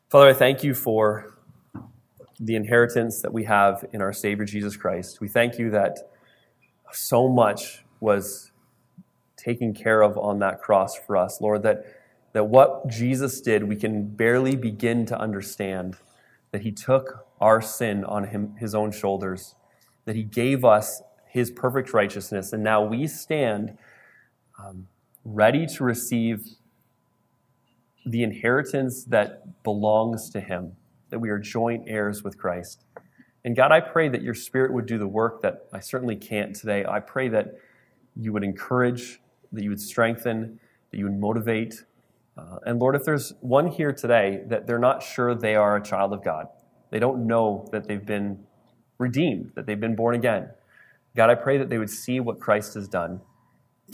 Father, 0.10 0.30
I 0.30 0.34
thank 0.34 0.64
you 0.64 0.74
for 0.74 1.38
the 2.40 2.56
inheritance 2.56 3.22
that 3.22 3.32
we 3.32 3.44
have 3.44 3.86
in 3.94 4.02
our 4.02 4.14
Savior 4.14 4.46
Jesus 4.46 4.76
Christ. 4.76 5.22
We 5.22 5.28
thank 5.28 5.60
you 5.60 5.70
that 5.70 6.10
so 6.96 7.28
much 7.28 7.84
was 8.00 8.52
taken 9.38 9.74
care 9.74 10.02
of 10.02 10.18
on 10.18 10.40
that 10.40 10.62
cross 10.62 10.96
for 10.96 11.18
us, 11.18 11.42
Lord, 11.42 11.64
that, 11.64 11.86
that 12.34 12.46
what 12.46 12.88
Jesus 12.88 13.42
did, 13.42 13.64
we 13.64 13.76
can 13.76 14.08
barely 14.08 14.56
begin 14.56 15.06
to 15.08 15.20
understand 15.20 15.98
that 16.52 16.62
he 16.62 16.72
took 16.72 17.26
our 17.42 17.62
sin 17.62 18.04
on 18.06 18.26
him, 18.26 18.56
his 18.58 18.74
own 18.74 18.92
shoulders, 18.92 19.56
that 20.06 20.16
he 20.16 20.24
gave 20.24 20.64
us 20.64 21.02
his 21.28 21.50
perfect 21.52 21.94
righteousness, 21.94 22.54
and 22.54 22.64
now 22.64 22.84
we 22.84 23.08
stand 23.08 23.76
um, 24.64 24.88
ready 25.26 25.66
to 25.66 25.84
receive 25.84 26.46
the 28.06 28.22
inheritance 28.22 29.04
that 29.06 29.64
belongs 29.64 30.30
to 30.30 30.40
him, 30.40 30.74
that 31.10 31.20
we 31.20 31.30
are 31.30 31.40
joint 31.40 31.84
heirs 31.88 32.24
with 32.24 32.38
Christ. 32.38 32.83
And 33.46 33.56
God, 33.56 33.72
I 33.72 33.82
pray 33.82 34.08
that 34.10 34.22
your 34.22 34.34
spirit 34.34 34.72
would 34.74 34.86
do 34.86 34.98
the 34.98 35.08
work 35.08 35.42
that 35.42 35.68
I 35.74 35.80
certainly 35.80 36.16
can't 36.16 36.56
today. 36.56 36.86
I 36.86 37.00
pray 37.00 37.28
that 37.30 37.56
you 38.16 38.32
would 38.32 38.44
encourage, 38.44 39.20
that 39.52 39.64
you 39.64 39.70
would 39.70 39.82
strengthen, 39.82 40.60
that 40.92 40.98
you 40.98 41.06
would 41.06 41.20
motivate. 41.20 41.84
Uh, 42.38 42.58
and 42.66 42.80
Lord, 42.80 42.96
if 42.96 43.04
there's 43.04 43.34
one 43.42 43.68
here 43.68 43.92
today 43.92 44.44
that 44.48 44.66
they're 44.66 44.80
not 44.80 45.04
sure 45.04 45.36
they 45.36 45.56
are 45.56 45.76
a 45.76 45.84
child 45.84 46.14
of 46.14 46.24
God, 46.24 46.48
they 46.90 47.00
don't 47.00 47.28
know 47.28 47.68
that 47.72 47.88
they've 47.88 48.06
been 48.06 48.46
redeemed, 48.98 49.52
that 49.56 49.66
they've 49.66 49.80
been 49.80 49.96
born 49.96 50.16
again. 50.16 50.50
God, 51.16 51.30
I 51.30 51.36
pray 51.36 51.58
that 51.58 51.70
they 51.70 51.78
would 51.78 51.90
see 51.90 52.20
what 52.20 52.40
Christ 52.40 52.74
has 52.76 52.88
done, 52.88 53.22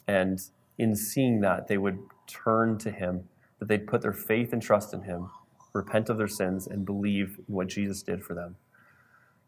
and 0.07 0.39
in 0.77 0.95
seeing 0.95 1.41
that, 1.41 1.67
they 1.67 1.77
would 1.77 1.99
turn 2.27 2.77
to 2.79 2.91
Him, 2.91 3.27
that 3.59 3.67
they'd 3.67 3.87
put 3.87 4.01
their 4.01 4.13
faith 4.13 4.53
and 4.53 4.61
trust 4.61 4.93
in 4.93 5.01
Him, 5.01 5.29
repent 5.73 6.09
of 6.09 6.17
their 6.17 6.27
sins, 6.27 6.67
and 6.67 6.85
believe 6.85 7.39
in 7.47 7.55
what 7.55 7.67
Jesus 7.67 8.01
did 8.03 8.23
for 8.23 8.33
them. 8.33 8.55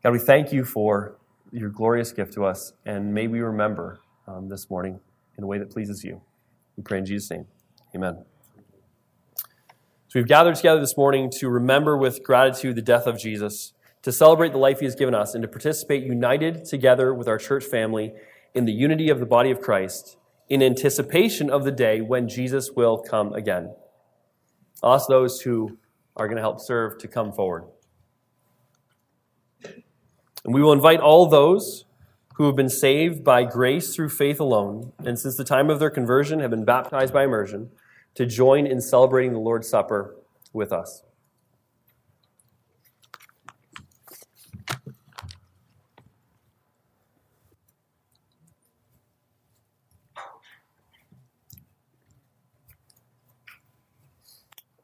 God, 0.04 0.14
we 0.14 0.20
thank 0.20 0.52
you 0.52 0.66
for 0.66 1.20
your 1.52 1.70
glorious 1.70 2.12
gift 2.12 2.34
to 2.34 2.44
us, 2.44 2.74
and 2.88 3.14
may 3.14 3.28
we 3.28 3.40
remember 3.40 4.00
um, 4.28 4.50
this 4.50 4.68
morning 4.68 5.00
in 5.38 5.44
a 5.44 5.48
way 5.48 5.60
that 5.60 5.70
pleases 5.70 6.04
you. 6.04 6.20
We 6.76 6.82
pray 6.82 6.98
in 6.98 7.06
Jesus' 7.06 7.30
name. 7.30 7.46
Amen. 7.96 8.26
So 10.08 10.20
we've 10.20 10.28
gathered 10.28 10.56
together 10.56 10.80
this 10.80 10.98
morning 10.98 11.30
to 11.38 11.50
remember 11.50 11.96
with 11.96 12.24
gratitude 12.24 12.78
the 12.78 12.82
death 12.82 13.06
of 13.06 13.20
Jesus, 13.20 13.74
to 14.02 14.12
celebrate 14.12 14.54
the 14.54 14.58
life 14.58 14.80
he 14.80 14.86
has 14.86 14.96
given 14.96 15.14
us, 15.14 15.36
and 15.36 15.44
to 15.44 15.48
participate 15.48 16.04
united 16.04 16.66
together 16.66 17.14
with 17.14 17.28
our 17.28 17.38
church 17.38 17.64
family 17.64 18.12
in 18.56 18.66
the 18.66 18.74
unity 18.74 19.12
of 19.12 19.20
the 19.20 19.28
body 19.28 19.52
of 19.52 19.62
Christ 19.62 20.18
in 20.50 20.64
anticipation 20.64 21.52
of 21.52 21.64
the 21.64 21.72
day 21.72 22.02
when 22.02 22.28
Jesus 22.28 22.72
will 22.76 22.98
come 22.98 23.34
again. 23.34 23.76
Ask 24.84 25.08
those 25.08 25.42
who 25.42 25.78
are 26.18 26.26
going 26.26 26.38
to 26.38 26.42
help 26.42 26.60
serve 26.60 26.98
to 26.98 27.08
come 27.08 27.32
forward. 27.32 27.66
And 30.44 30.54
we 30.54 30.62
will 30.62 30.74
invite 30.74 31.00
all 31.00 31.28
those 31.28 31.86
who 32.36 32.48
have 32.48 32.56
been 32.56 32.70
saved 32.70 33.24
by 33.24 33.44
grace 33.44 33.96
through 33.96 34.10
faith 34.10 34.40
alone, 34.40 34.94
and 35.06 35.20
since 35.20 35.38
the 35.38 35.44
time 35.44 35.70
of 35.70 35.80
their 35.80 35.92
conversion 35.92 36.40
have 36.40 36.50
been 36.50 36.66
baptized 36.66 37.14
by 37.14 37.24
immersion, 37.24 37.70
to 38.16 38.26
join 38.26 38.66
in 38.66 38.82
celebrating 38.82 39.34
the 39.34 39.40
Lord's 39.40 39.70
Supper 39.70 40.16
with 40.52 40.74
us. 40.74 41.04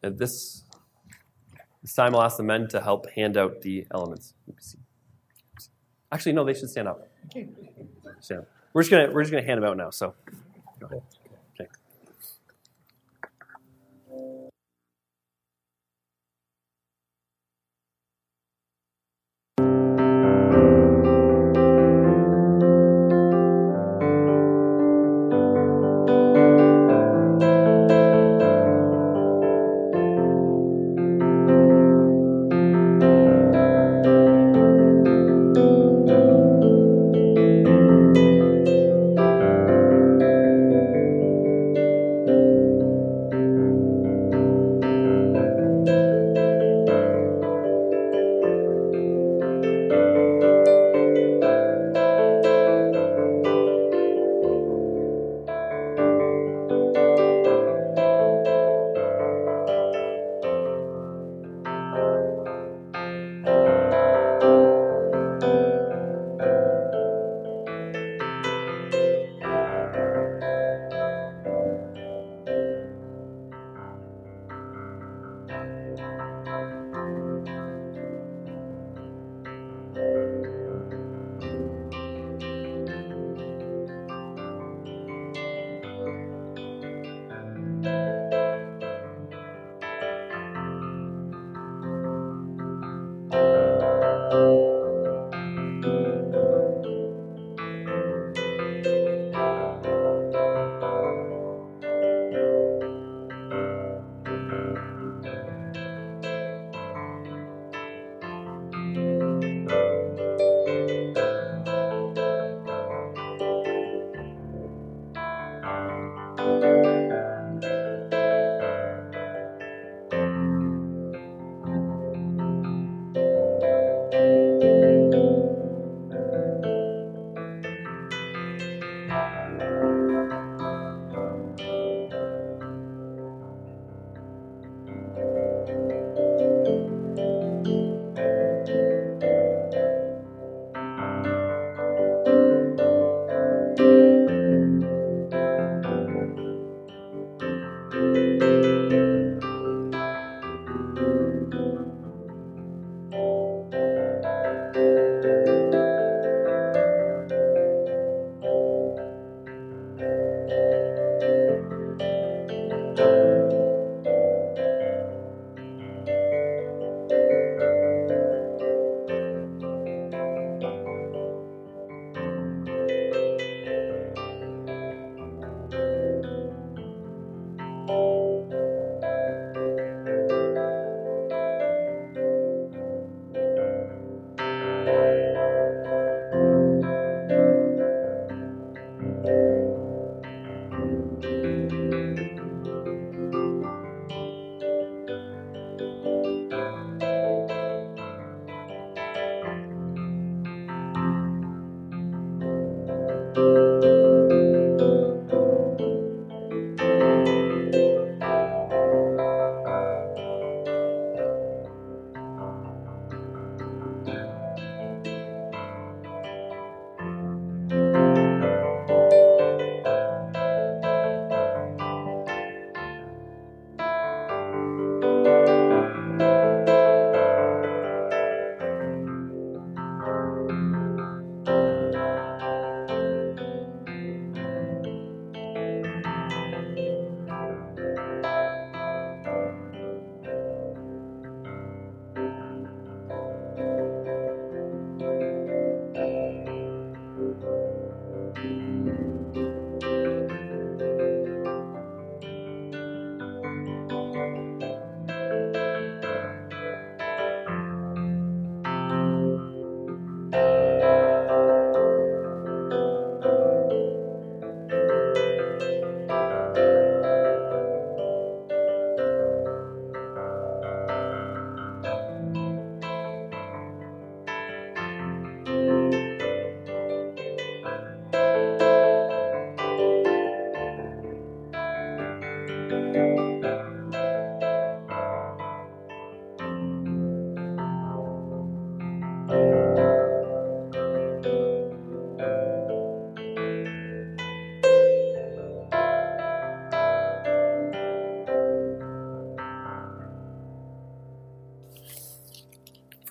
At 0.03 0.19
this, 0.19 0.63
this 1.81 1.93
time, 1.93 2.15
I'll 2.15 2.21
ask 2.21 2.37
the 2.37 2.43
men 2.43 2.67
to 2.69 2.81
help 2.81 3.09
hand 3.11 3.35
out 3.35 3.61
the 3.61 3.87
elements. 3.91 4.35
Actually, 6.11 6.33
no, 6.33 6.43
they 6.45 6.53
should 6.53 6.69
stand 6.69 6.87
up. 6.87 7.07
Stand 8.19 8.41
up. 8.41 8.47
We're 8.73 8.83
just 8.83 8.91
gonna 8.91 9.11
we're 9.11 9.23
just 9.23 9.31
gonna 9.31 9.45
hand 9.45 9.61
them 9.61 9.69
out 9.69 9.77
now. 9.77 9.89
So, 9.89 10.13
go 10.79 10.87
ahead. 10.87 11.01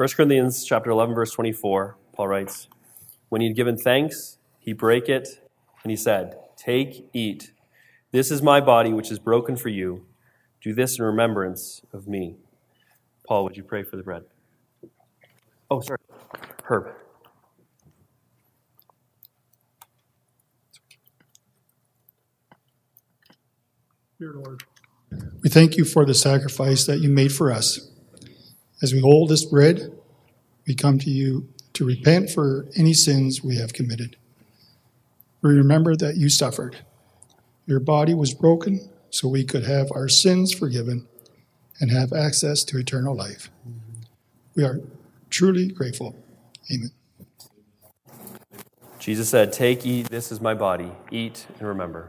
1 0.06 0.12
Corinthians 0.14 0.64
chapter 0.64 0.88
11, 0.90 1.16
verse 1.16 1.32
24, 1.32 1.96
Paul 2.12 2.28
writes, 2.28 2.68
When 3.28 3.40
he 3.40 3.48
had 3.48 3.56
given 3.56 3.76
thanks, 3.76 4.38
he 4.60 4.72
brake 4.72 5.08
it, 5.08 5.26
and 5.82 5.90
he 5.90 5.96
said, 5.96 6.38
Take, 6.56 7.08
eat. 7.12 7.50
This 8.12 8.30
is 8.30 8.40
my 8.40 8.60
body, 8.60 8.92
which 8.92 9.10
is 9.10 9.18
broken 9.18 9.56
for 9.56 9.68
you. 9.68 10.06
Do 10.62 10.74
this 10.74 10.96
in 10.96 11.04
remembrance 11.04 11.82
of 11.92 12.06
me. 12.06 12.36
Paul, 13.26 13.42
would 13.42 13.56
you 13.56 13.64
pray 13.64 13.82
for 13.82 13.96
the 13.96 14.04
bread? 14.04 14.22
Oh, 15.72 15.80
sorry. 15.80 15.98
Herb. 16.62 16.94
Dear 24.20 24.34
Lord, 24.34 24.62
we 25.42 25.50
thank 25.50 25.76
you 25.76 25.84
for 25.84 26.06
the 26.06 26.14
sacrifice 26.14 26.86
that 26.86 27.00
you 27.00 27.08
made 27.08 27.32
for 27.32 27.50
us. 27.50 27.90
As 28.82 28.92
we 28.92 29.00
hold 29.00 29.30
this 29.30 29.44
bread, 29.44 29.95
we 30.66 30.74
come 30.74 30.98
to 30.98 31.10
you 31.10 31.48
to 31.74 31.84
repent 31.84 32.30
for 32.30 32.66
any 32.76 32.94
sins 32.94 33.42
we 33.42 33.56
have 33.56 33.72
committed. 33.72 34.16
We 35.42 35.54
remember 35.54 35.94
that 35.96 36.16
you 36.16 36.28
suffered. 36.28 36.78
Your 37.66 37.80
body 37.80 38.14
was 38.14 38.34
broken 38.34 38.88
so 39.10 39.28
we 39.28 39.44
could 39.44 39.64
have 39.64 39.88
our 39.92 40.08
sins 40.08 40.52
forgiven 40.52 41.06
and 41.80 41.90
have 41.90 42.12
access 42.12 42.64
to 42.64 42.78
eternal 42.78 43.14
life. 43.14 43.50
We 44.54 44.64
are 44.64 44.80
truly 45.30 45.68
grateful. 45.68 46.16
Amen. 46.72 46.90
Jesus 48.98 49.28
said, 49.28 49.52
Take, 49.52 49.86
eat, 49.86 50.08
this 50.08 50.32
is 50.32 50.40
my 50.40 50.54
body. 50.54 50.90
Eat 51.10 51.46
and 51.58 51.68
remember. 51.68 52.08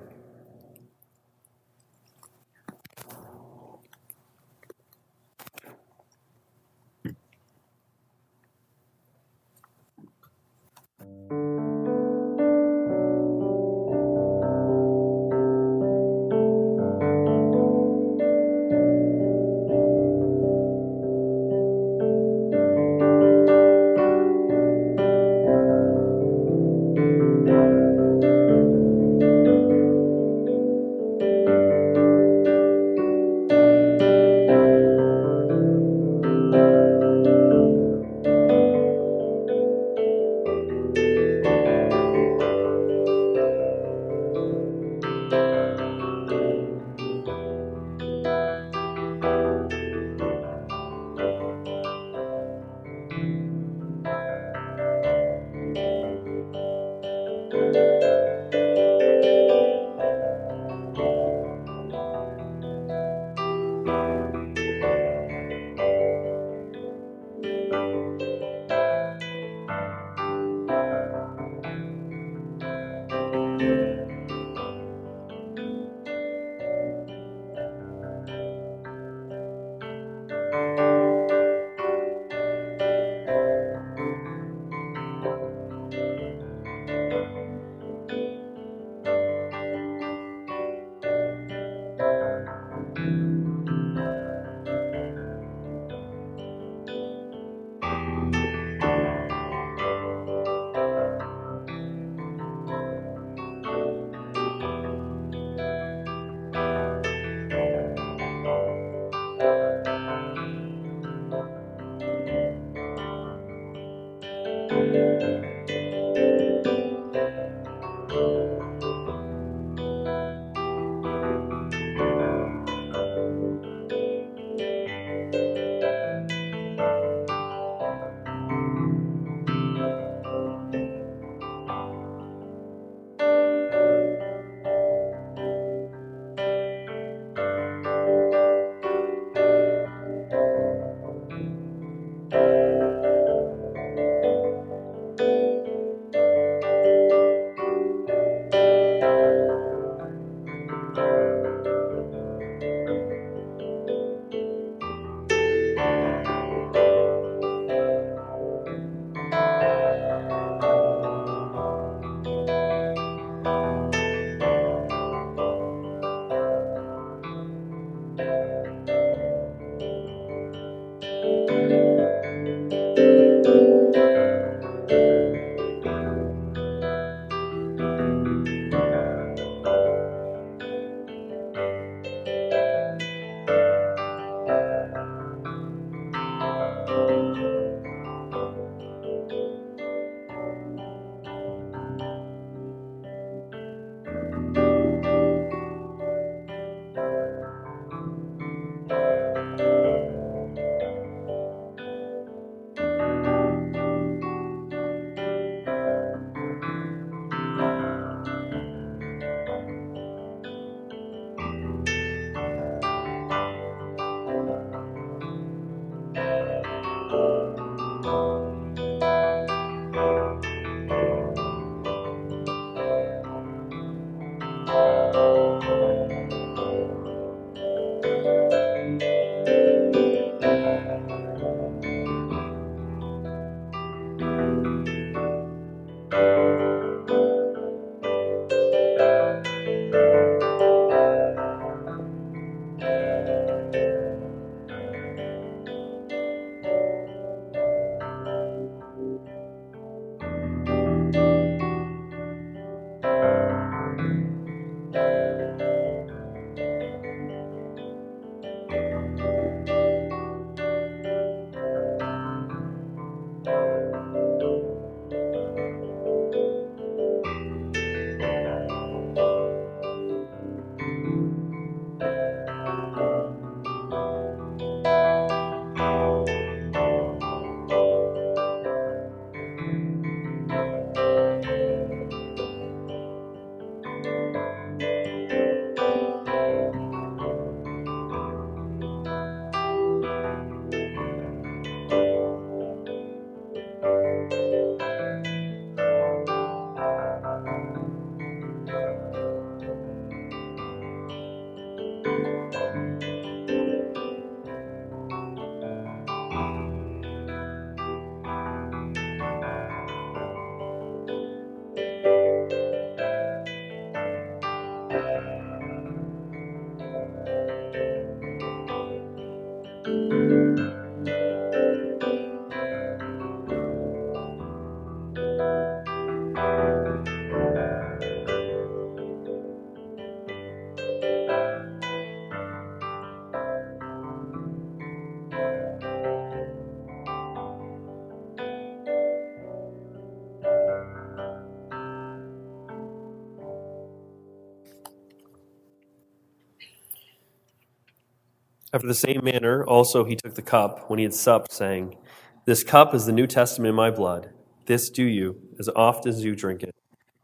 After 348.77 348.87
the 348.87 348.93
same 348.93 349.21
manner, 349.23 349.65
also 349.65 350.03
he 350.03 350.15
took 350.15 350.35
the 350.35 350.43
cup 350.43 350.87
when 350.87 350.99
he 350.99 351.03
had 351.03 351.15
supped, 351.15 351.51
saying, 351.51 351.97
This 352.45 352.63
cup 352.63 352.93
is 352.93 353.07
the 353.07 353.11
New 353.11 353.25
Testament 353.25 353.69
in 353.69 353.75
my 353.75 353.89
blood. 353.89 354.29
This 354.67 354.91
do 354.91 355.03
you, 355.03 355.41
as 355.57 355.67
oft 355.75 356.05
as 356.05 356.23
you 356.23 356.35
drink 356.35 356.61
it, 356.61 356.75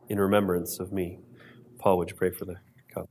in 0.10 0.20
remembrance 0.20 0.80
of 0.80 0.92
me. 0.92 1.20
Paul, 1.78 2.00
would 2.00 2.10
you 2.10 2.16
pray 2.16 2.32
for 2.32 2.46
the 2.46 2.56
cup? 2.92 3.08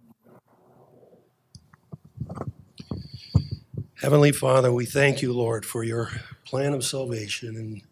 Heavenly 4.01 4.33
Father, 4.33 4.73
we 4.73 4.87
thank 4.87 5.23
you, 5.23 5.33
Lord, 5.33 5.65
for 5.65 5.85
your 5.85 6.09
plan 6.45 6.75
of 6.75 6.83
salvation, 6.83 7.55
and 7.55 7.83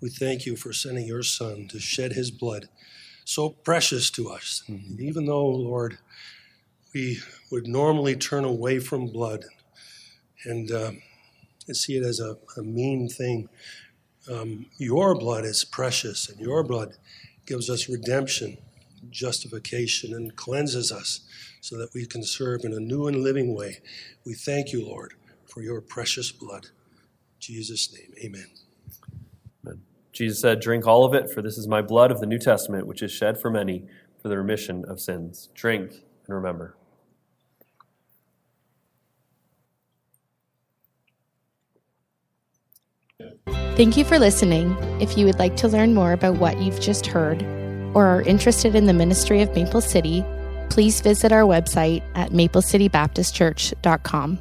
we 0.00 0.08
thank 0.08 0.44
you 0.44 0.56
for 0.56 0.72
sending 0.72 1.06
your 1.06 1.22
Son 1.22 1.68
to 1.68 1.78
shed 1.78 2.14
his 2.14 2.32
blood, 2.32 2.68
so 3.24 3.50
precious 3.50 4.10
to 4.10 4.28
us. 4.28 4.64
And 4.66 5.00
even 5.00 5.26
though, 5.26 5.46
Lord, 5.46 5.98
we 6.92 7.20
would 7.52 7.68
normally 7.68 8.16
turn 8.16 8.42
away 8.42 8.80
from 8.80 9.06
blood 9.06 9.44
and 10.44 10.70
uh, 10.70 10.92
see 11.72 11.96
it 11.96 12.04
as 12.04 12.20
a, 12.20 12.36
a 12.56 12.62
mean 12.62 13.08
thing, 13.08 13.48
um, 14.30 14.66
your 14.76 15.14
blood 15.14 15.44
is 15.44 15.64
precious, 15.64 16.28
and 16.28 16.38
your 16.40 16.62
blood 16.62 16.96
gives 17.46 17.70
us 17.70 17.88
redemption, 17.88 18.58
justification, 19.10 20.14
and 20.14 20.36
cleanses 20.36 20.92
us 20.92 21.20
so 21.60 21.76
that 21.78 21.92
we 21.94 22.06
can 22.06 22.22
serve 22.22 22.64
in 22.64 22.72
a 22.72 22.80
new 22.80 23.06
and 23.06 23.22
living 23.22 23.54
way. 23.54 23.80
We 24.24 24.34
thank 24.34 24.72
you, 24.72 24.84
Lord, 24.84 25.14
for 25.46 25.62
your 25.62 25.80
precious 25.80 26.32
blood. 26.32 26.66
In 26.66 27.40
Jesus' 27.40 27.92
name, 27.92 28.12
amen. 28.24 28.46
Amen. 29.64 29.82
Jesus 30.12 30.40
said, 30.40 30.60
Drink 30.60 30.86
all 30.86 31.04
of 31.04 31.14
it, 31.14 31.30
for 31.30 31.42
this 31.42 31.58
is 31.58 31.66
my 31.66 31.82
blood 31.82 32.10
of 32.10 32.20
the 32.20 32.26
New 32.26 32.38
Testament, 32.38 32.86
which 32.86 33.02
is 33.02 33.10
shed 33.10 33.40
for 33.40 33.50
many 33.50 33.86
for 34.20 34.28
the 34.28 34.36
remission 34.36 34.84
of 34.86 35.00
sins. 35.00 35.48
Drink 35.54 35.90
and 36.26 36.34
remember. 36.34 36.76
Thank 43.76 43.96
you 43.96 44.04
for 44.04 44.18
listening. 44.18 44.76
If 45.00 45.16
you 45.16 45.26
would 45.26 45.38
like 45.38 45.56
to 45.58 45.68
learn 45.68 45.94
more 45.94 46.12
about 46.12 46.36
what 46.36 46.60
you've 46.60 46.80
just 46.80 47.06
heard 47.06 47.42
or 47.94 48.06
are 48.06 48.22
interested 48.22 48.74
in 48.74 48.86
the 48.86 48.92
ministry 48.92 49.42
of 49.42 49.54
Maple 49.54 49.80
City, 49.80 50.24
please 50.68 51.00
visit 51.00 51.30
our 51.32 51.42
website 51.42 52.02
at 52.14 52.30
maplecitybaptistchurch.com. 52.30 54.38